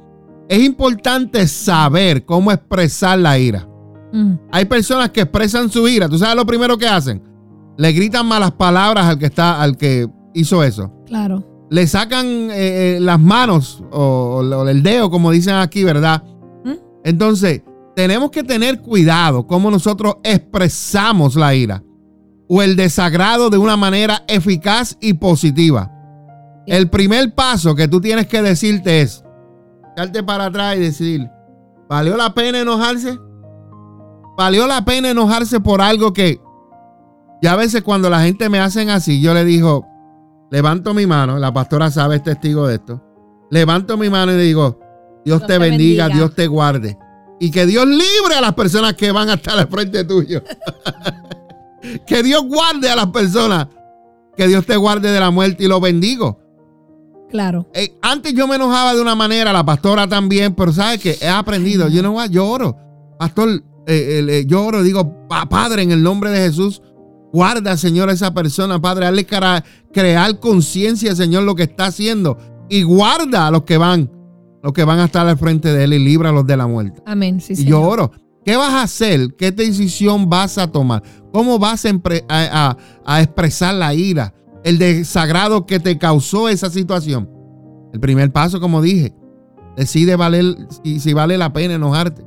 Es 0.48 0.60
importante 0.62 1.46
saber 1.46 2.24
cómo 2.24 2.50
expresar 2.52 3.18
la 3.18 3.38
ira. 3.38 3.68
Mm, 4.12 4.32
Hay 4.50 4.64
personas 4.64 5.10
que 5.10 5.20
expresan 5.22 5.70
su 5.70 5.86
ira. 5.86 6.08
¿Tú 6.08 6.18
sabes 6.18 6.36
lo 6.36 6.46
primero 6.46 6.78
que 6.78 6.86
hacen? 6.88 7.22
Le 7.76 7.92
gritan 7.92 8.26
malas 8.26 8.52
palabras 8.52 9.04
al 9.04 9.18
que 9.18 9.26
está, 9.26 9.60
al 9.60 9.76
que 9.76 10.08
hizo 10.34 10.62
eso. 10.64 10.92
claro. 11.06 11.44
Le 11.70 11.86
sacan 11.86 12.48
las 13.04 13.20
manos 13.20 13.84
o, 13.92 14.40
o 14.42 14.68
el 14.68 14.82
dedo, 14.82 15.10
como 15.10 15.30
dicen 15.30 15.56
aquí, 15.56 15.84
¿verdad? 15.84 16.22
¿Mm? 16.64 16.72
Entonces, 17.04 17.60
tenemos 17.94 18.30
que 18.30 18.42
tener 18.42 18.80
cuidado 18.80 19.46
cómo 19.46 19.70
nosotros 19.70 20.14
expresamos 20.22 21.36
la 21.36 21.54
ira 21.54 21.82
o 22.48 22.62
el 22.62 22.76
desagrado 22.76 23.50
de 23.50 23.58
una 23.58 23.76
manera 23.76 24.24
eficaz 24.26 24.96
y 25.00 25.14
positiva. 25.14 25.92
El 26.66 26.88
primer 26.90 27.34
paso 27.34 27.74
que 27.74 27.88
tú 27.88 28.00
tienes 28.00 28.26
que 28.26 28.42
decirte 28.42 29.02
es 29.02 29.24
darte 29.96 30.22
para 30.22 30.46
atrás 30.46 30.76
y 30.76 30.80
decir, 30.80 31.28
¿valió 31.88 32.16
la 32.16 32.34
pena 32.34 32.60
enojarse? 32.60 33.18
¿Valió 34.36 34.66
la 34.66 34.84
pena 34.84 35.10
enojarse 35.10 35.60
por 35.60 35.80
algo 35.80 36.12
que 36.12 36.40
ya 37.42 37.52
a 37.52 37.56
veces 37.56 37.82
cuando 37.82 38.10
la 38.10 38.20
gente 38.22 38.48
me 38.48 38.60
hacen 38.60 38.90
así, 38.90 39.20
yo 39.20 39.34
le 39.34 39.44
digo, 39.44 39.86
levanto 40.50 40.94
mi 40.94 41.06
mano, 41.06 41.38
la 41.38 41.52
pastora 41.52 41.90
sabe, 41.90 42.16
es 42.16 42.22
testigo 42.22 42.66
de 42.66 42.76
esto, 42.76 43.02
levanto 43.50 43.96
mi 43.96 44.10
mano 44.10 44.32
y 44.32 44.36
le 44.36 44.42
digo, 44.42 44.80
Dios, 45.24 45.46
te, 45.46 45.58
bendiga, 45.58 46.08
Dios 46.08 46.34
te 46.34 46.46
guarde. 46.46 46.98
Y 47.40 47.50
que 47.50 47.66
Dios 47.66 47.86
libre 47.86 48.34
a 48.36 48.40
las 48.40 48.54
personas 48.54 48.94
que 48.94 49.12
van 49.12 49.28
a 49.28 49.34
estar 49.34 49.58
al 49.58 49.68
frente 49.68 50.04
tuyo. 50.04 50.42
que 52.06 52.22
Dios 52.22 52.42
guarde 52.46 52.90
a 52.90 52.96
las 52.96 53.06
personas. 53.08 53.68
Que 54.36 54.46
Dios 54.46 54.64
te 54.66 54.76
guarde 54.76 55.10
de 55.10 55.18
la 55.20 55.30
muerte 55.30 55.64
y 55.64 55.68
lo 55.68 55.80
bendigo. 55.80 56.38
Claro. 57.30 57.66
Eh, 57.74 57.94
antes 58.02 58.32
yo 58.34 58.46
me 58.46 58.54
enojaba 58.56 58.94
de 58.94 59.02
una 59.02 59.14
manera, 59.14 59.52
la 59.52 59.64
pastora 59.64 60.06
también, 60.08 60.54
pero 60.54 60.72
¿sabes 60.72 61.00
qué? 61.00 61.16
He 61.20 61.28
aprendido. 61.28 61.88
Yo 61.88 62.02
no 62.02 62.24
lloro. 62.26 62.76
Pastor, 63.18 63.48
eh, 63.86 64.24
eh, 64.28 64.44
lloro, 64.46 64.82
digo, 64.82 65.26
"Pa- 65.28 65.48
Padre, 65.48 65.82
en 65.82 65.90
el 65.90 66.02
nombre 66.02 66.30
de 66.30 66.38
Jesús, 66.38 66.80
Guarda, 67.30 67.76
Señor, 67.76 68.08
a 68.08 68.12
esa 68.12 68.32
persona, 68.32 68.80
Padre. 68.80 69.04
Hazle 69.06 69.26
crear 69.92 70.40
conciencia, 70.40 71.14
Señor, 71.14 71.42
lo 71.42 71.54
que 71.54 71.64
está 71.64 71.84
haciendo. 71.86 72.38
Y 72.70 72.84
guarda 72.84 73.46
a 73.48 73.50
los 73.50 73.64
que 73.64 73.76
van, 73.76 74.10
los 74.62 74.72
que 74.72 74.82
van 74.84 74.98
a 75.00 75.04
estar 75.04 75.28
al 75.28 75.36
frente 75.36 75.70
de 75.70 75.84
Él 75.84 75.92
y 75.92 75.98
líbralos 75.98 76.46
de 76.46 76.56
la 76.56 76.66
muerte. 76.66 77.02
Amén. 77.04 77.38
Sí, 77.42 77.52
y 77.52 77.64
yo 77.66 77.82
oro. 77.82 78.12
¿Qué 78.48 78.56
vas 78.56 78.72
a 78.72 78.82
hacer? 78.84 79.34
¿Qué 79.36 79.52
decisión 79.52 80.30
vas 80.30 80.56
a 80.56 80.72
tomar? 80.72 81.02
¿Cómo 81.34 81.58
vas 81.58 81.84
a, 82.30 82.76
a 83.04 83.20
expresar 83.20 83.74
la 83.74 83.92
ira? 83.92 84.32
El 84.64 84.78
desagrado 84.78 85.66
que 85.66 85.78
te 85.78 85.98
causó 85.98 86.48
esa 86.48 86.70
situación. 86.70 87.28
El 87.92 88.00
primer 88.00 88.32
paso, 88.32 88.58
como 88.58 88.80
dije, 88.80 89.14
decide 89.76 90.16
valer, 90.16 90.56
si, 90.82 90.98
si 90.98 91.12
vale 91.12 91.36
la 91.36 91.52
pena 91.52 91.74
enojarte. 91.74 92.24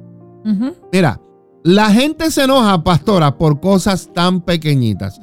Mira, 0.93 1.19
la 1.63 1.89
gente 1.89 2.29
se 2.29 2.43
enoja, 2.43 2.84
pastora, 2.84 3.36
por 3.39 3.60
cosas 3.60 4.12
tan 4.13 4.41
pequeñitas. 4.41 5.19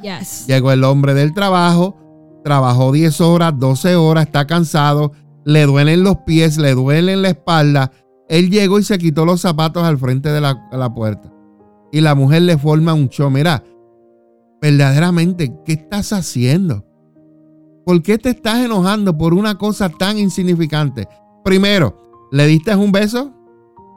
Llegó 0.48 0.72
el 0.72 0.82
hombre 0.82 1.14
del 1.14 1.32
trabajo, 1.32 1.96
trabajó 2.42 2.90
10 2.90 3.20
horas, 3.20 3.52
12 3.56 3.94
horas, 3.94 4.26
está 4.26 4.48
cansado, 4.48 5.12
le 5.44 5.64
duelen 5.64 6.02
los 6.02 6.16
pies, 6.26 6.58
le 6.58 6.74
duelen 6.74 7.22
la 7.22 7.28
espalda. 7.28 7.92
Él 8.28 8.50
llegó 8.50 8.78
y 8.78 8.82
se 8.82 8.98
quitó 8.98 9.24
los 9.24 9.40
zapatos 9.40 9.82
al 9.82 9.98
frente 9.98 10.30
de 10.30 10.40
la, 10.40 10.94
puerta. 10.94 11.32
Y 11.90 12.00
la 12.00 12.14
mujer 12.14 12.42
le 12.42 12.58
forma 12.58 12.92
un 12.92 13.08
show. 13.08 13.30
Mira, 13.30 13.64
verdaderamente, 14.60 15.52
¿qué 15.64 15.72
estás 15.72 16.12
haciendo? 16.12 16.84
¿Por 17.86 18.02
qué 18.02 18.18
te 18.18 18.30
estás 18.30 18.58
enojando 18.64 19.16
por 19.16 19.32
una 19.32 19.56
cosa 19.56 19.88
tan 19.88 20.18
insignificante? 20.18 21.08
Primero, 21.42 22.28
¿le 22.30 22.46
diste 22.46 22.76
un 22.76 22.92
beso? 22.92 23.32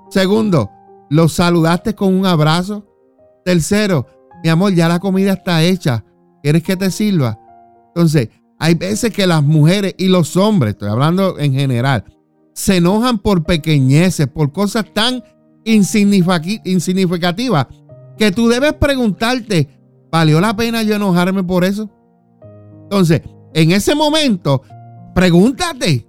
Segundo, 0.09 0.69
¿lo 1.09 1.27
saludaste 1.27 1.93
con 1.93 2.13
un 2.13 2.25
abrazo? 2.25 2.85
Tercero, 3.43 4.07
mi 4.43 4.49
amor, 4.49 4.73
ya 4.73 4.87
la 4.87 4.99
comida 4.99 5.33
está 5.33 5.61
hecha. 5.61 6.05
¿Quieres 6.41 6.63
que 6.63 6.77
te 6.77 6.89
sirva? 6.89 7.37
Entonces, 7.87 8.29
hay 8.57 8.75
veces 8.75 9.11
que 9.11 9.27
las 9.27 9.43
mujeres 9.43 9.95
y 9.97 10.07
los 10.07 10.37
hombres, 10.37 10.73
estoy 10.73 10.89
hablando 10.89 11.37
en 11.37 11.53
general, 11.53 12.05
se 12.53 12.77
enojan 12.77 13.19
por 13.19 13.43
pequeñeces, 13.43 14.27
por 14.27 14.51
cosas 14.51 14.85
tan 14.93 15.23
insignificativas, 15.63 17.67
que 18.17 18.31
tú 18.31 18.49
debes 18.49 18.73
preguntarte, 18.73 19.69
¿valió 20.11 20.41
la 20.41 20.55
pena 20.55 20.83
yo 20.83 20.95
enojarme 20.95 21.43
por 21.43 21.63
eso? 21.63 21.89
Entonces, 22.83 23.21
en 23.53 23.71
ese 23.71 23.95
momento, 23.95 24.61
pregúntate, 25.15 26.07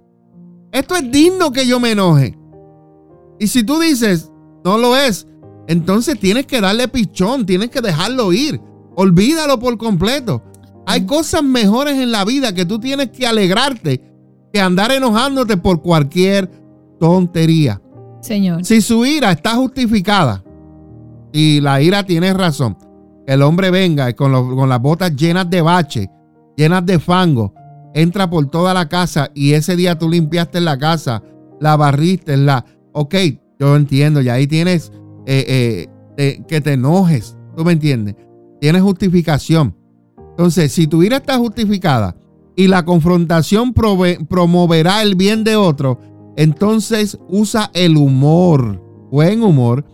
¿esto 0.71 0.95
es 0.95 1.11
digno 1.11 1.51
que 1.51 1.65
yo 1.65 1.79
me 1.79 1.91
enoje? 1.91 2.37
Y 3.39 3.47
si 3.47 3.63
tú 3.63 3.79
dices, 3.79 4.31
no 4.63 4.77
lo 4.77 4.95
es, 4.95 5.27
entonces 5.67 6.19
tienes 6.19 6.45
que 6.45 6.61
darle 6.61 6.87
pichón, 6.87 7.45
tienes 7.45 7.69
que 7.69 7.81
dejarlo 7.81 8.33
ir. 8.33 8.61
Olvídalo 8.95 9.59
por 9.59 9.77
completo. 9.77 10.43
Hay 10.85 11.05
cosas 11.05 11.43
mejores 11.43 11.97
en 11.97 12.11
la 12.11 12.25
vida 12.25 12.53
que 12.53 12.65
tú 12.65 12.79
tienes 12.79 13.09
que 13.09 13.25
alegrarte 13.25 14.12
que 14.53 14.61
andar 14.61 14.91
enojándote 14.91 15.57
por 15.57 15.81
cualquier 15.81 16.49
tontería. 16.99 17.81
Señor. 18.21 18.63
Si 18.63 18.81
su 18.81 19.03
ira 19.03 19.31
está 19.31 19.55
justificada 19.55 20.43
y 21.33 21.59
la 21.59 21.81
ira 21.81 22.03
tiene 22.03 22.31
razón, 22.33 22.77
que 23.25 23.33
el 23.33 23.41
hombre 23.41 23.71
venga 23.71 24.13
con, 24.13 24.31
con 24.55 24.69
las 24.69 24.79
botas 24.79 25.15
llenas 25.15 25.49
de 25.49 25.61
bache 25.61 26.09
llenas 26.55 26.85
de 26.85 26.99
fango, 26.99 27.53
entra 27.95 28.29
por 28.29 28.45
toda 28.45 28.75
la 28.75 28.87
casa 28.87 29.31
y 29.33 29.53
ese 29.53 29.75
día 29.75 29.97
tú 29.97 30.07
limpiaste 30.07 30.61
la 30.61 30.77
casa, 30.77 31.23
la 31.59 31.75
barriste, 31.75 32.37
la... 32.37 32.63
Ok, 32.91 33.15
yo 33.59 33.75
entiendo, 33.75 34.21
y 34.21 34.29
ahí 34.29 34.45
tienes 34.45 34.91
eh, 35.25 35.87
eh, 36.17 36.43
que 36.47 36.61
te 36.61 36.73
enojes, 36.73 37.35
¿tú 37.57 37.65
me 37.65 37.71
entiendes? 37.71 38.15
Tienes 38.61 38.83
justificación. 38.83 39.75
Entonces, 40.29 40.71
si 40.71 40.85
tu 40.85 41.01
ira 41.01 41.17
está 41.17 41.37
justificada 41.39 42.15
y 42.55 42.67
la 42.67 42.85
confrontación 42.85 43.73
promoverá 43.73 45.01
el 45.01 45.15
bien 45.15 45.43
de 45.43 45.55
otro, 45.55 45.99
entonces 46.35 47.17
usa 47.27 47.71
el 47.73 47.97
humor, 47.97 48.81
buen 49.11 49.43
humor, 49.43 49.85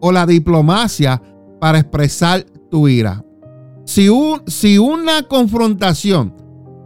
o 0.00 0.12
la 0.12 0.26
diplomacia 0.26 1.22
para 1.60 1.78
expresar 1.78 2.44
tu 2.70 2.88
ira. 2.88 3.24
Si, 3.86 4.08
si 4.46 4.78
una 4.78 5.22
confrontación 5.22 6.34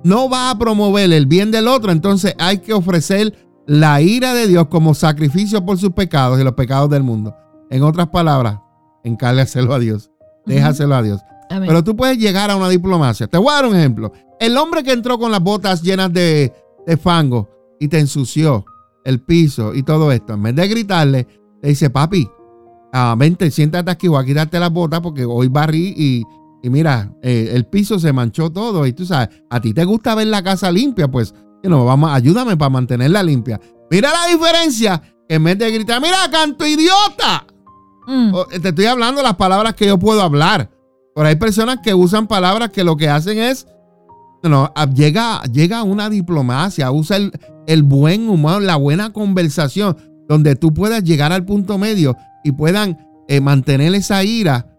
no 0.05 0.29
va 0.29 0.51
a 0.51 0.59
promover 0.59 1.13
el 1.13 1.27
bien 1.27 1.51
del 1.51 1.69
otro, 1.69 1.93
entonces 1.93 2.35
hay 2.39 2.59
que 2.59 2.73
ofrecer 2.73 3.35
la 3.67 4.01
ira 4.01 4.35
de 4.35 4.47
Dios 4.47 4.69
como 4.69 4.95
sacrificio 4.95 5.65
por 5.65 5.79
sus 5.79 5.91
pecados 5.91 6.41
y 6.41 6.45
los 6.45 6.55
pecados 6.55 6.89
del 6.91 7.03
mundo. 7.03 7.35
En 7.71 7.83
otras 7.83 8.09
palabras, 8.09 8.59
encárgaselo 9.05 9.75
a 9.75 9.79
Dios. 9.79 10.11
Déjaselo 10.47 10.95
a 10.95 11.03
Dios. 11.03 11.21
Pero 11.49 11.83
tú 11.83 11.97
puedes 11.97 12.19
llegar 12.19 12.51
a 12.51 12.57
una 12.57 12.69
diplomacia. 12.69 13.27
Te 13.27 13.39
voy 13.39 13.51
a 13.51 13.57
dar 13.57 13.67
un 13.67 13.77
ejemplo. 13.77 14.13
El 14.39 14.57
hombre 14.57 14.83
que 14.83 14.93
entró 14.93 15.19
con 15.19 15.33
las 15.33 15.41
botas 15.41 15.83
llenas 15.83 16.13
de, 16.13 16.53
fango 17.01 17.49
y 17.81 17.89
te 17.89 17.99
ensució 17.99 18.65
el 19.05 19.21
piso 19.21 19.75
y 19.75 19.83
todo 19.83 20.13
esto, 20.13 20.35
en 20.35 20.43
vez 20.43 20.55
de 20.55 20.69
gritarle, 20.69 21.27
le 21.63 21.69
dice, 21.69 21.91
papi, 21.91 22.29
ah, 22.93 23.15
vente, 23.19 23.51
siéntate 23.51 23.91
aquí, 23.91 24.09
voy 24.09 24.23
a 24.23 24.27
quitarte 24.27 24.59
las 24.59 24.71
botas 24.71 25.01
porque 25.01 25.25
hoy 25.25 25.49
barrí 25.49 25.95
y, 25.97 26.25
y 26.63 26.71
mira, 26.71 27.13
eh, 27.23 27.51
el 27.53 27.67
piso 27.67 27.99
se 27.99 28.13
manchó 28.13 28.51
todo 28.51 28.87
y 28.87 28.93
tú 28.93 29.05
sabes, 29.07 29.29
a 29.51 29.61
ti 29.61 29.73
te 29.73 29.85
gusta 29.85 30.15
ver 30.15 30.29
la 30.29 30.43
casa 30.43 30.71
limpia, 30.71 31.09
pues, 31.09 31.35
no, 31.63 31.85
vamos, 31.85 32.11
ayúdame 32.11 32.57
para 32.57 32.71
mantenerla 32.71 33.23
limpia. 33.23 33.61
Mira 33.91 34.11
la 34.13 34.33
diferencia, 34.33 35.03
en 35.29 35.45
vez 35.45 35.59
de 35.59 35.71
gritar, 35.71 36.01
mira, 36.01 36.31
canto 36.31 36.67
idiota. 36.67 37.47
Mm. 38.07 38.33
Te 38.63 38.69
estoy 38.69 38.87
hablando 38.87 39.23
las 39.23 39.37
palabras 39.37 39.75
que 39.75 39.87
yo 39.87 39.99
puedo 39.99 40.23
hablar. 40.23 40.71
Pero 41.19 41.31
hay 41.31 41.35
personas 41.35 41.81
que 41.83 41.95
usan 41.95 42.29
palabras 42.29 42.71
que 42.71 42.85
lo 42.85 42.97
que 42.97 43.09
hacen 43.09 43.39
es, 43.39 43.67
no, 44.45 44.73
llega, 44.95 45.43
llega 45.51 45.83
una 45.83 46.09
diplomacia, 46.09 46.93
usa 46.93 47.17
el, 47.17 47.33
el 47.67 47.83
buen 47.83 48.29
humor, 48.29 48.63
la 48.63 48.77
buena 48.77 49.13
conversación, 49.13 49.97
donde 50.29 50.55
tú 50.55 50.73
puedas 50.73 51.03
llegar 51.03 51.33
al 51.33 51.45
punto 51.45 51.77
medio 51.77 52.17
y 52.45 52.53
puedan 52.53 52.97
eh, 53.27 53.41
mantener 53.41 53.97
esa 53.97 54.23
ira 54.23 54.79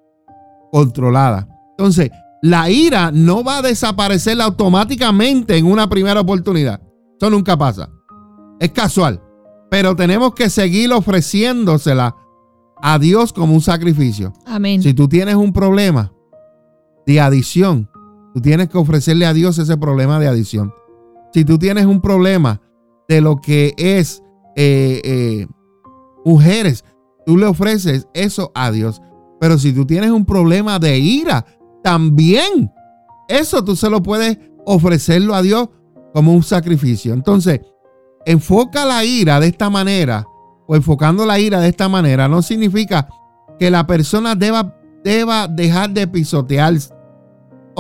controlada. 0.72 1.46
Entonces, 1.72 2.10
la 2.42 2.70
ira 2.70 3.12
no 3.12 3.44
va 3.44 3.58
a 3.58 3.62
desaparecer 3.62 4.40
automáticamente 4.40 5.58
en 5.58 5.66
una 5.66 5.90
primera 5.90 6.22
oportunidad. 6.22 6.80
Eso 7.20 7.30
nunca 7.30 7.58
pasa. 7.58 7.90
Es 8.62 8.72
casual. 8.72 9.22
Pero 9.70 9.94
tenemos 9.94 10.34
que 10.36 10.50
seguir 10.50 10.94
ofreciéndosela 10.94 12.16
a 12.82 12.98
Dios 12.98 13.34
como 13.34 13.56
un 13.56 13.62
sacrificio. 13.62 14.32
Amén. 14.46 14.82
Si 14.82 14.94
tú 14.94 15.10
tienes 15.10 15.36
un 15.36 15.52
problema 15.52 16.14
de 17.10 17.20
adición, 17.20 17.90
tú 18.36 18.42
tienes 18.42 18.70
que 18.70 18.78
ofrecerle 18.78 19.26
a 19.26 19.34
Dios 19.34 19.58
ese 19.58 19.78
problema 19.78 20.20
de 20.20 20.28
adición. 20.28 20.72
Si 21.34 21.44
tú 21.44 21.58
tienes 21.58 21.88
un 21.88 22.02
problema 22.02 22.62
de 23.08 23.20
lo 23.22 23.38
que 23.38 23.74
es 23.78 24.22
eh, 24.56 25.02
eh, 25.04 25.48
mujeres, 26.24 26.86
tú 27.26 27.36
le 27.36 27.48
ofreces 27.48 28.08
eso 28.14 28.52
a 28.54 28.70
Dios. 28.70 29.02
Pero 29.40 29.58
si 29.58 29.74
tú 29.74 29.86
tienes 29.86 30.12
un 30.12 30.24
problema 30.24 30.78
de 30.78 31.00
ira, 31.00 31.46
también 31.84 32.72
eso 33.28 33.64
tú 33.64 33.76
se 33.76 33.90
lo 33.90 34.04
puedes 34.04 34.38
ofrecerlo 34.68 35.34
a 35.34 35.42
Dios 35.42 35.70
como 36.14 36.34
un 36.34 36.44
sacrificio. 36.44 37.14
Entonces, 37.14 37.60
enfoca 38.24 38.86
la 38.86 39.04
ira 39.04 39.40
de 39.40 39.48
esta 39.48 39.72
manera 39.72 40.28
o 40.68 40.76
enfocando 40.76 41.26
la 41.26 41.40
ira 41.40 41.60
de 41.60 41.70
esta 41.70 41.90
manera 41.90 42.28
no 42.28 42.44
significa 42.44 43.08
que 43.58 43.72
la 43.72 43.88
persona 43.88 44.36
deba, 44.36 44.80
deba 45.04 45.48
dejar 45.48 45.90
de 45.90 46.08
pisotear 46.08 46.76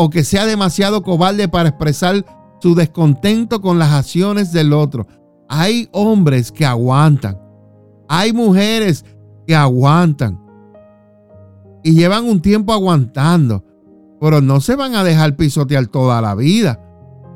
o 0.02 0.10
que 0.10 0.24
sea 0.24 0.46
demasiado 0.46 1.04
cobarde 1.04 1.50
para 1.50 1.70
expresar 1.70 2.26
su 2.62 2.74
descontento 2.74 3.62
con 3.62 3.80
las 3.80 3.92
acciones 3.92 4.54
del 4.54 4.72
otro. 4.72 5.08
Hay 5.50 5.90
hombres 5.92 6.52
que 6.52 6.66
aguantan. 6.66 7.38
Hay 8.08 8.32
mujeres 8.32 9.04
que 9.46 9.56
aguantan. 9.56 10.40
Y 11.84 11.94
llevan 11.94 12.26
un 12.26 12.42
tiempo 12.42 12.72
aguantando 12.72 13.66
pero 14.20 14.42
no 14.42 14.60
se 14.60 14.76
van 14.76 14.96
a 14.96 15.04
dejar 15.04 15.36
pisotear 15.36 15.88
toda 15.88 16.22
la 16.22 16.36
vida. 16.36 16.80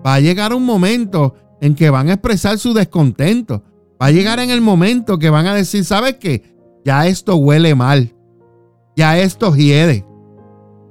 Va 0.05 0.15
a 0.15 0.19
llegar 0.19 0.53
un 0.53 0.65
momento 0.65 1.35
en 1.61 1.75
que 1.75 1.89
van 1.89 2.09
a 2.09 2.13
expresar 2.13 2.57
su 2.59 2.73
descontento. 2.73 3.63
Va 4.01 4.07
a 4.07 4.11
llegar 4.11 4.39
en 4.39 4.49
el 4.49 4.59
momento 4.59 5.17
que 5.17 5.29
van 5.29 5.47
a 5.47 5.53
decir, 5.53 5.85
¿sabes 5.85 6.17
qué? 6.19 6.43
Ya 6.83 7.07
esto 7.07 7.37
huele 7.37 7.73
mal. 7.73 8.13
Ya 8.97 9.17
esto 9.17 9.55
hiede. 9.55 10.05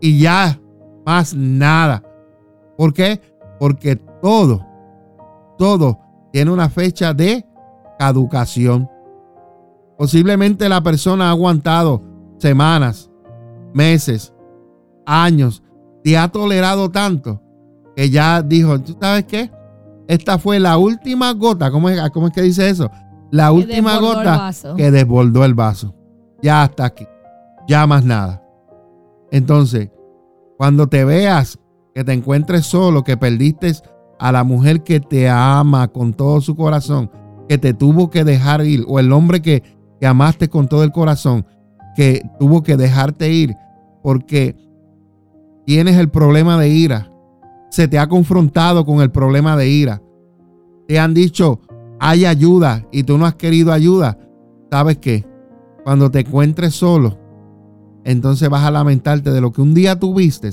Y 0.00 0.18
ya 0.18 0.61
más 1.04 1.34
nada. 1.34 2.02
¿Por 2.76 2.92
qué? 2.92 3.20
Porque 3.58 3.96
todo, 3.96 4.66
todo 5.58 5.98
tiene 6.32 6.50
una 6.50 6.68
fecha 6.68 7.12
de 7.12 7.46
caducación. 7.98 8.88
Posiblemente 9.98 10.68
la 10.68 10.82
persona 10.82 11.28
ha 11.28 11.30
aguantado 11.30 12.02
semanas, 12.38 13.10
meses, 13.72 14.32
años 15.06 15.62
te 16.02 16.18
ha 16.18 16.28
tolerado 16.28 16.90
tanto 16.90 17.40
que 17.94 18.10
ya 18.10 18.42
dijo, 18.42 18.80
¿tú 18.80 18.96
sabes 19.00 19.24
qué? 19.24 19.50
Esta 20.08 20.38
fue 20.38 20.58
la 20.58 20.78
última 20.78 21.32
gota, 21.32 21.70
¿cómo 21.70 21.88
es, 21.88 22.00
cómo 22.10 22.28
es 22.28 22.32
que 22.32 22.42
dice 22.42 22.68
eso? 22.68 22.90
La 23.30 23.52
última 23.52 23.98
gota 23.98 24.50
que 24.76 24.90
desbordó 24.90 25.44
el 25.44 25.54
vaso. 25.54 25.94
Ya 26.42 26.62
hasta 26.62 26.84
aquí. 26.84 27.06
Ya 27.66 27.86
más 27.86 28.04
nada. 28.04 28.42
Entonces, 29.30 29.90
Cuando 30.62 30.86
te 30.86 31.04
veas 31.04 31.58
que 31.92 32.04
te 32.04 32.12
encuentres 32.12 32.66
solo, 32.66 33.02
que 33.02 33.16
perdiste 33.16 33.72
a 34.20 34.30
la 34.30 34.44
mujer 34.44 34.84
que 34.84 35.00
te 35.00 35.28
ama 35.28 35.88
con 35.88 36.14
todo 36.14 36.40
su 36.40 36.54
corazón, 36.54 37.10
que 37.48 37.58
te 37.58 37.74
tuvo 37.74 38.10
que 38.10 38.22
dejar 38.22 38.64
ir, 38.64 38.84
o 38.86 39.00
el 39.00 39.10
hombre 39.10 39.42
que, 39.42 39.64
que 39.98 40.06
amaste 40.06 40.48
con 40.48 40.68
todo 40.68 40.84
el 40.84 40.92
corazón, 40.92 41.44
que 41.96 42.22
tuvo 42.38 42.62
que 42.62 42.76
dejarte 42.76 43.32
ir 43.32 43.56
porque 44.04 44.54
tienes 45.66 45.96
el 45.96 46.10
problema 46.10 46.56
de 46.56 46.68
ira, 46.68 47.12
se 47.68 47.88
te 47.88 47.98
ha 47.98 48.06
confrontado 48.06 48.86
con 48.86 49.00
el 49.00 49.10
problema 49.10 49.56
de 49.56 49.68
ira, 49.68 50.00
te 50.86 51.00
han 51.00 51.12
dicho, 51.12 51.58
hay 51.98 52.24
ayuda 52.24 52.86
y 52.92 53.02
tú 53.02 53.18
no 53.18 53.26
has 53.26 53.34
querido 53.34 53.72
ayuda, 53.72 54.16
¿sabes 54.70 54.98
qué? 54.98 55.26
Cuando 55.82 56.08
te 56.08 56.20
encuentres 56.20 56.72
solo, 56.72 57.18
entonces 58.04 58.48
vas 58.48 58.64
a 58.64 58.70
lamentarte 58.70 59.30
de 59.30 59.40
lo 59.40 59.52
que 59.52 59.62
un 59.62 59.74
día 59.74 59.98
tuviste 59.98 60.50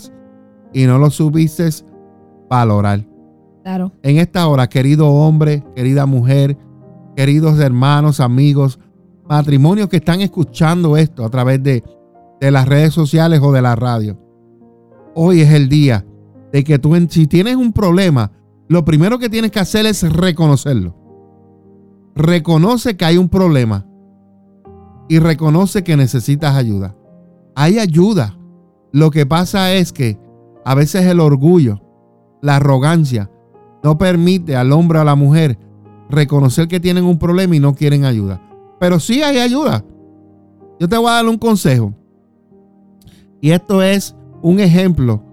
y 0.74 0.86
no 0.86 0.98
lo 0.98 1.10
supiste 1.10 1.70
valorar. 2.50 3.06
Claro. 3.64 3.92
En 4.04 4.18
esta 4.18 4.48
hora, 4.48 4.68
querido 4.68 5.08
hombre, 5.08 5.64
querida 5.76 6.06
mujer, 6.06 6.58
queridos 7.16 7.60
hermanos, 7.60 8.20
amigos, 8.20 8.80
matrimonios 9.28 9.90
que 9.90 9.98
están 9.98 10.22
escuchando 10.22 10.98
esto 10.98 11.26
a 11.26 11.30
través 11.30 11.62
de, 11.62 11.84
de 12.40 12.52
las 12.52 12.68
redes 12.68 12.94
sociales 12.94 13.42
o 13.44 13.52
de 13.52 13.62
la 13.62 13.76
radio. 13.76 14.18
Hoy 15.16 15.42
es 15.42 15.52
el 15.52 15.70
día 15.70 16.06
de 16.52 16.64
que 16.64 16.80
tú, 16.80 16.96
si 17.10 17.28
tienes 17.28 17.56
un 17.56 17.74
problema, 17.74 18.32
lo 18.68 18.86
primero 18.86 19.20
que 19.20 19.30
tienes 19.30 19.52
que 19.52 19.60
hacer 19.60 19.86
es 19.86 20.02
reconocerlo. 20.12 20.96
Reconoce 22.16 22.98
que 22.98 23.06
hay 23.06 23.18
un 23.18 23.30
problema 23.30 23.86
y 25.08 25.20
reconoce 25.20 25.84
que 25.84 25.98
necesitas 25.98 26.56
ayuda. 26.56 26.96
Hay 27.56 27.80
ayuda. 27.80 28.38
Lo 28.92 29.12
que 29.12 29.26
pasa 29.26 29.74
es 29.74 29.92
que 29.92 30.18
a 30.66 30.76
veces 30.76 31.06
el 31.06 31.20
orgullo, 31.20 31.82
la 32.42 32.58
arrogancia, 32.58 33.30
no 33.84 33.98
permite 33.98 34.56
al 34.56 34.72
hombre 34.72 35.00
o 35.00 35.02
a 35.02 35.06
la 35.06 35.16
mujer 35.16 35.58
reconocer 36.10 36.68
que 36.68 36.80
tienen 36.80 37.06
un 37.06 37.20
problema 37.20 37.56
y 37.56 37.60
no 37.60 37.76
quieren 37.76 38.06
ayuda. 38.06 38.42
Pero 38.80 39.00
sí 39.00 39.22
hay 39.22 39.40
ayuda. 39.40 39.84
Yo 40.80 40.88
te 40.88 40.98
voy 40.98 41.10
a 41.10 41.16
dar 41.16 41.28
un 41.28 41.38
consejo. 41.38 41.94
Y 43.42 43.52
esto 43.52 43.82
es 43.82 44.16
un 44.42 44.60
ejemplo 44.60 45.24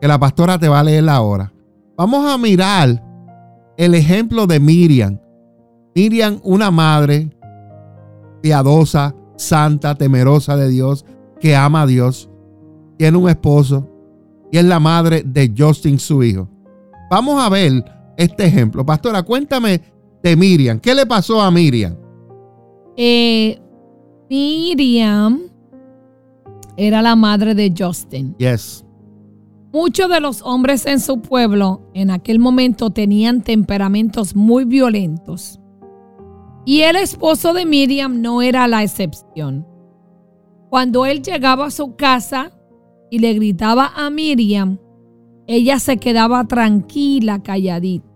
que 0.00 0.08
la 0.08 0.18
pastora 0.18 0.58
te 0.58 0.68
va 0.68 0.80
a 0.80 0.84
leer 0.84 1.08
ahora. 1.08 1.52
Vamos 1.96 2.28
a 2.28 2.38
mirar 2.38 3.02
el 3.76 3.94
ejemplo 3.94 4.46
de 4.46 4.60
Miriam. 4.60 5.18
Miriam, 5.94 6.40
una 6.42 6.70
madre 6.70 7.30
piadosa, 8.40 9.14
santa, 9.36 9.94
temerosa 9.94 10.56
de 10.56 10.68
Dios, 10.68 11.04
que 11.42 11.56
ama 11.56 11.82
a 11.82 11.86
Dios, 11.86 12.30
tiene 12.98 13.18
un 13.18 13.28
esposo 13.28 13.88
y 14.52 14.58
es 14.58 14.64
la 14.64 14.78
madre 14.78 15.24
de 15.26 15.52
Justin, 15.54 15.98
su 15.98 16.22
hijo. 16.22 16.48
Vamos 17.10 17.42
a 17.42 17.48
ver 17.48 17.84
este 18.16 18.46
ejemplo. 18.46 18.86
Pastora, 18.86 19.24
cuéntame 19.24 19.82
de 20.22 20.36
Miriam. 20.36 20.78
¿Qué 20.78 20.94
le 20.94 21.04
pasó 21.04 21.42
a 21.42 21.50
Miriam? 21.50 21.96
Eh, 22.96 23.58
Miriam 24.30 25.40
era 26.76 27.02
la 27.02 27.16
madre 27.16 27.56
de 27.56 27.74
Justin. 27.76 28.36
Yes. 28.38 28.84
Muchos 29.72 30.08
de 30.08 30.20
los 30.20 30.42
hombres 30.42 30.86
en 30.86 31.00
su 31.00 31.22
pueblo 31.22 31.90
en 31.92 32.12
aquel 32.12 32.38
momento 32.38 32.90
tenían 32.90 33.42
temperamentos 33.42 34.36
muy 34.36 34.64
violentos. 34.64 35.58
Y 36.64 36.82
el 36.82 36.94
esposo 36.94 37.52
de 37.52 37.66
Miriam 37.66 38.20
no 38.20 38.42
era 38.42 38.68
la 38.68 38.84
excepción. 38.84 39.66
Cuando 40.72 41.04
él 41.04 41.20
llegaba 41.20 41.66
a 41.66 41.70
su 41.70 41.96
casa 41.96 42.50
y 43.10 43.18
le 43.18 43.34
gritaba 43.34 43.92
a 43.94 44.08
Miriam, 44.08 44.78
ella 45.46 45.78
se 45.78 45.98
quedaba 45.98 46.48
tranquila, 46.48 47.42
calladita. 47.42 48.08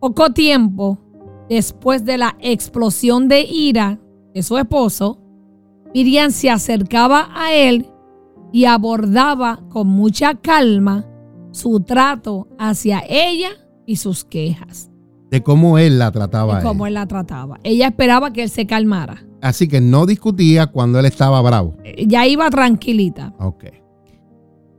Poco 0.00 0.30
tiempo 0.30 0.96
después 1.50 2.06
de 2.06 2.16
la 2.16 2.38
explosión 2.40 3.28
de 3.28 3.42
ira 3.42 4.00
de 4.32 4.42
su 4.42 4.56
esposo, 4.56 5.18
Miriam 5.92 6.30
se 6.30 6.48
acercaba 6.48 7.28
a 7.34 7.52
él 7.52 7.90
y 8.50 8.64
abordaba 8.64 9.60
con 9.68 9.86
mucha 9.86 10.34
calma 10.34 11.04
su 11.50 11.80
trato 11.80 12.48
hacia 12.58 13.02
ella 13.06 13.50
y 13.84 13.96
sus 13.96 14.24
quejas. 14.24 14.90
De 15.30 15.42
cómo 15.42 15.78
él 15.78 15.98
la 15.98 16.10
trataba. 16.10 16.58
De 16.58 16.62
cómo 16.62 16.86
él 16.86 16.94
la 16.94 17.06
trataba. 17.06 17.58
Ella 17.62 17.88
esperaba 17.88 18.32
que 18.32 18.44
él 18.44 18.50
se 18.50 18.66
calmara. 18.66 19.24
Así 19.40 19.68
que 19.68 19.80
no 19.80 20.06
discutía 20.06 20.68
cuando 20.68 20.98
él 20.98 21.06
estaba 21.06 21.40
bravo. 21.42 21.76
Ya 22.06 22.26
iba 22.26 22.48
tranquilita. 22.50 23.34
Ok. 23.38 23.64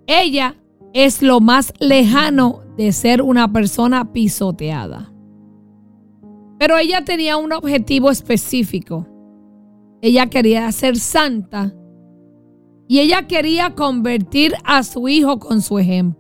Ella 0.08 0.56
es 0.94 1.22
lo 1.22 1.40
más 1.40 1.72
lejano 1.80 2.62
de 2.78 2.92
ser 2.92 3.22
una 3.22 3.52
persona 3.52 4.12
pisoteada. 4.12 5.14
Pero 6.58 6.78
ella 6.78 7.06
tenía 7.06 7.38
un 7.38 7.54
objetivo 7.54 8.10
específico. 8.10 9.08
Ella 10.02 10.28
quería 10.28 10.72
ser 10.72 10.98
santa 10.98 11.74
y 12.88 13.00
ella 13.00 13.28
quería 13.28 13.76
convertir 13.76 14.56
a 14.64 14.84
su 14.84 15.08
hijo 15.08 15.40
con 15.40 15.62
su 15.62 15.78
ejemplo. 15.78 16.19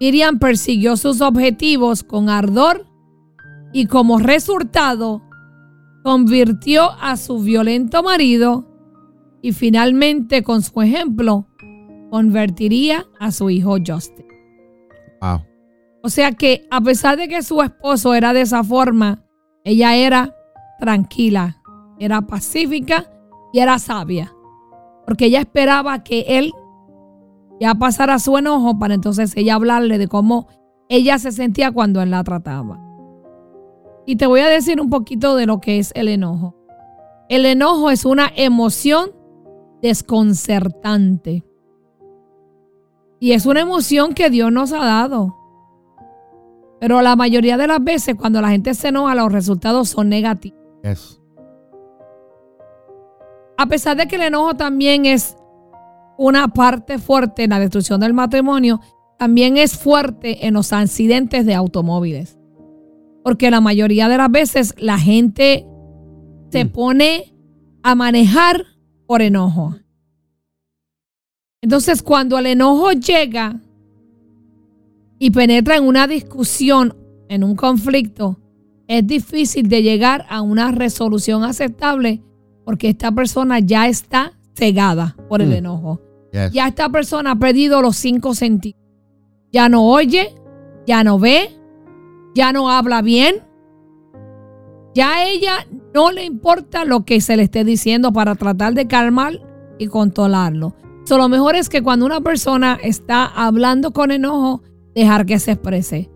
Miriam 0.00 0.38
persiguió 0.38 0.96
sus 0.96 1.20
objetivos 1.20 2.02
con 2.02 2.28
ardor 2.28 2.86
y 3.72 3.86
como 3.86 4.18
resultado 4.18 5.22
convirtió 6.02 6.92
a 7.00 7.16
su 7.16 7.40
violento 7.40 8.02
marido 8.02 8.66
y 9.42 9.52
finalmente 9.52 10.42
con 10.42 10.62
su 10.62 10.80
ejemplo 10.82 11.46
convertiría 12.10 13.06
a 13.18 13.32
su 13.32 13.50
hijo 13.50 13.76
Justin. 13.84 14.26
Wow. 15.20 15.40
O 16.02 16.08
sea 16.08 16.32
que 16.32 16.66
a 16.70 16.80
pesar 16.80 17.16
de 17.16 17.28
que 17.28 17.42
su 17.42 17.60
esposo 17.62 18.14
era 18.14 18.32
de 18.32 18.42
esa 18.42 18.62
forma, 18.62 19.24
ella 19.64 19.96
era 19.96 20.36
tranquila, 20.78 21.60
era 21.98 22.22
pacífica 22.22 23.10
y 23.52 23.58
era 23.58 23.78
sabia. 23.78 24.32
Porque 25.04 25.26
ella 25.26 25.40
esperaba 25.40 26.04
que 26.04 26.24
él 26.28 26.52
ya 27.60 27.74
pasara 27.74 28.18
su 28.18 28.36
enojo 28.36 28.78
para 28.78 28.94
entonces 28.94 29.36
ella 29.36 29.54
hablarle 29.54 29.98
de 29.98 30.08
cómo 30.08 30.46
ella 30.88 31.18
se 31.18 31.32
sentía 31.32 31.72
cuando 31.72 32.02
él 32.02 32.10
la 32.10 32.22
trataba. 32.22 32.80
Y 34.06 34.16
te 34.16 34.26
voy 34.26 34.40
a 34.40 34.48
decir 34.48 34.80
un 34.80 34.88
poquito 34.88 35.34
de 35.36 35.46
lo 35.46 35.60
que 35.60 35.78
es 35.78 35.92
el 35.94 36.08
enojo. 36.08 36.54
El 37.28 37.44
enojo 37.44 37.90
es 37.90 38.04
una 38.04 38.30
emoción 38.36 39.10
desconcertante. 39.82 41.44
Y 43.18 43.32
es 43.32 43.46
una 43.46 43.60
emoción 43.60 44.14
que 44.14 44.30
Dios 44.30 44.52
nos 44.52 44.72
ha 44.72 44.84
dado. 44.84 45.36
Pero 46.78 47.02
la 47.02 47.16
mayoría 47.16 47.56
de 47.56 47.66
las 47.66 47.82
veces 47.82 48.14
cuando 48.14 48.40
la 48.40 48.50
gente 48.50 48.74
se 48.74 48.88
enoja, 48.88 49.14
los 49.14 49.32
resultados 49.32 49.88
son 49.88 50.08
negativos. 50.08 50.58
A 53.58 53.66
pesar 53.66 53.96
de 53.96 54.06
que 54.06 54.16
el 54.16 54.22
enojo 54.22 54.54
también 54.54 55.06
es 55.06 55.36
una 56.18 56.48
parte 56.48 56.98
fuerte 56.98 57.44
en 57.44 57.50
la 57.50 57.60
destrucción 57.60 58.00
del 58.00 58.14
matrimonio, 58.14 58.80
también 59.18 59.56
es 59.56 59.76
fuerte 59.76 60.46
en 60.46 60.54
los 60.54 60.72
accidentes 60.72 61.46
de 61.46 61.54
automóviles. 61.54 62.38
Porque 63.24 63.50
la 63.50 63.60
mayoría 63.60 64.08
de 64.08 64.18
las 64.18 64.30
veces 64.30 64.74
la 64.78 64.98
gente 64.98 65.66
se 66.50 66.64
mm. 66.64 66.68
pone 66.68 67.34
a 67.82 67.94
manejar 67.94 68.64
por 69.06 69.22
enojo. 69.22 69.76
Entonces, 71.62 72.02
cuando 72.02 72.38
el 72.38 72.46
enojo 72.46 72.92
llega 72.92 73.60
y 75.18 75.30
penetra 75.30 75.76
en 75.76 75.84
una 75.84 76.06
discusión, 76.06 76.96
en 77.28 77.42
un 77.42 77.56
conflicto, 77.56 78.38
es 78.86 79.06
difícil 79.06 79.68
de 79.68 79.82
llegar 79.82 80.26
a 80.28 80.42
una 80.42 80.70
resolución 80.70 81.42
aceptable 81.42 82.22
porque 82.64 82.90
esta 82.90 83.10
persona 83.12 83.58
ya 83.58 83.88
está 83.88 84.32
cegada 84.54 85.16
por 85.28 85.42
el 85.42 85.50
mm. 85.50 85.54
enojo. 85.54 86.05
Ya 86.52 86.68
esta 86.68 86.88
persona 86.88 87.32
ha 87.32 87.36
perdido 87.36 87.82
los 87.82 87.96
cinco 87.96 88.34
sentidos. 88.34 88.80
Ya 89.52 89.68
no 89.68 89.84
oye, 89.86 90.34
ya 90.86 91.02
no 91.04 91.18
ve, 91.18 91.50
ya 92.34 92.52
no 92.52 92.70
habla 92.70 93.02
bien. 93.02 93.42
Ya 94.94 95.14
a 95.14 95.28
ella 95.28 95.66
no 95.94 96.10
le 96.10 96.24
importa 96.24 96.84
lo 96.84 97.04
que 97.04 97.20
se 97.20 97.36
le 97.36 97.44
esté 97.44 97.64
diciendo 97.64 98.12
para 98.12 98.34
tratar 98.34 98.74
de 98.74 98.86
calmar 98.86 99.40
y 99.78 99.88
controlarlo. 99.88 100.74
lo 101.08 101.28
mejor 101.28 101.54
es 101.54 101.68
que 101.68 101.82
cuando 101.82 102.06
una 102.06 102.20
persona 102.20 102.78
está 102.82 103.24
hablando 103.24 103.92
con 103.92 104.10
enojo, 104.10 104.62
dejar 104.94 105.26
que 105.26 105.38
se 105.38 105.52
exprese. 105.52 106.10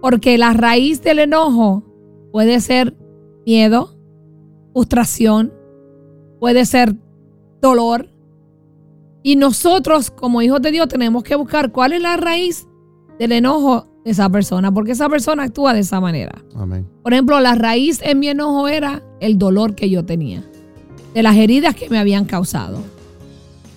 Porque 0.00 0.38
la 0.38 0.52
raíz 0.52 1.02
del 1.02 1.20
enojo 1.20 1.84
puede 2.32 2.60
ser 2.60 2.96
miedo, 3.46 3.96
frustración, 4.72 5.52
puede 6.38 6.64
ser 6.64 6.96
dolor. 7.60 8.09
Y 9.22 9.36
nosotros 9.36 10.10
como 10.10 10.42
hijos 10.42 10.62
de 10.62 10.70
Dios 10.70 10.88
tenemos 10.88 11.22
que 11.22 11.34
buscar 11.34 11.72
cuál 11.72 11.92
es 11.92 12.00
la 12.00 12.16
raíz 12.16 12.66
del 13.18 13.32
enojo 13.32 13.86
de 14.04 14.12
esa 14.12 14.30
persona, 14.30 14.72
porque 14.72 14.92
esa 14.92 15.08
persona 15.08 15.44
actúa 15.44 15.74
de 15.74 15.80
esa 15.80 16.00
manera. 16.00 16.42
Por 17.02 17.12
ejemplo, 17.12 17.38
la 17.40 17.54
raíz 17.54 18.00
en 18.02 18.18
mi 18.18 18.28
enojo 18.28 18.68
era 18.68 19.02
el 19.20 19.36
dolor 19.36 19.74
que 19.74 19.90
yo 19.90 20.04
tenía, 20.04 20.42
de 21.12 21.22
las 21.22 21.36
heridas 21.36 21.74
que 21.74 21.90
me 21.90 21.98
habían 21.98 22.24
causado. 22.24 22.82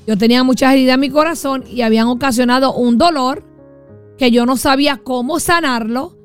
Yo 0.07 0.17
tenía 0.17 0.43
muchas 0.43 0.73
heridas 0.73 0.95
en 0.95 1.01
mi 1.01 1.09
corazón 1.09 1.63
y 1.69 1.81
habían 1.81 2.07
ocasionado 2.07 2.73
un 2.73 2.97
dolor 2.97 3.43
que 4.17 4.31
yo 4.31 4.45
no 4.45 4.57
sabía 4.57 4.97
cómo 4.97 5.39
sanarlo 5.39 6.17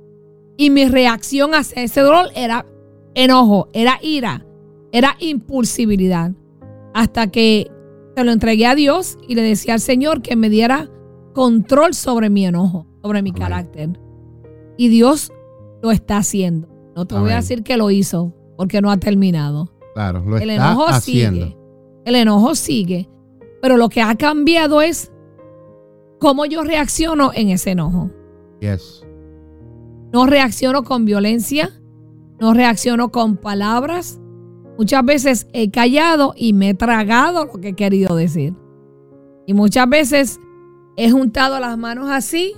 y 0.57 0.71
mi 0.71 0.87
reacción 0.87 1.55
hacia 1.55 1.83
ese 1.83 2.01
dolor 2.01 2.31
era 2.35 2.66
enojo, 3.14 3.69
era 3.73 3.99
ira, 4.03 4.45
era 4.93 5.16
impulsibilidad. 5.21 6.33
Hasta 6.95 7.29
que 7.29 7.71
se 8.19 8.25
lo 8.25 8.33
entregué 8.33 8.66
a 8.66 8.75
Dios 8.75 9.16
y 9.29 9.37
le 9.37 9.43
decía 9.43 9.75
al 9.75 9.81
Señor 9.81 10.23
que 10.23 10.35
me 10.35 10.51
diera 10.51 10.91
control 11.35 11.95
sobre 11.95 12.31
mi 12.31 12.47
enojo, 12.47 12.85
sobre 13.01 13.23
mi 13.23 13.31
carácter. 13.31 13.91
Y 14.77 14.89
Dios 14.89 15.33
lo 15.85 15.93
está 15.93 16.16
haciendo. 16.16 16.66
No 16.97 17.07
te 17.07 17.14
voy 17.14 17.31
a 17.31 17.37
decir 17.37 17.62
que 17.62 17.77
lo 17.77 17.93
hizo, 17.93 18.35
porque 18.57 18.81
no 18.81 18.91
ha 18.91 18.97
terminado. 18.97 19.71
Claro, 19.95 20.25
lo 20.25 20.37
El 20.37 20.51
está 20.51 20.66
enojo 20.71 20.89
haciendo. 20.89 21.45
sigue. 21.47 21.57
El 22.05 22.16
enojo 22.16 22.57
sigue. 22.57 23.09
Pero 23.62 23.77
lo 23.77 23.89
que 23.89 24.03
ha 24.03 24.16
cambiado 24.16 24.83
es 24.83 25.12
cómo 26.19 26.45
yo 26.45 26.64
reacciono 26.64 27.31
en 27.33 27.51
ese 27.51 27.71
enojo. 27.71 28.11
Yes. 28.59 29.07
No 30.12 30.27
reacciono 30.27 30.83
con 30.83 31.05
violencia, 31.05 31.71
no 32.41 32.53
reacciono 32.53 33.12
con 33.12 33.37
palabras. 33.37 34.21
Muchas 34.79 35.05
veces 35.05 35.49
he 35.53 35.72
callado 35.72 36.35
y 36.37 36.53
me 36.53 36.70
he 36.70 36.74
tragado 36.74 37.47
lo 37.47 37.61
que 37.61 37.70
he 37.70 37.72
querido 37.74 38.14
decir. 38.14 38.55
Y 39.45 39.53
muchas 39.53 39.89
veces 39.89 40.39
he 40.97 41.11
juntado 41.11 41.59
las 41.59 41.76
manos 41.76 42.09
así 42.09 42.55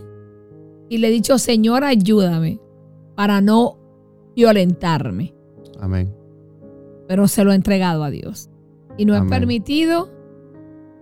y 0.91 0.99
le 0.99 1.09
he 1.09 1.11
dicho, 1.11 1.39
Señor, 1.39 1.83
ayúdame 1.83 2.61
para 3.15 3.41
no 3.41 3.79
violentarme. 4.37 5.35
Amén. 5.81 6.15
Pero 7.09 7.27
se 7.27 7.43
lo 7.43 7.53
he 7.53 7.55
entregado 7.55 8.05
a 8.05 8.11
Dios. 8.11 8.51
Y 8.99 9.07
no 9.07 9.15
he 9.15 9.19
Amén. 9.19 9.31
permitido 9.31 10.11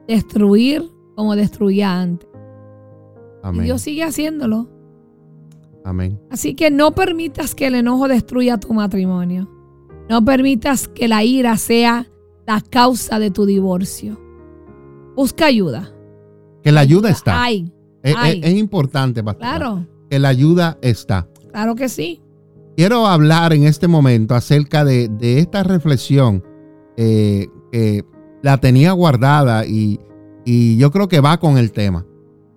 destruir 0.07 0.89
como 1.17 1.35
destruía 1.35 2.01
antes. 2.01 2.29
Y 2.33 3.41
Amén. 3.43 3.65
Dios 3.65 3.83
sigue 3.83 4.05
haciéndolo. 4.05 4.69
Amén. 5.85 6.21
Así 6.31 6.55
que 6.55 6.71
no 6.71 6.93
permitas 6.93 7.57
que 7.57 7.67
el 7.67 7.75
enojo 7.75 8.07
destruya 8.07 8.59
tu 8.59 8.73
matrimonio. 8.73 9.58
No 10.09 10.25
permitas 10.25 10.89
que 10.89 11.09
la 11.09 11.23
ira 11.25 11.57
sea 11.57 12.07
la 12.47 12.61
causa 12.61 13.19
de 13.19 13.31
tu 13.31 13.45
divorcio. 13.47 14.19
Busca 15.17 15.47
ayuda. 15.47 15.93
Que 16.63 16.73
la 16.73 16.81
ayuda 16.81 17.11
está. 17.11 17.43
Ay, 17.43 17.73
Es, 18.03 18.15
ay. 18.17 18.41
es- 18.43 18.55
importante, 18.55 19.23
pastor. 19.23 19.41
claro, 19.41 19.87
Que 20.11 20.19
la 20.19 20.29
ayuda 20.29 20.79
está. 20.81 21.29
claro 21.51 21.75
que 21.75 21.89
sí. 21.89 22.23
Quiero 22.77 23.07
hablar 23.07 23.53
en 23.53 23.65
este 23.65 23.89
momento 23.89 24.35
acerca 24.35 24.85
de, 24.85 25.09
de 25.09 25.41
esta 25.41 25.63
reflexión 25.65 26.45
eh, 26.97 27.49
que 27.73 28.05
la 28.43 28.59
tenía 28.59 28.93
guardada 28.93 29.67
y, 29.67 29.99
y 30.45 30.77
yo 30.79 30.91
creo 30.93 31.09
que 31.09 31.21
va 31.21 31.39
con 31.41 31.59
el 31.59 31.73
tema. 31.73 32.07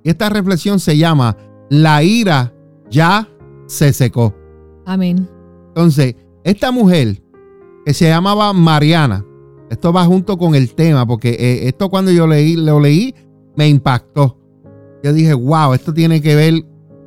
Y 0.04 0.10
esta 0.10 0.30
reflexión 0.30 0.80
se 0.80 0.98
llama 0.98 1.36
La 1.70 2.04
ira 2.04 2.54
ya 2.90 3.28
se 3.66 3.92
secó. 3.94 4.36
Amén. 4.86 5.28
Entonces, 5.70 6.16
esta 6.44 6.72
mujer 6.72 7.22
que 7.86 7.94
se 7.94 8.08
llamaba 8.08 8.54
Mariana, 8.54 9.26
esto 9.70 9.94
va 9.94 10.06
junto 10.06 10.38
con 10.38 10.56
el 10.56 10.74
tema, 10.76 11.06
porque 11.06 11.30
eh, 11.30 11.68
esto 11.68 11.90
cuando 11.90 12.12
yo 12.12 12.28
leí, 12.28 12.56
lo 12.56 12.80
leí, 12.80 13.16
me 13.56 13.70
impactó. 13.70 14.38
Yo 15.04 15.14
dije, 15.14 15.34
wow, 15.34 15.74
esto 15.74 15.94
tiene 15.94 16.22
que 16.22 16.36
ver 16.36 16.66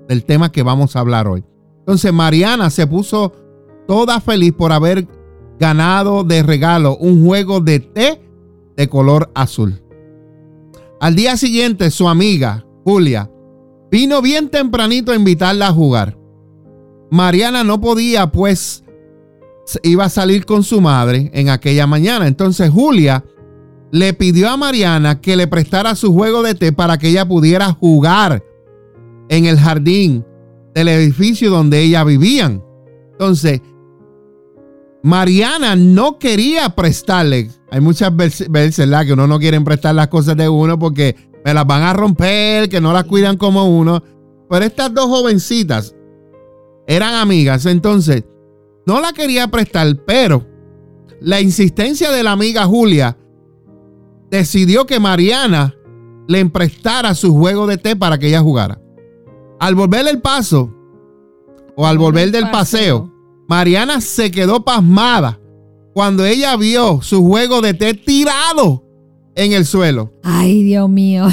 del 0.08 0.24
tema 0.24 0.50
que 0.50 0.62
vamos 0.62 0.96
a 0.96 1.00
hablar 1.00 1.28
hoy. 1.28 1.44
Entonces, 1.80 2.12
Mariana 2.12 2.70
se 2.70 2.86
puso 2.86 3.32
toda 3.86 4.20
feliz 4.20 4.52
por 4.52 4.72
haber 4.72 5.06
ganado 5.58 6.24
de 6.24 6.42
regalo 6.42 6.96
un 6.96 7.24
juego 7.24 7.60
de 7.60 7.80
té 7.80 8.20
de 8.76 8.88
color 8.88 9.30
azul. 9.34 9.82
Al 11.00 11.14
día 11.14 11.36
siguiente, 11.36 11.90
su 11.90 12.08
amiga, 12.08 12.64
Julia, 12.84 13.30
vino 13.90 14.22
bien 14.22 14.48
tempranito 14.48 15.12
a 15.12 15.16
invitarla 15.16 15.68
a 15.68 15.72
jugar. 15.72 16.18
Mariana 17.10 17.62
no 17.62 17.80
podía, 17.80 18.32
pues 18.32 18.84
iba 19.82 20.04
a 20.04 20.10
salir 20.10 20.44
con 20.44 20.62
su 20.62 20.80
madre 20.80 21.30
en 21.34 21.48
aquella 21.48 21.86
mañana. 21.86 22.26
Entonces 22.26 22.70
Julia 22.70 23.24
le 23.90 24.12
pidió 24.12 24.50
a 24.50 24.56
Mariana 24.56 25.20
que 25.20 25.36
le 25.36 25.46
prestara 25.46 25.94
su 25.94 26.12
juego 26.12 26.42
de 26.42 26.54
té 26.54 26.72
para 26.72 26.98
que 26.98 27.08
ella 27.08 27.26
pudiera 27.26 27.72
jugar 27.72 28.42
en 29.28 29.46
el 29.46 29.58
jardín 29.58 30.24
del 30.74 30.88
edificio 30.88 31.50
donde 31.50 31.80
ella 31.80 32.04
vivían. 32.04 32.62
Entonces, 33.12 33.60
Mariana 35.02 35.76
no 35.76 36.18
quería 36.18 36.70
prestarle. 36.70 37.50
Hay 37.70 37.80
muchas 37.80 38.14
veces, 38.16 38.48
¿verdad? 38.50 39.06
Que 39.06 39.12
uno 39.12 39.26
no 39.26 39.38
quiere 39.38 39.60
prestar 39.60 39.94
las 39.94 40.08
cosas 40.08 40.36
de 40.36 40.48
uno 40.48 40.78
porque 40.78 41.14
me 41.44 41.54
las 41.54 41.66
van 41.66 41.82
a 41.82 41.92
romper, 41.92 42.68
que 42.68 42.80
no 42.80 42.92
las 42.92 43.04
cuidan 43.04 43.36
como 43.36 43.78
uno. 43.78 44.02
Pero 44.50 44.64
estas 44.64 44.92
dos 44.92 45.06
jovencitas 45.06 45.94
eran 46.86 47.14
amigas, 47.14 47.66
entonces 47.66 48.24
no 48.87 49.01
la 49.01 49.12
quería 49.12 49.49
prestar, 49.49 49.97
pero 50.07 50.47
la 51.20 51.41
insistencia 51.41 52.11
de 52.11 52.22
la 52.22 52.32
amiga 52.32 52.64
Julia 52.64 53.16
decidió 54.30 54.87
que 54.87 55.01
Mariana 55.01 55.74
le 56.28 56.41
emprestara 56.41 57.14
su 57.14 57.35
juego 57.35 57.66
de 57.66 57.76
té 57.78 57.97
para 57.97 58.18
que 58.18 58.28
ella 58.28 58.41
jugara. 58.41 58.80
Al 59.61 59.74
volver 59.74 60.07
el 60.09 60.20
paso, 60.20 60.74
o 61.76 61.87
al 61.87 61.99
volver 61.99 62.30
del 62.30 62.51
paseo, 62.51 63.12
Mariana 63.49 64.01
se 64.01 64.30
quedó 64.30 64.64
pasmada 64.64 65.41
cuando 65.93 66.24
ella 66.24 66.57
vio 66.57 67.01
su 67.03 67.24
juego 67.24 67.61
de 67.61 67.74
té 67.74 67.95
tirado 67.95 68.85
en 69.35 69.53
el 69.53 69.64
suelo. 69.66 70.12
Ay, 70.22 70.62
Dios 70.62 70.89
mío. 70.89 71.28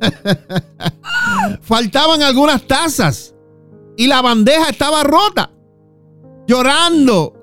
Faltaban 1.62 2.22
algunas 2.22 2.66
tazas 2.66 3.34
y 3.96 4.06
la 4.06 4.22
bandeja 4.22 4.70
estaba 4.70 5.02
rota. 5.02 5.50
Llorando 6.46 7.34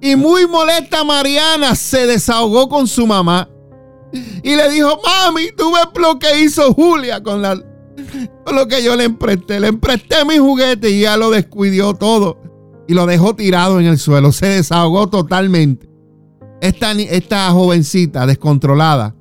y 0.00 0.14
muy 0.16 0.46
molesta 0.46 1.04
Mariana 1.04 1.74
se 1.74 2.06
desahogó 2.06 2.68
con 2.68 2.86
su 2.86 3.06
mamá 3.06 3.48
y 4.42 4.54
le 4.54 4.70
dijo, 4.70 5.00
mami, 5.04 5.48
tú 5.56 5.72
ves 5.72 5.86
lo 6.00 6.18
que 6.18 6.40
hizo 6.40 6.72
Julia 6.74 7.22
con, 7.22 7.42
la, 7.42 7.56
con 8.44 8.56
lo 8.56 8.68
que 8.68 8.82
yo 8.82 8.96
le 8.96 9.04
empresté. 9.04 9.60
Le 9.60 9.68
empresté 9.68 10.24
mi 10.24 10.38
juguete 10.38 10.90
y 10.90 11.00
ya 11.02 11.16
lo 11.16 11.30
descuidó 11.30 11.94
todo 11.94 12.38
y 12.86 12.94
lo 12.94 13.06
dejó 13.06 13.34
tirado 13.34 13.80
en 13.80 13.86
el 13.86 13.98
suelo. 13.98 14.32
Se 14.32 14.46
desahogó 14.46 15.08
totalmente. 15.08 15.88
Esta, 16.60 16.92
esta 16.92 17.50
jovencita 17.50 18.26
descontrolada 18.26 19.14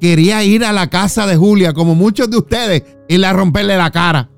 quería 0.00 0.44
ir 0.44 0.64
a 0.64 0.72
la 0.72 0.88
casa 0.88 1.26
de 1.26 1.36
Julia, 1.36 1.72
como 1.72 1.94
muchos 1.94 2.30
de 2.30 2.36
ustedes, 2.36 2.82
y 3.08 3.22
a 3.22 3.32
romperle 3.32 3.76
la 3.76 3.90
cara. 3.90 4.30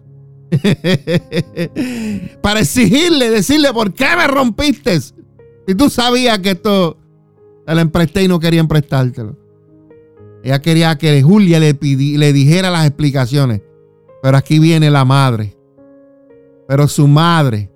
Para 2.40 2.60
exigirle, 2.60 3.30
decirle, 3.30 3.72
¿por 3.72 3.92
qué 3.92 4.06
me 4.16 4.26
rompiste? 4.26 5.00
Si 5.00 5.74
tú 5.76 5.88
sabías 5.88 6.38
que 6.40 6.50
esto 6.50 6.98
te 7.66 7.74
lo 7.74 7.80
empresté 7.80 8.24
y 8.24 8.28
no 8.28 8.40
quería 8.40 8.60
emprestártelo. 8.60 9.36
Ella 10.42 10.60
quería 10.60 10.96
que 10.96 11.22
Julia 11.22 11.60
le, 11.60 11.78
le 11.80 12.32
dijera 12.32 12.70
las 12.70 12.86
explicaciones. 12.86 13.62
Pero 14.22 14.36
aquí 14.36 14.58
viene 14.58 14.90
la 14.90 15.04
madre. 15.04 15.56
Pero 16.66 16.88
su 16.88 17.06
madre 17.06 17.70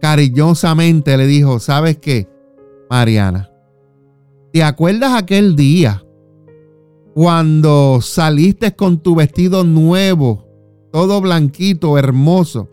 cariñosamente 0.00 1.16
le 1.16 1.26
dijo, 1.26 1.58
¿sabes 1.58 1.98
qué, 1.98 2.28
Mariana? 2.90 3.50
¿Te 4.52 4.62
acuerdas 4.62 5.14
aquel 5.14 5.56
día 5.56 6.04
cuando 7.14 8.00
saliste 8.02 8.74
con 8.74 8.98
tu 8.98 9.14
vestido 9.14 9.64
nuevo, 9.64 10.45
todo 10.96 11.20
blanquito, 11.20 11.98
hermoso? 11.98 12.70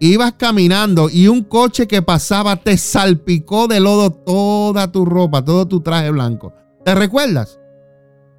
Ibas 0.00 0.32
caminando 0.32 1.08
y 1.08 1.28
un 1.28 1.44
coche 1.44 1.86
que 1.86 2.02
pasaba 2.02 2.56
te 2.56 2.76
salpicó 2.76 3.68
de 3.68 3.78
lodo 3.78 4.10
toda 4.10 4.90
tu 4.90 5.04
ropa, 5.04 5.44
todo 5.44 5.68
tu 5.68 5.82
traje 5.82 6.10
blanco. 6.10 6.52
¿Te 6.84 6.96
recuerdas? 6.96 7.60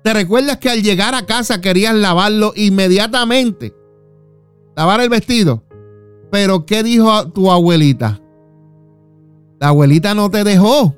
¿Te 0.03 0.13
recuerdas 0.13 0.57
que 0.57 0.69
al 0.69 0.84
llegar 0.84 1.15
a 1.15 1.25
casa 1.25 1.61
querías 1.61 1.95
lavarlo 1.95 2.51
inmediatamente? 2.57 3.73
Lavar 4.75 4.99
el 4.99 5.07
vestido. 5.07 5.63
Pero 6.29 6.65
¿qué 6.65 6.84
dijo 6.84 7.31
tu 7.31 7.49
abuelita? 7.51 8.19
La 9.61 9.69
abuelita 9.69 10.13
no 10.13 10.29
te 10.29 10.43
dejó. 10.43 10.93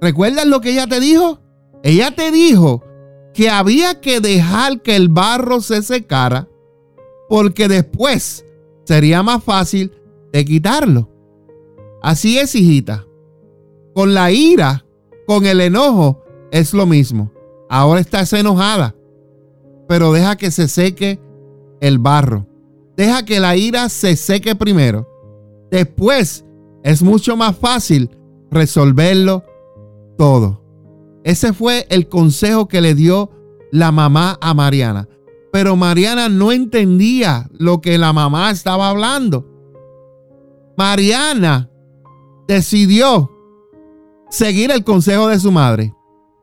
¿Recuerdas 0.00 0.46
lo 0.46 0.62
que 0.62 0.70
ella 0.70 0.86
te 0.86 1.00
dijo? 1.00 1.40
Ella 1.82 2.12
te 2.12 2.30
dijo 2.30 2.82
que 3.34 3.50
había 3.50 4.00
que 4.00 4.20
dejar 4.20 4.80
que 4.80 4.96
el 4.96 5.10
barro 5.10 5.60
se 5.60 5.82
secara 5.82 6.48
porque 7.28 7.68
después 7.68 8.44
sería 8.84 9.22
más 9.22 9.42
fácil 9.42 9.92
de 10.32 10.44
quitarlo. 10.44 11.10
Así 12.02 12.38
es, 12.38 12.54
hijita. 12.54 13.06
Con 13.94 14.14
la 14.14 14.30
ira, 14.30 14.84
con 15.26 15.46
el 15.46 15.60
enojo, 15.60 16.22
es 16.50 16.72
lo 16.72 16.86
mismo. 16.86 17.32
Ahora 17.68 18.00
estás 18.00 18.32
enojada, 18.32 18.94
pero 19.88 20.12
deja 20.12 20.36
que 20.36 20.50
se 20.50 20.68
seque 20.68 21.20
el 21.80 21.98
barro. 21.98 22.46
Deja 22.96 23.24
que 23.24 23.40
la 23.40 23.56
ira 23.56 23.88
se 23.88 24.16
seque 24.16 24.54
primero. 24.54 25.08
Después 25.70 26.44
es 26.82 27.02
mucho 27.02 27.36
más 27.36 27.56
fácil 27.56 28.10
resolverlo 28.50 29.44
todo. 30.16 30.62
Ese 31.24 31.52
fue 31.52 31.86
el 31.90 32.08
consejo 32.08 32.68
que 32.68 32.80
le 32.80 32.94
dio 32.94 33.30
la 33.72 33.90
mamá 33.90 34.38
a 34.40 34.54
Mariana. 34.54 35.08
Pero 35.56 35.74
Mariana 35.74 36.28
no 36.28 36.52
entendía 36.52 37.48
lo 37.50 37.80
que 37.80 37.96
la 37.96 38.12
mamá 38.12 38.50
estaba 38.50 38.90
hablando. 38.90 39.46
Mariana 40.76 41.70
decidió 42.46 43.30
seguir 44.28 44.70
el 44.70 44.84
consejo 44.84 45.28
de 45.28 45.40
su 45.40 45.50
madre 45.50 45.94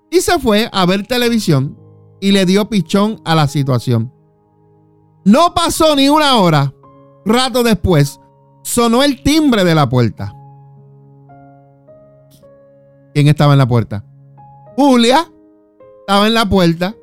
y 0.09 0.22
se 0.22 0.39
fue 0.39 0.68
a 0.74 0.88
ver 0.88 1.05
televisión 1.05 1.78
y 2.22 2.32
le 2.32 2.47
dio 2.47 2.70
pichón 2.70 3.22
a 3.24 3.36
la 3.36 3.47
situación. 3.47 4.11
No 5.26 5.53
pasó 5.53 5.95
ni 5.95 6.09
una 6.09 6.38
hora. 6.38 6.74
Rato 7.24 7.61
después, 7.61 8.20
sonó 8.64 9.03
el 9.03 9.22
timbre 9.22 9.64
de 9.64 9.76
la 9.76 9.88
puerta. 9.88 10.34
¿Quién 13.14 13.28
estaba 13.28 13.53
en 13.53 13.59
la 13.59 13.68
puerta? 13.68 14.03
Julia 14.76 15.32
estaba 15.99 16.26
en 16.26 16.34
la 16.34 16.49
puerta 16.49 16.95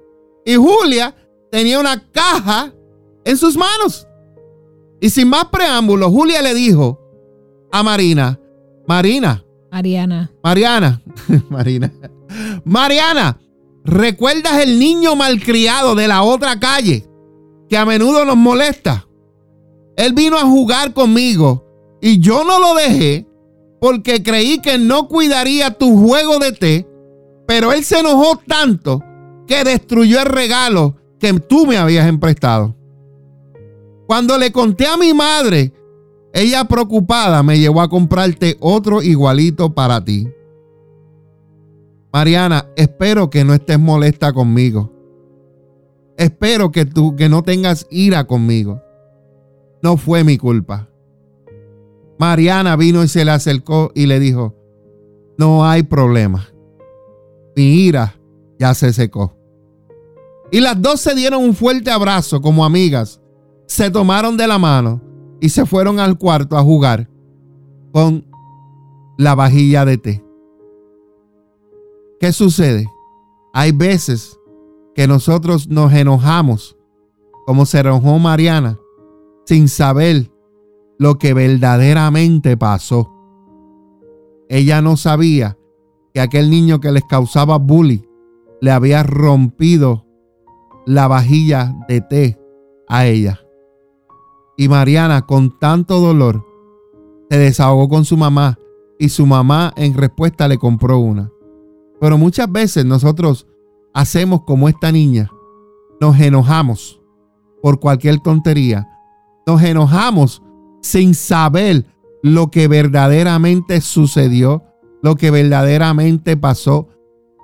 y 0.44 0.56
Julia 0.56 1.14
tenía 1.50 1.78
una 1.78 2.02
caja 2.10 2.72
en 3.24 3.36
sus 3.36 3.56
manos. 3.56 4.06
Y 5.00 5.10
sin 5.10 5.28
más 5.28 5.46
preámbulos, 5.46 6.10
Julia 6.10 6.42
le 6.42 6.54
dijo 6.54 7.00
a 7.72 7.82
Marina, 7.82 8.38
Marina. 8.86 9.44
Mariana. 9.70 10.30
Mariana. 10.42 11.02
Marina. 11.48 11.92
Mariana, 12.64 13.40
¿recuerdas 13.84 14.62
el 14.62 14.78
niño 14.78 15.16
malcriado 15.16 15.94
de 15.94 16.08
la 16.08 16.22
otra 16.22 16.58
calle 16.58 17.06
que 17.68 17.76
a 17.76 17.86
menudo 17.86 18.24
nos 18.24 18.36
molesta? 18.36 19.06
Él 19.96 20.12
vino 20.12 20.36
a 20.38 20.42
jugar 20.42 20.92
conmigo 20.92 21.64
y 22.00 22.20
yo 22.20 22.44
no 22.44 22.58
lo 22.58 22.74
dejé 22.74 23.26
porque 23.80 24.22
creí 24.22 24.58
que 24.60 24.78
no 24.78 25.08
cuidaría 25.08 25.70
tu 25.70 25.96
juego 25.96 26.38
de 26.38 26.52
té, 26.52 26.88
pero 27.46 27.72
él 27.72 27.84
se 27.84 28.00
enojó 28.00 28.36
tanto 28.46 29.02
que 29.46 29.64
destruyó 29.64 30.20
el 30.20 30.26
regalo 30.26 30.96
que 31.20 31.32
tú 31.34 31.66
me 31.66 31.76
habías 31.76 32.08
emprestado. 32.08 32.74
Cuando 34.06 34.36
le 34.38 34.50
conté 34.50 34.86
a 34.86 34.96
mi 34.96 35.14
madre, 35.14 35.72
ella 36.32 36.64
preocupada 36.64 37.42
me 37.42 37.58
llevó 37.58 37.80
a 37.80 37.88
comprarte 37.88 38.56
otro 38.58 39.02
igualito 39.02 39.72
para 39.72 40.04
ti. 40.04 40.28
Mariana, 42.12 42.66
espero 42.74 43.30
que 43.30 43.44
no 43.44 43.54
estés 43.54 43.78
molesta 43.78 44.32
conmigo. 44.32 44.92
Espero 46.16 46.72
que 46.72 46.84
tú 46.84 47.14
que 47.14 47.28
no 47.28 47.42
tengas 47.42 47.86
ira 47.90 48.24
conmigo. 48.24 48.82
No 49.82 49.96
fue 49.96 50.24
mi 50.24 50.38
culpa. 50.38 50.88
Mariana 52.18 52.76
vino 52.76 53.04
y 53.04 53.08
se 53.08 53.24
le 53.24 53.30
acercó 53.30 53.92
y 53.94 54.06
le 54.06 54.18
dijo, 54.18 54.54
no 55.38 55.64
hay 55.64 55.82
problema. 55.84 56.48
Mi 57.56 57.84
ira 57.86 58.16
ya 58.58 58.74
se 58.74 58.92
secó. 58.92 59.39
Y 60.52 60.60
las 60.60 60.80
dos 60.80 61.00
se 61.00 61.14
dieron 61.14 61.44
un 61.44 61.54
fuerte 61.54 61.90
abrazo 61.90 62.40
como 62.40 62.64
amigas. 62.64 63.20
Se 63.66 63.90
tomaron 63.90 64.36
de 64.36 64.46
la 64.46 64.58
mano 64.58 65.00
y 65.40 65.48
se 65.48 65.64
fueron 65.64 66.00
al 66.00 66.18
cuarto 66.18 66.58
a 66.58 66.62
jugar 66.62 67.08
con 67.92 68.26
la 69.16 69.34
vajilla 69.34 69.84
de 69.84 69.98
té. 69.98 70.24
¿Qué 72.18 72.32
sucede? 72.32 72.86
Hay 73.52 73.72
veces 73.72 74.38
que 74.94 75.06
nosotros 75.06 75.68
nos 75.68 75.92
enojamos, 75.92 76.76
como 77.46 77.64
se 77.64 77.78
enojó 77.78 78.18
Mariana, 78.18 78.78
sin 79.46 79.68
saber 79.68 80.30
lo 80.98 81.16
que 81.16 81.32
verdaderamente 81.32 82.56
pasó. 82.56 83.10
Ella 84.48 84.82
no 84.82 84.96
sabía 84.96 85.56
que 86.12 86.20
aquel 86.20 86.50
niño 86.50 86.80
que 86.80 86.90
les 86.90 87.04
causaba 87.04 87.56
bullying 87.56 88.02
le 88.60 88.70
había 88.70 89.02
rompido 89.02 90.06
la 90.90 91.06
vajilla 91.06 91.72
de 91.86 92.00
té 92.00 92.38
a 92.88 93.06
ella. 93.06 93.40
Y 94.56 94.68
Mariana, 94.68 95.24
con 95.24 95.56
tanto 95.56 96.00
dolor, 96.00 96.44
se 97.30 97.38
desahogó 97.38 97.88
con 97.88 98.04
su 98.04 98.16
mamá 98.16 98.58
y 98.98 99.10
su 99.10 99.24
mamá 99.24 99.72
en 99.76 99.94
respuesta 99.94 100.48
le 100.48 100.58
compró 100.58 100.98
una. 100.98 101.30
Pero 102.00 102.18
muchas 102.18 102.50
veces 102.50 102.84
nosotros 102.84 103.46
hacemos 103.94 104.42
como 104.42 104.68
esta 104.68 104.90
niña. 104.90 105.30
Nos 106.00 106.18
enojamos 106.18 107.00
por 107.62 107.78
cualquier 107.78 108.18
tontería. 108.18 108.88
Nos 109.46 109.62
enojamos 109.62 110.42
sin 110.82 111.14
saber 111.14 111.86
lo 112.20 112.50
que 112.50 112.66
verdaderamente 112.66 113.80
sucedió, 113.80 114.64
lo 115.04 115.14
que 115.14 115.30
verdaderamente 115.30 116.36
pasó. 116.36 116.88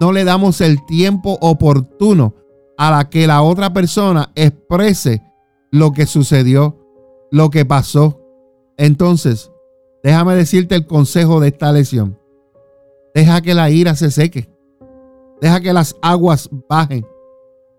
No 0.01 0.11
le 0.11 0.25
damos 0.25 0.61
el 0.61 0.85
tiempo 0.85 1.39
oportuno 1.41 2.35
a 2.79 2.91
la 2.91 3.09
que 3.09 3.27
la 3.27 3.43
otra 3.43 3.73
persona 3.73 4.31
exprese 4.35 5.23
lo 5.71 5.93
que 5.93 6.07
sucedió, 6.07 6.79
lo 7.31 7.51
que 7.51 7.65
pasó. 7.65 8.21
Entonces, 8.77 9.51
déjame 10.03 10.35
decirte 10.35 10.75
el 10.75 10.87
consejo 10.87 11.41
de 11.41 11.49
esta 11.49 11.73
lección. 11.73 12.19
Deja 13.15 13.41
que 13.41 13.55
la 13.55 13.71
ira 13.71 13.95
se 13.95 14.11
seque. 14.11 14.49
Deja 15.41 15.61
que 15.61 15.73
las 15.73 15.97
aguas 16.03 16.51
bajen. 16.69 17.07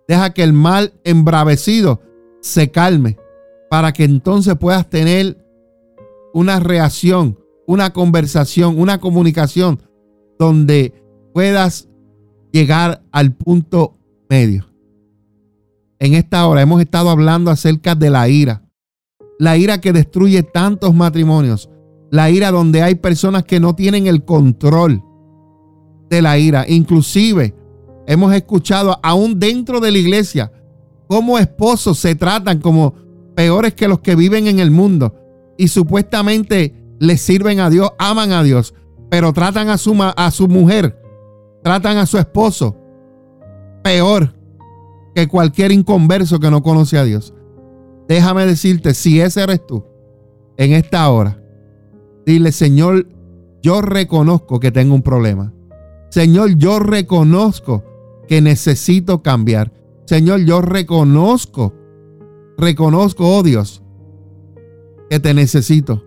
Deja 0.07 0.33
que 0.33 0.43
el 0.43 0.53
mal 0.53 0.93
embravecido 1.03 2.01
se 2.41 2.71
calme 2.71 3.17
para 3.69 3.91
que 3.91 4.03
entonces 4.03 4.55
puedas 4.57 4.89
tener 4.89 5.37
una 6.33 6.59
reacción, 6.59 7.37
una 7.65 7.91
conversación, 7.91 8.79
una 8.79 8.99
comunicación 8.99 9.81
donde 10.39 10.93
puedas 11.33 11.89
llegar 12.51 13.03
al 13.11 13.33
punto 13.33 13.97
medio. 14.29 14.65
En 15.99 16.13
esta 16.13 16.45
hora 16.47 16.61
hemos 16.61 16.81
estado 16.81 17.09
hablando 17.09 17.49
acerca 17.49 17.95
de 17.95 18.09
la 18.09 18.29
ira. 18.29 18.63
La 19.39 19.57
ira 19.57 19.81
que 19.81 19.93
destruye 19.93 20.43
tantos 20.43 20.93
matrimonios. 20.93 21.69
La 22.11 22.29
ira 22.29 22.51
donde 22.51 22.83
hay 22.83 22.95
personas 22.95 23.43
que 23.43 23.59
no 23.59 23.75
tienen 23.75 24.07
el 24.07 24.23
control 24.23 25.03
de 26.09 26.21
la 26.21 26.37
ira. 26.37 26.65
Inclusive 26.67 27.55
hemos 28.05 28.33
escuchado 28.33 28.99
aún 29.01 29.39
dentro 29.39 29.79
de 29.79 29.91
la 29.91 29.97
iglesia 29.97 30.51
cómo 31.07 31.39
esposos 31.39 31.97
se 31.97 32.15
tratan 32.15 32.59
como 32.59 32.93
peores 33.35 33.73
que 33.73 33.87
los 33.87 33.99
que 33.99 34.15
viven 34.15 34.47
en 34.47 34.59
el 34.59 34.71
mundo 34.71 35.15
y 35.57 35.67
supuestamente 35.67 36.75
le 36.99 37.17
sirven 37.17 37.59
a 37.59 37.69
Dios, 37.69 37.91
aman 37.97 38.31
a 38.31 38.43
Dios, 38.43 38.73
pero 39.09 39.33
tratan 39.33 39.69
a 39.69 39.77
su, 39.77 39.95
a 39.99 40.31
su 40.31 40.47
mujer, 40.47 40.99
tratan 41.63 41.97
a 41.97 42.05
su 42.05 42.17
esposo 42.17 42.75
peor 43.83 44.36
que 45.17 45.27
cualquier 45.27 45.71
inconverso 45.71 46.39
que 46.39 46.51
no 46.51 46.61
conoce 46.61 46.95
a 46.95 47.03
Dios. 47.03 47.33
Déjame 48.07 48.45
decirte, 48.45 48.93
si 48.93 49.19
ese 49.19 49.41
eres 49.41 49.65
tú, 49.65 49.83
en 50.57 50.73
esta 50.73 51.09
hora, 51.09 51.41
dile, 52.23 52.51
Señor, 52.51 53.07
yo 53.63 53.81
reconozco 53.81 54.59
que 54.59 54.71
tengo 54.71 54.93
un 54.93 55.01
problema. 55.01 55.51
Señor, 56.11 56.55
yo 56.57 56.77
reconozco 56.77 57.83
que 58.27 58.41
necesito 58.41 59.23
cambiar. 59.23 59.73
Señor, 60.05 60.41
yo 60.41 60.61
reconozco, 60.61 61.73
reconozco, 62.55 63.27
oh 63.27 63.41
Dios, 63.41 63.81
que 65.09 65.19
te 65.19 65.33
necesito. 65.33 66.03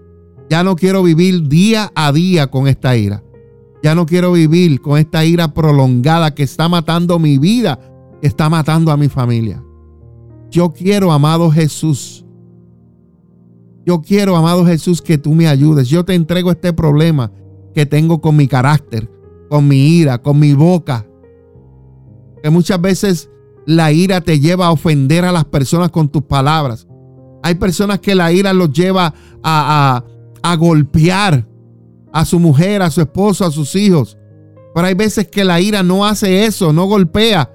Ya 0.49 0.63
no 0.63 0.77
quiero 0.77 1.03
vivir 1.03 1.49
día 1.49 1.91
a 1.97 2.13
día 2.13 2.47
con 2.47 2.69
esta 2.69 2.97
ira. 2.97 3.25
Ya 3.83 3.97
no 3.97 4.07
quiero 4.07 4.31
vivir 4.31 4.81
con 4.81 5.01
esta 5.01 5.25
ira 5.25 5.53
prolongada 5.53 6.33
que 6.33 6.45
está 6.45 6.69
matando 6.69 7.19
mi 7.19 7.39
vida, 7.39 7.81
que 8.21 8.27
está 8.27 8.49
matando 8.49 8.91
a 8.93 8.97
mi 8.97 9.09
familia. 9.09 9.63
Yo 10.51 10.73
quiero, 10.73 11.13
amado 11.13 11.51
Jesús, 11.51 12.25
yo 13.87 14.03
quiero, 14.03 14.37
amado 14.37 14.65
Jesús, 14.65 15.01
que 15.01 15.19
tú 15.19 15.35
me 15.35 15.49
ayudes. 15.49 15.89
Yo 15.89 16.05
te 16.05 16.15
entrego 16.15 16.51
este 16.51 16.73
problema 16.73 17.33
que 17.75 17.87
tengo 17.87 18.21
con 18.21 18.37
mi 18.37 18.47
carácter, 18.47 19.11
con 19.49 19.67
mi 19.67 19.99
ira, 19.99 20.19
con 20.19 20.39
mi 20.39 20.53
boca. 20.53 21.07
Que 22.43 22.51
muchas 22.51 22.81
veces 22.81 23.31
la 23.67 23.93
ira 23.93 24.21
te 24.21 24.39
lleva 24.39 24.67
a 24.67 24.73
ofender 24.73 25.25
a 25.25 25.33
las 25.33 25.45
personas 25.45 25.91
con 25.91 26.09
tus 26.09 26.23
palabras. 26.23 26.87
Hay 27.43 27.55
personas 27.55 28.01
que 28.01 28.15
la 28.15 28.33
ira 28.33 28.53
los 28.53 28.71
lleva 28.73 29.15
a, 29.43 30.05
a, 30.43 30.57
golpear 30.57 31.47
a 32.13 32.25
su 32.25 32.39
mujer, 32.39 32.83
a 32.83 32.91
su 32.91 33.01
esposo, 33.01 33.47
a 33.47 33.51
sus 33.51 33.75
hijos. 33.77 34.19
Pero 34.75 34.87
hay 34.87 34.95
veces 34.95 35.29
que 35.29 35.45
la 35.45 35.61
ira 35.61 35.83
no 35.83 36.07
hace 36.07 36.45
eso, 36.45 36.73
no 36.73 36.85
golpea, 36.85 37.51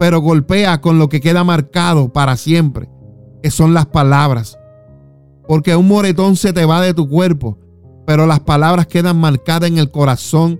pero 0.00 0.22
golpea 0.22 0.80
con 0.80 0.98
lo 0.98 1.10
que 1.10 1.20
queda 1.20 1.44
marcado 1.44 2.10
para 2.10 2.38
siempre, 2.38 2.88
que 3.42 3.50
son 3.50 3.74
las 3.74 3.84
palabras. 3.84 4.58
Porque 5.46 5.76
un 5.76 5.88
moretón 5.88 6.36
se 6.36 6.54
te 6.54 6.64
va 6.64 6.80
de 6.80 6.94
tu 6.94 7.06
cuerpo, 7.06 7.58
pero 8.06 8.26
las 8.26 8.40
palabras 8.40 8.86
quedan 8.86 9.20
marcadas 9.20 9.68
en 9.68 9.76
el 9.76 9.90
corazón, 9.90 10.58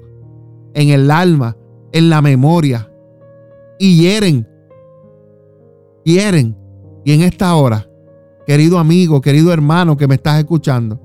en 0.74 0.90
el 0.90 1.10
alma, 1.10 1.56
en 1.92 2.10
la 2.10 2.20
memoria. 2.20 2.92
Y 3.78 4.02
hieren, 4.02 4.46
hieren. 6.04 6.54
Y 7.06 7.12
en 7.14 7.22
esta 7.22 7.54
hora 7.54 7.88
querido 8.46 8.78
amigo, 8.78 9.22
querido 9.22 9.54
hermano 9.54 9.96
que 9.96 10.06
me 10.06 10.16
estás 10.16 10.38
escuchando, 10.38 11.00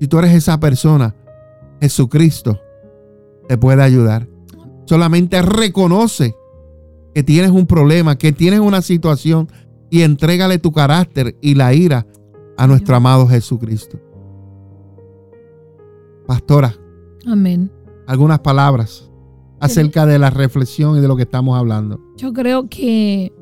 si 0.00 0.08
tú 0.08 0.18
eres 0.18 0.34
esa 0.34 0.58
persona, 0.58 1.14
Jesucristo 1.80 2.58
te 3.46 3.56
puede 3.56 3.84
ayudar. 3.84 4.26
Solamente 4.86 5.40
reconoce 5.40 6.34
que 7.14 7.22
tienes 7.22 7.50
un 7.50 7.66
problema, 7.66 8.18
que 8.18 8.32
tienes 8.32 8.60
una 8.60 8.82
situación 8.82 9.48
y 9.88 10.02
entrégale 10.02 10.58
tu 10.58 10.72
carácter 10.72 11.36
y 11.40 11.54
la 11.54 11.72
ira 11.72 12.06
a 12.56 12.66
nuestro 12.66 12.96
amado 12.96 13.26
Jesucristo. 13.28 13.98
Pastora. 16.26 16.74
Amén. 17.26 17.70
Algunas 18.06 18.40
palabras 18.40 19.10
acerca 19.60 20.04
de 20.04 20.18
la 20.18 20.30
reflexión 20.30 20.96
y 20.96 21.00
de 21.00 21.08
lo 21.08 21.16
que 21.16 21.22
estamos 21.22 21.56
hablando. 21.56 22.00
Yo 22.16 22.32
creo 22.32 22.68
que 22.68 23.32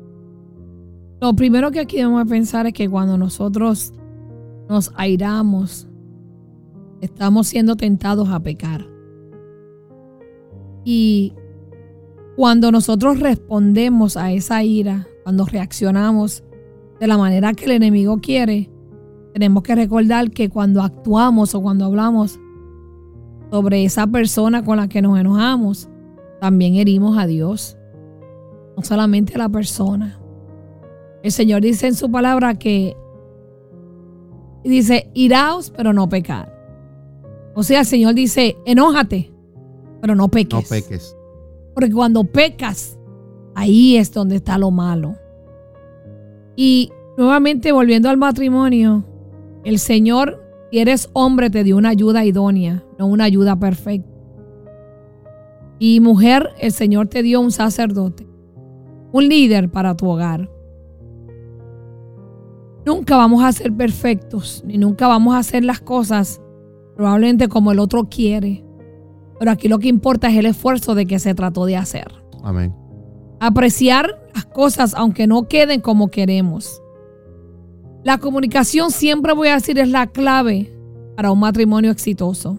lo 1.19 1.33
primero 1.35 1.71
que 1.71 1.79
aquí 1.79 1.97
debemos 1.97 2.27
pensar 2.27 2.67
es 2.67 2.73
que 2.73 2.87
cuando 2.89 3.17
nosotros 3.17 3.91
nos 4.69 4.91
airamos, 4.95 5.87
estamos 7.01 7.47
siendo 7.47 7.75
tentados 7.75 8.29
a 8.29 8.39
pecar. 8.41 8.85
Y 10.85 11.33
cuando 12.35 12.71
nosotros 12.71 13.19
respondemos 13.19 14.17
a 14.17 14.31
esa 14.31 14.63
ira, 14.63 15.07
cuando 15.23 15.45
reaccionamos 15.45 16.43
de 16.99 17.07
la 17.07 17.17
manera 17.17 17.53
que 17.53 17.65
el 17.65 17.71
enemigo 17.71 18.19
quiere, 18.21 18.69
tenemos 19.33 19.63
que 19.63 19.75
recordar 19.75 20.31
que 20.31 20.49
cuando 20.49 20.81
actuamos 20.81 21.53
o 21.55 21.61
cuando 21.61 21.85
hablamos 21.85 22.39
sobre 23.51 23.83
esa 23.83 24.07
persona 24.07 24.63
con 24.63 24.77
la 24.77 24.87
que 24.87 25.01
nos 25.01 25.19
enojamos, 25.19 25.89
también 26.39 26.75
herimos 26.75 27.17
a 27.17 27.27
Dios, 27.27 27.77
no 28.75 28.83
solamente 28.83 29.35
a 29.35 29.39
la 29.39 29.49
persona. 29.49 30.19
El 31.21 31.31
Señor 31.31 31.61
dice 31.61 31.87
en 31.87 31.95
su 31.95 32.11
palabra 32.11 32.55
que 32.55 32.97
dice, 34.63 35.09
iraos, 35.13 35.71
pero 35.75 35.93
no 35.93 36.09
pecar. 36.09 36.51
O 37.55 37.63
sea, 37.63 37.81
el 37.81 37.85
Señor 37.85 38.15
dice, 38.15 38.57
enójate, 38.65 39.31
pero 40.01 40.15
no 40.15 40.29
peques. 40.29 40.63
No 40.63 40.67
peques. 40.67 41.15
Porque 41.73 41.91
cuando 41.91 42.23
pecas, 42.23 42.97
ahí 43.55 43.97
es 43.97 44.11
donde 44.11 44.37
está 44.37 44.57
lo 44.57 44.71
malo. 44.71 45.15
Y 46.55 46.91
nuevamente 47.17 47.71
volviendo 47.71 48.09
al 48.09 48.17
matrimonio, 48.17 49.05
el 49.63 49.79
Señor, 49.79 50.41
si 50.71 50.79
eres 50.79 51.09
hombre, 51.13 51.49
te 51.49 51.63
dio 51.63 51.77
una 51.77 51.89
ayuda 51.89 52.25
idónea, 52.25 52.83
no 52.97 53.07
una 53.07 53.23
ayuda 53.23 53.57
perfecta. 53.57 54.09
Y 55.79 55.99
mujer, 55.99 56.49
el 56.59 56.71
Señor 56.71 57.07
te 57.07 57.23
dio 57.23 57.41
un 57.41 57.51
sacerdote, 57.51 58.27
un 59.11 59.27
líder 59.27 59.69
para 59.69 59.95
tu 59.95 60.07
hogar. 60.07 60.49
Nunca 62.85 63.17
vamos 63.17 63.43
a 63.43 63.51
ser 63.51 63.73
perfectos, 63.73 64.63
ni 64.65 64.77
nunca 64.77 65.07
vamos 65.07 65.35
a 65.35 65.39
hacer 65.39 65.63
las 65.63 65.79
cosas 65.79 66.41
probablemente 66.95 67.47
como 67.47 67.71
el 67.71 67.79
otro 67.79 68.05
quiere. 68.09 68.62
Pero 69.43 69.51
aquí 69.51 69.67
lo 69.67 69.77
que 69.77 69.89
importa 69.89 70.29
es 70.29 70.37
el 70.37 70.45
esfuerzo 70.45 70.95
de 70.95 71.05
que 71.05 71.19
se 71.19 71.35
trató 71.35 71.65
de 71.65 71.75
hacer. 71.75 72.07
Amén. 72.43 72.73
Apreciar 73.41 74.25
las 74.33 74.45
cosas 74.45 74.93
aunque 74.95 75.27
no 75.27 75.49
queden 75.49 75.81
como 75.81 76.07
queremos. 76.07 76.81
La 78.05 78.19
comunicación 78.19 78.89
siempre 78.89 79.33
voy 79.33 79.49
a 79.49 79.55
decir 79.55 79.77
es 79.79 79.89
la 79.89 80.07
clave 80.07 80.73
para 81.17 81.29
un 81.29 81.41
matrimonio 81.41 81.91
exitoso. 81.91 82.57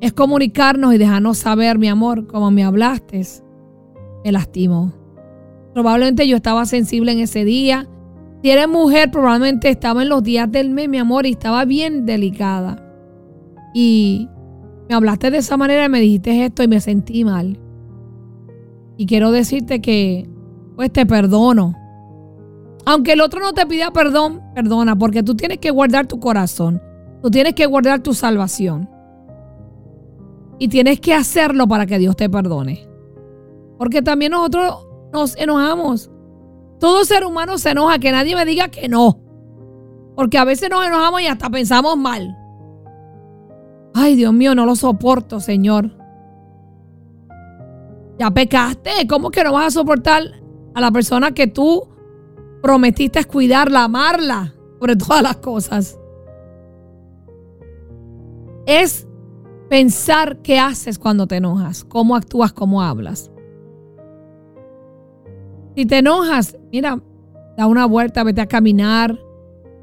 Es 0.00 0.14
comunicarnos 0.14 0.94
y 0.94 0.96
dejarnos 0.96 1.36
saber, 1.36 1.78
mi 1.78 1.88
amor, 1.88 2.26
como 2.26 2.50
me 2.50 2.64
hablaste, 2.64 3.22
me 4.24 4.32
lastimó. 4.32 4.94
Probablemente 5.74 6.26
yo 6.26 6.36
estaba 6.36 6.64
sensible 6.64 7.12
en 7.12 7.18
ese 7.18 7.44
día. 7.44 7.86
Si 8.42 8.48
eres 8.48 8.66
mujer, 8.66 9.10
probablemente 9.10 9.68
estaba 9.68 10.00
en 10.00 10.08
los 10.08 10.22
días 10.22 10.50
del 10.50 10.70
mes, 10.70 10.88
mi 10.88 10.96
amor, 10.96 11.26
y 11.26 11.32
estaba 11.32 11.66
bien 11.66 12.06
delicada. 12.06 12.82
Y 13.74 14.30
me 14.92 14.96
hablaste 14.96 15.30
de 15.30 15.38
esa 15.38 15.56
manera 15.56 15.86
y 15.86 15.88
me 15.88 16.00
dijiste 16.00 16.44
esto 16.44 16.62
y 16.62 16.68
me 16.68 16.78
sentí 16.78 17.24
mal. 17.24 17.58
Y 18.98 19.06
quiero 19.06 19.32
decirte 19.32 19.80
que, 19.80 20.28
pues 20.76 20.92
te 20.92 21.06
perdono. 21.06 21.74
Aunque 22.84 23.14
el 23.14 23.22
otro 23.22 23.40
no 23.40 23.54
te 23.54 23.64
pida 23.64 23.90
perdón, 23.90 24.42
perdona, 24.54 24.94
porque 24.94 25.22
tú 25.22 25.34
tienes 25.34 25.60
que 25.60 25.70
guardar 25.70 26.06
tu 26.06 26.20
corazón. 26.20 26.82
Tú 27.22 27.30
tienes 27.30 27.54
que 27.54 27.64
guardar 27.64 28.00
tu 28.00 28.12
salvación. 28.12 28.86
Y 30.58 30.68
tienes 30.68 31.00
que 31.00 31.14
hacerlo 31.14 31.66
para 31.66 31.86
que 31.86 31.98
Dios 31.98 32.14
te 32.14 32.28
perdone. 32.28 32.86
Porque 33.78 34.02
también 34.02 34.32
nosotros 34.32 34.86
nos 35.10 35.38
enojamos. 35.38 36.10
Todo 36.80 37.06
ser 37.06 37.24
humano 37.24 37.56
se 37.56 37.70
enoja, 37.70 37.98
que 37.98 38.12
nadie 38.12 38.36
me 38.36 38.44
diga 38.44 38.68
que 38.68 38.90
no. 38.90 39.22
Porque 40.16 40.36
a 40.36 40.44
veces 40.44 40.68
nos 40.68 40.84
enojamos 40.86 41.22
y 41.22 41.28
hasta 41.28 41.48
pensamos 41.48 41.96
mal. 41.96 42.36
Ay, 43.94 44.16
Dios 44.16 44.32
mío, 44.32 44.54
no 44.54 44.66
lo 44.66 44.76
soporto, 44.76 45.40
Señor. 45.40 45.90
Ya 48.18 48.30
pecaste. 48.30 49.06
¿Cómo 49.08 49.30
que 49.30 49.44
no 49.44 49.52
vas 49.52 49.66
a 49.66 49.70
soportar 49.70 50.22
a 50.74 50.80
la 50.80 50.90
persona 50.90 51.32
que 51.32 51.46
tú 51.46 51.88
prometiste 52.62 53.24
cuidarla, 53.24 53.84
amarla, 53.84 54.54
sobre 54.78 54.96
todas 54.96 55.22
las 55.22 55.36
cosas? 55.36 55.98
Es 58.66 59.06
pensar 59.68 60.38
qué 60.42 60.58
haces 60.58 60.98
cuando 60.98 61.26
te 61.26 61.36
enojas, 61.36 61.84
cómo 61.84 62.14
actúas, 62.14 62.52
cómo 62.52 62.82
hablas. 62.82 63.30
Si 65.74 65.86
te 65.86 65.98
enojas, 65.98 66.58
mira, 66.70 67.00
da 67.56 67.66
una 67.66 67.86
vuelta, 67.86 68.22
vete 68.24 68.40
a 68.42 68.46
caminar, 68.46 69.18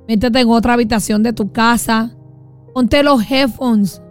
métete 0.08 0.40
en 0.40 0.50
otra 0.50 0.74
habitación 0.74 1.24
de 1.24 1.34
tu 1.34 1.52
casa, 1.52 2.16
Ponte 2.74 3.04
los 3.04 3.30
headphones. 3.30 4.02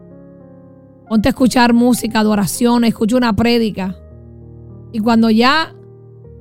Ponte 1.09 1.29
a 1.29 1.31
escuchar 1.31 1.73
música, 1.73 2.21
adoración, 2.21 2.85
escucha 2.85 3.17
una 3.17 3.35
prédica. 3.35 3.97
Y 4.93 5.01
cuando 5.01 5.31
ya, 5.31 5.75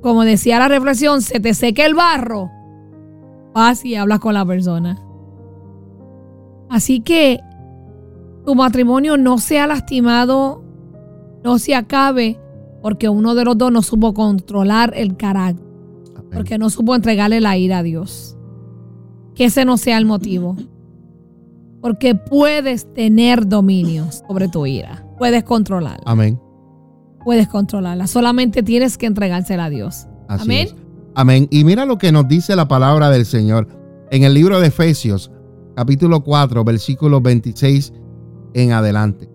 como 0.01 0.23
decía 0.23 0.59
la 0.59 0.67
reflexión, 0.67 1.21
se 1.21 1.39
te 1.39 1.53
seque 1.53 1.85
el 1.85 1.95
barro, 1.95 2.49
vas 3.53 3.83
y 3.85 3.95
hablas 3.95 4.19
con 4.19 4.33
la 4.33 4.45
persona. 4.45 5.01
Así 6.69 6.99
que 7.01 7.39
tu 8.45 8.55
matrimonio 8.55 9.17
no 9.17 9.37
sea 9.37 9.67
lastimado, 9.67 10.63
no 11.43 11.59
se 11.59 11.75
acabe 11.75 12.39
porque 12.81 13.09
uno 13.09 13.35
de 13.35 13.45
los 13.45 13.57
dos 13.57 13.71
no 13.71 13.81
supo 13.81 14.13
controlar 14.13 14.93
el 14.95 15.17
carácter, 15.17 15.65
porque 16.31 16.57
no 16.57 16.69
supo 16.69 16.95
entregarle 16.95 17.41
la 17.41 17.57
ira 17.57 17.79
a 17.79 17.83
Dios. 17.83 18.37
Que 19.35 19.45
ese 19.45 19.65
no 19.65 19.77
sea 19.77 19.97
el 19.97 20.05
motivo. 20.05 20.55
Porque 21.81 22.15
puedes 22.15 22.91
tener 22.93 23.47
dominio 23.47 24.09
sobre 24.11 24.47
tu 24.47 24.65
ira. 24.65 25.05
Puedes 25.17 25.43
controlarla. 25.43 26.03
Amén. 26.05 26.39
Puedes 27.23 27.47
controlarla. 27.47 28.07
Solamente 28.07 28.63
tienes 28.63 28.97
que 28.97 29.05
entregársela 29.05 29.65
a 29.65 29.69
Dios. 29.69 30.07
Amén. 30.27 30.69
Amén. 31.15 31.47
Y 31.51 31.63
mira 31.63 31.85
lo 31.85 31.97
que 31.97 32.11
nos 32.11 32.27
dice 32.27 32.55
la 32.55 32.67
palabra 32.67 33.09
del 33.09 33.25
Señor 33.25 33.67
en 34.11 34.23
el 34.23 34.33
libro 34.33 34.59
de 34.59 34.67
Efesios, 34.67 35.31
capítulo 35.75 36.23
4, 36.23 36.63
versículo 36.63 37.21
26 37.21 37.93
en 38.53 38.71
adelante. 38.71 39.29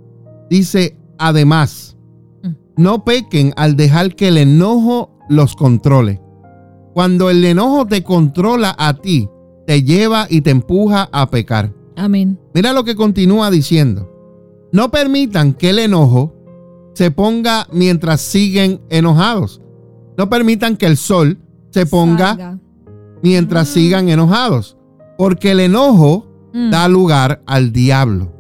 Dice, 0.49 0.97
además, 1.18 1.97
mm. 2.43 2.51
no 2.76 3.05
pequen 3.05 3.53
al 3.57 3.76
dejar 3.76 4.14
que 4.14 4.28
el 4.28 4.38
enojo 4.38 5.18
los 5.28 5.57
controle. 5.57 6.20
Cuando 6.95 7.30
el 7.30 7.45
enojo 7.45 7.86
te 7.86 8.03
controla 8.03 8.74
a 8.78 8.95
ti, 8.95 9.28
te 9.66 9.82
lleva 9.82 10.26
y 10.28 10.43
te 10.43 10.51
empuja 10.51 11.09
a 11.12 11.30
pecar. 11.30 11.72
Amén. 11.97 12.38
Mira 12.55 12.72
lo 12.72 12.84
que 12.84 12.97
continúa 12.97 13.51
diciendo. 13.51 14.09
No 14.72 14.90
permitan 14.90 15.55
que 15.55 15.70
el 15.70 15.78
enojo 15.78 16.34
se 16.95 17.11
ponga 17.11 17.66
mientras 17.72 18.20
siguen 18.20 18.80
enojados. 18.88 19.61
No 20.16 20.28
permitan 20.28 20.76
que 20.76 20.86
el 20.86 20.97
sol 20.97 21.38
se 21.70 21.86
ponga 21.86 22.59
mientras 23.22 23.68
mm. 23.68 23.72
sigan 23.72 24.09
enojados. 24.09 24.76
Porque 25.18 25.53
el 25.53 25.61
enojo 25.61 26.26
mm. 26.53 26.70
da 26.70 26.88
lugar 26.88 27.43
al 27.47 27.72
diablo. 27.72 28.32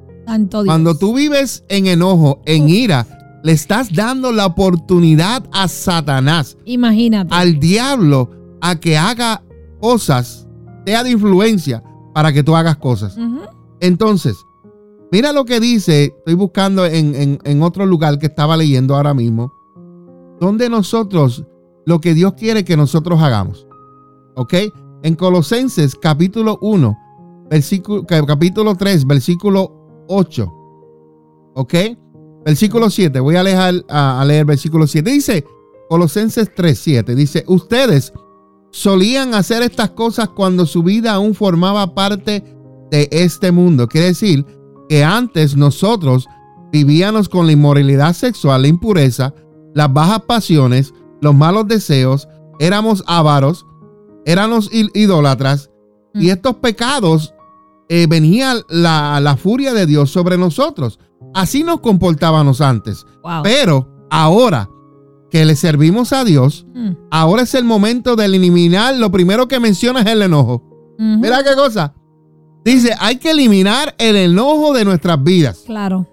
Cuando 0.64 0.96
tú 0.96 1.14
vives 1.14 1.64
en 1.68 1.86
enojo, 1.86 2.40
en 2.46 2.68
ira, 2.68 3.06
le 3.42 3.52
estás 3.52 3.92
dando 3.92 4.32
la 4.32 4.46
oportunidad 4.46 5.44
a 5.52 5.68
Satanás. 5.68 6.56
Imagínate. 6.64 7.34
Al 7.34 7.58
diablo 7.58 8.30
a 8.60 8.78
que 8.78 8.96
haga 8.96 9.42
cosas, 9.80 10.46
sea 10.86 11.02
de 11.02 11.10
influencia 11.10 11.82
para 12.14 12.32
que 12.32 12.42
tú 12.42 12.54
hagas 12.56 12.76
cosas. 12.76 13.16
Entonces, 13.80 14.36
mira 15.10 15.32
lo 15.32 15.44
que 15.44 15.60
dice, 15.60 16.14
estoy 16.18 16.34
buscando 16.34 16.84
en, 16.86 17.62
otro 17.62 17.86
lugar 17.86 18.18
que 18.18 18.26
estaba 18.26 18.56
leyendo 18.56 18.94
ahora 18.94 19.14
mismo, 19.14 19.52
donde 20.40 20.68
nosotros, 20.68 21.44
lo 21.86 22.00
que 22.00 22.14
Dios 22.14 22.34
quiere 22.34 22.64
que 22.64 22.76
nosotros 22.76 23.20
hagamos. 23.20 23.66
¿Ok? 24.34 24.54
En 25.02 25.14
Colosenses 25.14 25.94
capítulo 25.94 26.58
1, 26.62 26.98
versículo, 27.50 28.06
capítulo 28.06 28.74
3, 28.74 29.06
versículo 29.06 30.04
8. 30.08 30.52
¿Ok? 31.54 31.74
Versículo 32.44 32.90
7, 32.90 33.20
voy 33.20 33.36
a, 33.36 33.42
leer, 33.42 33.84
a, 33.88 34.20
a 34.20 34.24
leer 34.24 34.44
versículo 34.44 34.86
7. 34.86 35.10
Dice, 35.10 35.44
Colosenses 35.88 36.52
3, 36.54 36.78
7, 36.78 37.14
dice, 37.14 37.44
ustedes 37.46 38.12
solían 38.72 39.34
hacer 39.34 39.62
estas 39.62 39.90
cosas 39.90 40.30
cuando 40.30 40.66
su 40.66 40.82
vida 40.82 41.12
aún 41.12 41.34
formaba 41.34 41.94
parte 41.94 42.42
de 42.90 43.08
este 43.12 43.52
mundo. 43.52 43.86
Quiere 43.86 44.08
decir 44.08 44.44
que 44.88 45.04
antes 45.04 45.56
nosotros 45.56 46.26
vivíamos 46.72 47.28
con 47.28 47.46
la 47.46 47.52
inmoralidad 47.52 48.14
sexual, 48.14 48.62
la 48.62 48.68
impureza, 48.68 49.34
las 49.74 49.92
bajas 49.92 50.22
pasiones, 50.22 50.92
los 51.20 51.34
malos 51.34 51.68
deseos, 51.68 52.28
éramos 52.58 53.04
avaros, 53.06 53.66
éramos 54.24 54.70
idólatras 54.72 55.70
y 56.14 56.26
mm. 56.26 56.30
estos 56.30 56.56
pecados 56.56 57.34
eh, 57.88 58.06
venía 58.08 58.54
la, 58.68 59.20
la, 59.20 59.36
furia 59.36 59.74
de 59.74 59.86
Dios 59.86 60.10
sobre 60.10 60.38
nosotros. 60.38 60.98
Así 61.34 61.62
nos 61.62 61.80
comportábamos 61.80 62.60
antes. 62.60 63.06
Pero 63.42 64.06
ahora 64.10 64.68
que 65.32 65.46
le 65.46 65.56
servimos 65.56 66.12
a 66.12 66.24
Dios, 66.26 66.66
mm. 66.74 66.90
ahora 67.10 67.44
es 67.44 67.54
el 67.54 67.64
momento 67.64 68.16
de 68.16 68.26
eliminar. 68.26 68.94
Lo 68.96 69.10
primero 69.10 69.48
que 69.48 69.58
menciona 69.58 70.00
es 70.00 70.06
el 70.06 70.20
enojo. 70.20 70.62
Mira 70.98 71.42
qué 71.42 71.56
cosa. 71.56 71.94
Dice, 72.66 72.94
hay 73.00 73.16
que 73.16 73.30
eliminar 73.30 73.94
el 73.96 74.14
enojo 74.14 74.74
de 74.74 74.84
nuestras 74.84 75.24
vidas. 75.24 75.62
Claro. 75.64 76.06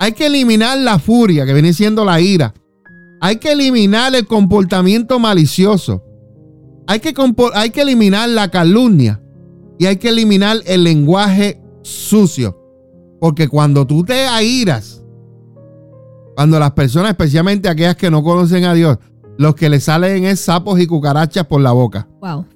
Hay 0.00 0.12
que 0.12 0.26
eliminar 0.26 0.76
la 0.78 0.98
furia, 0.98 1.46
que 1.46 1.52
viene 1.52 1.72
siendo 1.72 2.04
la 2.04 2.20
ira. 2.20 2.52
Hay 3.20 3.36
que 3.36 3.52
eliminar 3.52 4.12
el 4.16 4.26
comportamiento 4.26 5.20
malicioso. 5.20 6.02
Hay 6.88 6.98
que, 6.98 7.14
hay 7.54 7.70
que 7.70 7.82
eliminar 7.82 8.28
la 8.28 8.50
calumnia. 8.50 9.22
Y 9.78 9.86
hay 9.86 9.96
que 9.96 10.08
eliminar 10.08 10.56
el 10.66 10.82
lenguaje 10.82 11.62
sucio. 11.82 12.60
Porque 13.20 13.46
cuando 13.46 13.86
tú 13.86 14.04
te 14.04 14.26
airas, 14.26 14.93
cuando 16.36 16.58
las 16.58 16.72
personas, 16.72 17.10
especialmente 17.10 17.68
aquellas 17.68 17.96
que 17.96 18.10
no 18.10 18.22
conocen 18.22 18.64
a 18.64 18.74
Dios, 18.74 18.98
los 19.38 19.54
que 19.54 19.68
le 19.68 19.80
salen 19.80 20.24
es 20.24 20.40
sapos 20.40 20.80
y 20.80 20.86
cucarachas 20.86 21.46
por 21.46 21.60
la 21.60 21.72
boca. 21.72 22.08
Wow. 22.20 22.46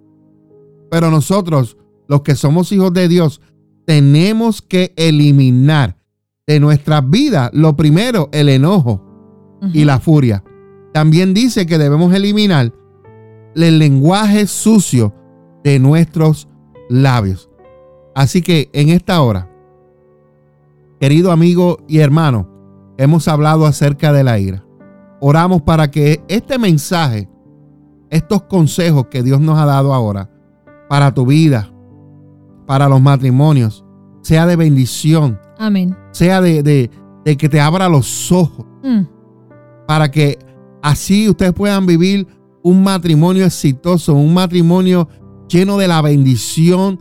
Pero 0.91 1.11
nosotros, 1.11 1.77
los 2.09 2.23
que 2.23 2.35
somos 2.35 2.73
hijos 2.73 2.93
de 2.93 3.09
Dios, 3.09 3.41
tenemos 3.85 4.63
que 4.63 4.93
eliminar 4.97 5.97
de 6.47 6.61
nuestras 6.61 7.09
vidas, 7.09 7.51
lo 7.53 7.77
primero, 7.77 8.29
el 8.33 8.49
enojo 8.49 9.05
y 9.73 9.85
la 9.85 9.99
furia. 9.99 10.43
También 10.93 11.35
dice 11.35 11.67
que 11.67 11.79
debemos 11.79 12.15
eliminar 12.15 12.73
el 13.55 13.79
lenguaje 13.79 14.47
sucio 14.47 15.15
de 15.63 15.79
nuestros 15.79 16.49
labios. 16.89 17.51
Así 18.15 18.41
que 18.43 18.71
en 18.73 18.89
esta 18.89 19.21
hora, 19.21 19.51
querido 21.01 21.31
amigo 21.31 21.85
y 21.87 21.99
hermano, 21.99 22.58
hemos 22.99 23.29
hablado 23.29 23.65
acerca 23.65 24.13
de 24.13 24.25
la 24.25 24.39
ira. 24.39 24.65
Oramos 25.21 25.63
para 25.63 25.91
que 25.91 26.23
este 26.29 26.59
mensaje, 26.59 27.29
estos 28.11 28.43
consejos 28.43 29.07
que 29.07 29.23
Dios 29.23 29.41
nos 29.41 29.59
ha 29.59 29.65
dado 29.65 29.95
ahora 29.95 30.31
para 30.89 31.15
tu 31.15 31.25
vida, 31.25 31.73
para 32.67 32.89
los 32.89 33.01
matrimonios, 33.01 33.85
sea 34.21 34.47
de 34.47 34.57
bendición. 34.57 35.41
Amén. 35.59 35.97
Sea 36.11 36.41
de, 36.41 36.91
que 37.25 37.49
te 37.49 37.61
abra 37.61 37.89
los 37.89 38.31
ojos. 38.31 38.67
Mm. 38.83 39.03
Para 39.87 40.11
que 40.11 40.39
así 40.83 41.29
ustedes 41.29 41.53
puedan 41.53 41.87
vivir 41.87 42.27
un 42.63 42.83
matrimonio 42.83 43.45
exitoso, 43.47 44.15
un 44.15 44.35
matrimonio 44.35 45.09
lleno 45.49 45.79
de 45.79 45.89
la 45.89 46.03
bendición 46.03 47.01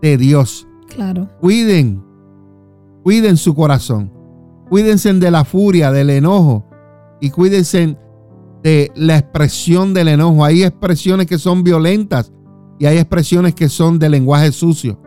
de 0.00 0.16
Dios. 0.16 0.66
Claro. 0.88 1.28
Cuiden, 1.40 2.02
cuiden 3.02 3.36
su 3.36 3.54
corazón. 3.54 4.17
Cuídense 4.68 5.12
de 5.12 5.30
la 5.30 5.44
furia, 5.44 5.90
del 5.90 6.10
enojo 6.10 6.66
y 7.20 7.30
cuídense 7.30 7.96
de 8.62 8.92
la 8.94 9.18
expresión 9.18 9.94
del 9.94 10.08
enojo. 10.08 10.44
Hay 10.44 10.62
expresiones 10.62 11.26
que 11.26 11.38
son 11.38 11.64
violentas 11.64 12.32
y 12.78 12.86
hay 12.86 12.98
expresiones 12.98 13.54
que 13.54 13.68
son 13.68 13.98
de 13.98 14.08
lenguaje 14.08 14.52
sucio. 14.52 15.00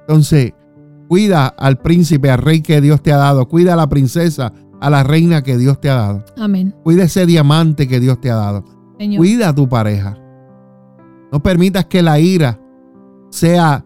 Entonces, 0.00 0.52
cuida 1.08 1.46
al 1.46 1.78
príncipe, 1.78 2.30
al 2.30 2.38
rey 2.38 2.60
que 2.60 2.80
Dios 2.80 3.02
te 3.02 3.12
ha 3.12 3.16
dado. 3.16 3.48
Cuida 3.48 3.72
a 3.72 3.76
la 3.76 3.88
princesa, 3.88 4.52
a 4.80 4.90
la 4.90 5.02
reina 5.02 5.42
que 5.42 5.56
Dios 5.56 5.80
te 5.80 5.90
ha 5.90 5.94
dado. 5.94 6.24
Amén. 6.36 6.74
Cuida 6.84 7.04
ese 7.04 7.26
diamante 7.26 7.88
que 7.88 7.98
Dios 7.98 8.20
te 8.20 8.30
ha 8.30 8.36
dado. 8.36 8.64
Cuida 9.16 9.50
a 9.50 9.54
tu 9.54 9.68
pareja. 9.68 10.18
No 11.32 11.42
permitas 11.42 11.86
que 11.86 12.02
la 12.02 12.18
ira 12.18 12.60
sea 13.30 13.84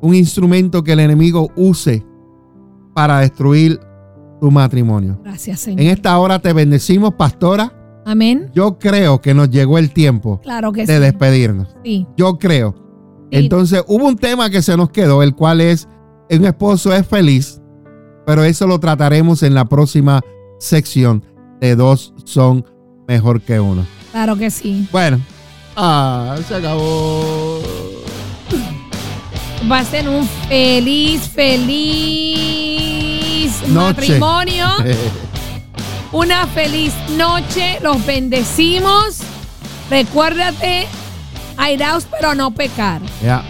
un 0.00 0.14
instrumento 0.14 0.82
que 0.82 0.92
el 0.92 1.00
enemigo 1.00 1.50
use 1.56 2.04
para 2.94 3.20
destruir 3.20 3.78
tu 4.40 4.50
matrimonio. 4.50 5.20
Gracias, 5.22 5.60
Señor. 5.60 5.80
En 5.80 5.88
esta 5.88 6.18
hora 6.18 6.38
te 6.40 6.52
bendecimos, 6.52 7.14
pastora. 7.14 7.72
Amén. 8.06 8.50
Yo 8.54 8.78
creo 8.78 9.20
que 9.20 9.34
nos 9.34 9.50
llegó 9.50 9.78
el 9.78 9.92
tiempo 9.92 10.40
claro 10.40 10.72
que 10.72 10.86
de 10.86 10.98
despedirnos. 10.98 11.68
Sí. 11.84 12.06
Yo 12.16 12.38
creo. 12.38 12.74
Entonces 13.30 13.84
hubo 13.86 14.06
un 14.06 14.16
tema 14.16 14.50
que 14.50 14.62
se 14.62 14.76
nos 14.76 14.90
quedó, 14.90 15.22
el 15.22 15.34
cual 15.34 15.60
es, 15.60 15.86
un 16.30 16.44
esposo 16.44 16.92
es 16.92 17.06
feliz, 17.06 17.60
pero 18.26 18.42
eso 18.42 18.66
lo 18.66 18.80
trataremos 18.80 19.42
en 19.42 19.54
la 19.54 19.66
próxima 19.66 20.20
sección 20.58 21.24
de 21.60 21.76
dos 21.76 22.14
son 22.24 22.64
mejor 23.06 23.40
que 23.42 23.60
uno. 23.60 23.86
Claro 24.10 24.36
que 24.36 24.50
sí. 24.50 24.88
Bueno, 24.90 25.20
ah, 25.76 26.36
se 26.48 26.54
acabó. 26.54 27.60
Va 29.70 29.80
a 29.80 29.84
ser 29.84 30.08
un 30.08 30.26
feliz, 30.48 31.28
feliz 31.28 32.49
matrimonio. 33.70 34.66
Una 36.12 36.46
feliz 36.46 36.92
noche. 37.16 37.78
Los 37.82 38.04
bendecimos. 38.04 39.18
Recuérdate, 39.90 40.86
airaos 41.56 42.06
pero 42.10 42.34
no 42.34 42.52
pecar. 42.52 43.00
Ya. 43.22 43.44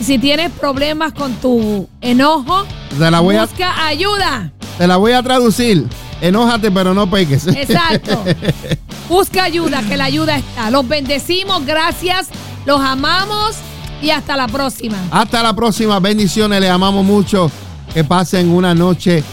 Si 0.00 0.18
tienes 0.18 0.50
problemas 0.52 1.12
con 1.12 1.34
tu 1.34 1.88
enojo, 2.00 2.64
busca 2.90 3.86
ayuda. 3.86 4.52
Te 4.76 4.86
la 4.86 4.96
voy 4.96 5.12
a 5.12 5.22
traducir. 5.22 5.86
Enójate 6.20 6.70
pero 6.70 6.94
no 6.94 7.08
peques. 7.08 7.46
Exacto. 7.46 8.24
Busca 9.08 9.44
ayuda, 9.44 9.82
que 9.88 9.96
la 9.96 10.04
ayuda 10.04 10.36
está. 10.36 10.70
Los 10.70 10.86
bendecimos, 10.86 11.64
gracias, 11.64 12.28
los 12.66 12.80
amamos 12.80 13.56
y 14.02 14.10
hasta 14.10 14.36
la 14.36 14.48
próxima. 14.48 14.98
Hasta 15.10 15.42
la 15.42 15.54
próxima, 15.54 15.98
bendiciones, 15.98 16.60
les 16.60 16.70
amamos 16.70 17.04
mucho. 17.04 17.50
Que 17.94 18.04
pasen 18.04 18.50
una 18.50 18.74
noche 18.74 19.24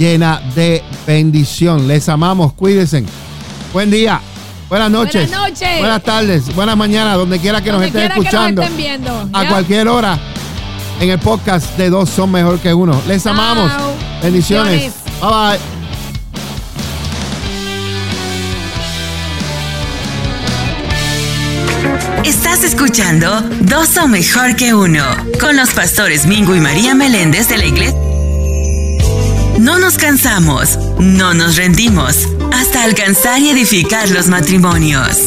llena 0.00 0.40
de 0.54 0.82
bendición. 1.06 1.86
Les 1.86 2.08
amamos, 2.08 2.54
cuídense. 2.54 3.04
Buen 3.72 3.90
día. 3.90 4.18
Buenas 4.70 4.90
noches. 4.90 5.28
Buenas 5.28 5.50
noches. 5.50 5.78
Buenas 5.78 6.02
tardes. 6.02 6.54
Buenas 6.54 6.76
mañanas, 6.76 7.16
donde 7.16 7.38
quiera 7.38 7.60
que 7.60 7.70
nos 7.70 7.82
estén 7.82 8.10
escuchando. 8.10 8.62
A 9.32 9.46
cualquier 9.46 9.88
hora. 9.88 10.18
En 11.00 11.10
el 11.10 11.18
podcast 11.18 11.76
de 11.76 11.90
dos 11.90 12.08
son 12.08 12.30
mejor 12.32 12.58
que 12.60 12.72
uno. 12.72 13.00
Les 13.06 13.26
amamos. 13.26 13.70
Bendiciones. 14.22 14.92
Bye 15.20 15.30
bye. 15.30 15.58
Estás 22.24 22.64
escuchando 22.64 23.40
Dos 23.60 23.88
son 23.88 24.10
mejor 24.10 24.54
que 24.54 24.74
uno 24.74 25.04
con 25.40 25.56
los 25.56 25.70
pastores 25.70 26.26
Mingo 26.26 26.54
y 26.54 26.60
María 26.60 26.94
Meléndez 26.94 27.48
de 27.48 27.58
la 27.58 27.64
iglesia. 27.64 28.09
No 29.60 29.78
nos 29.78 29.98
cansamos, 29.98 30.78
no 30.98 31.34
nos 31.34 31.56
rendimos, 31.56 32.26
hasta 32.50 32.82
alcanzar 32.82 33.40
y 33.40 33.50
edificar 33.50 34.08
los 34.08 34.28
matrimonios. 34.28 35.18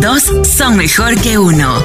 Dos 0.00 0.22
son 0.46 0.76
mejor 0.76 1.20
que 1.20 1.38
uno. 1.38 1.84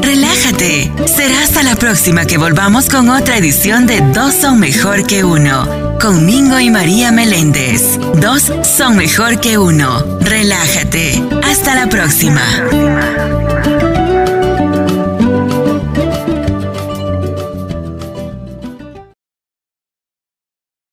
Relájate, 0.00 0.92
será 1.12 1.42
hasta 1.42 1.64
la 1.64 1.74
próxima 1.74 2.24
que 2.24 2.38
volvamos 2.38 2.88
con 2.88 3.08
otra 3.08 3.36
edición 3.36 3.88
de 3.88 4.02
Dos 4.14 4.32
son 4.32 4.60
mejor 4.60 5.08
que 5.08 5.24
uno 5.24 5.98
con 6.00 6.24
Mingo 6.24 6.60
y 6.60 6.70
María 6.70 7.10
Meléndez. 7.10 7.98
Dos 8.20 8.52
son 8.62 8.96
mejor 8.96 9.40
que 9.40 9.58
uno. 9.58 10.20
Relájate. 10.20 11.20
Hasta 11.42 11.74
la 11.74 11.88
próxima. 11.88 12.42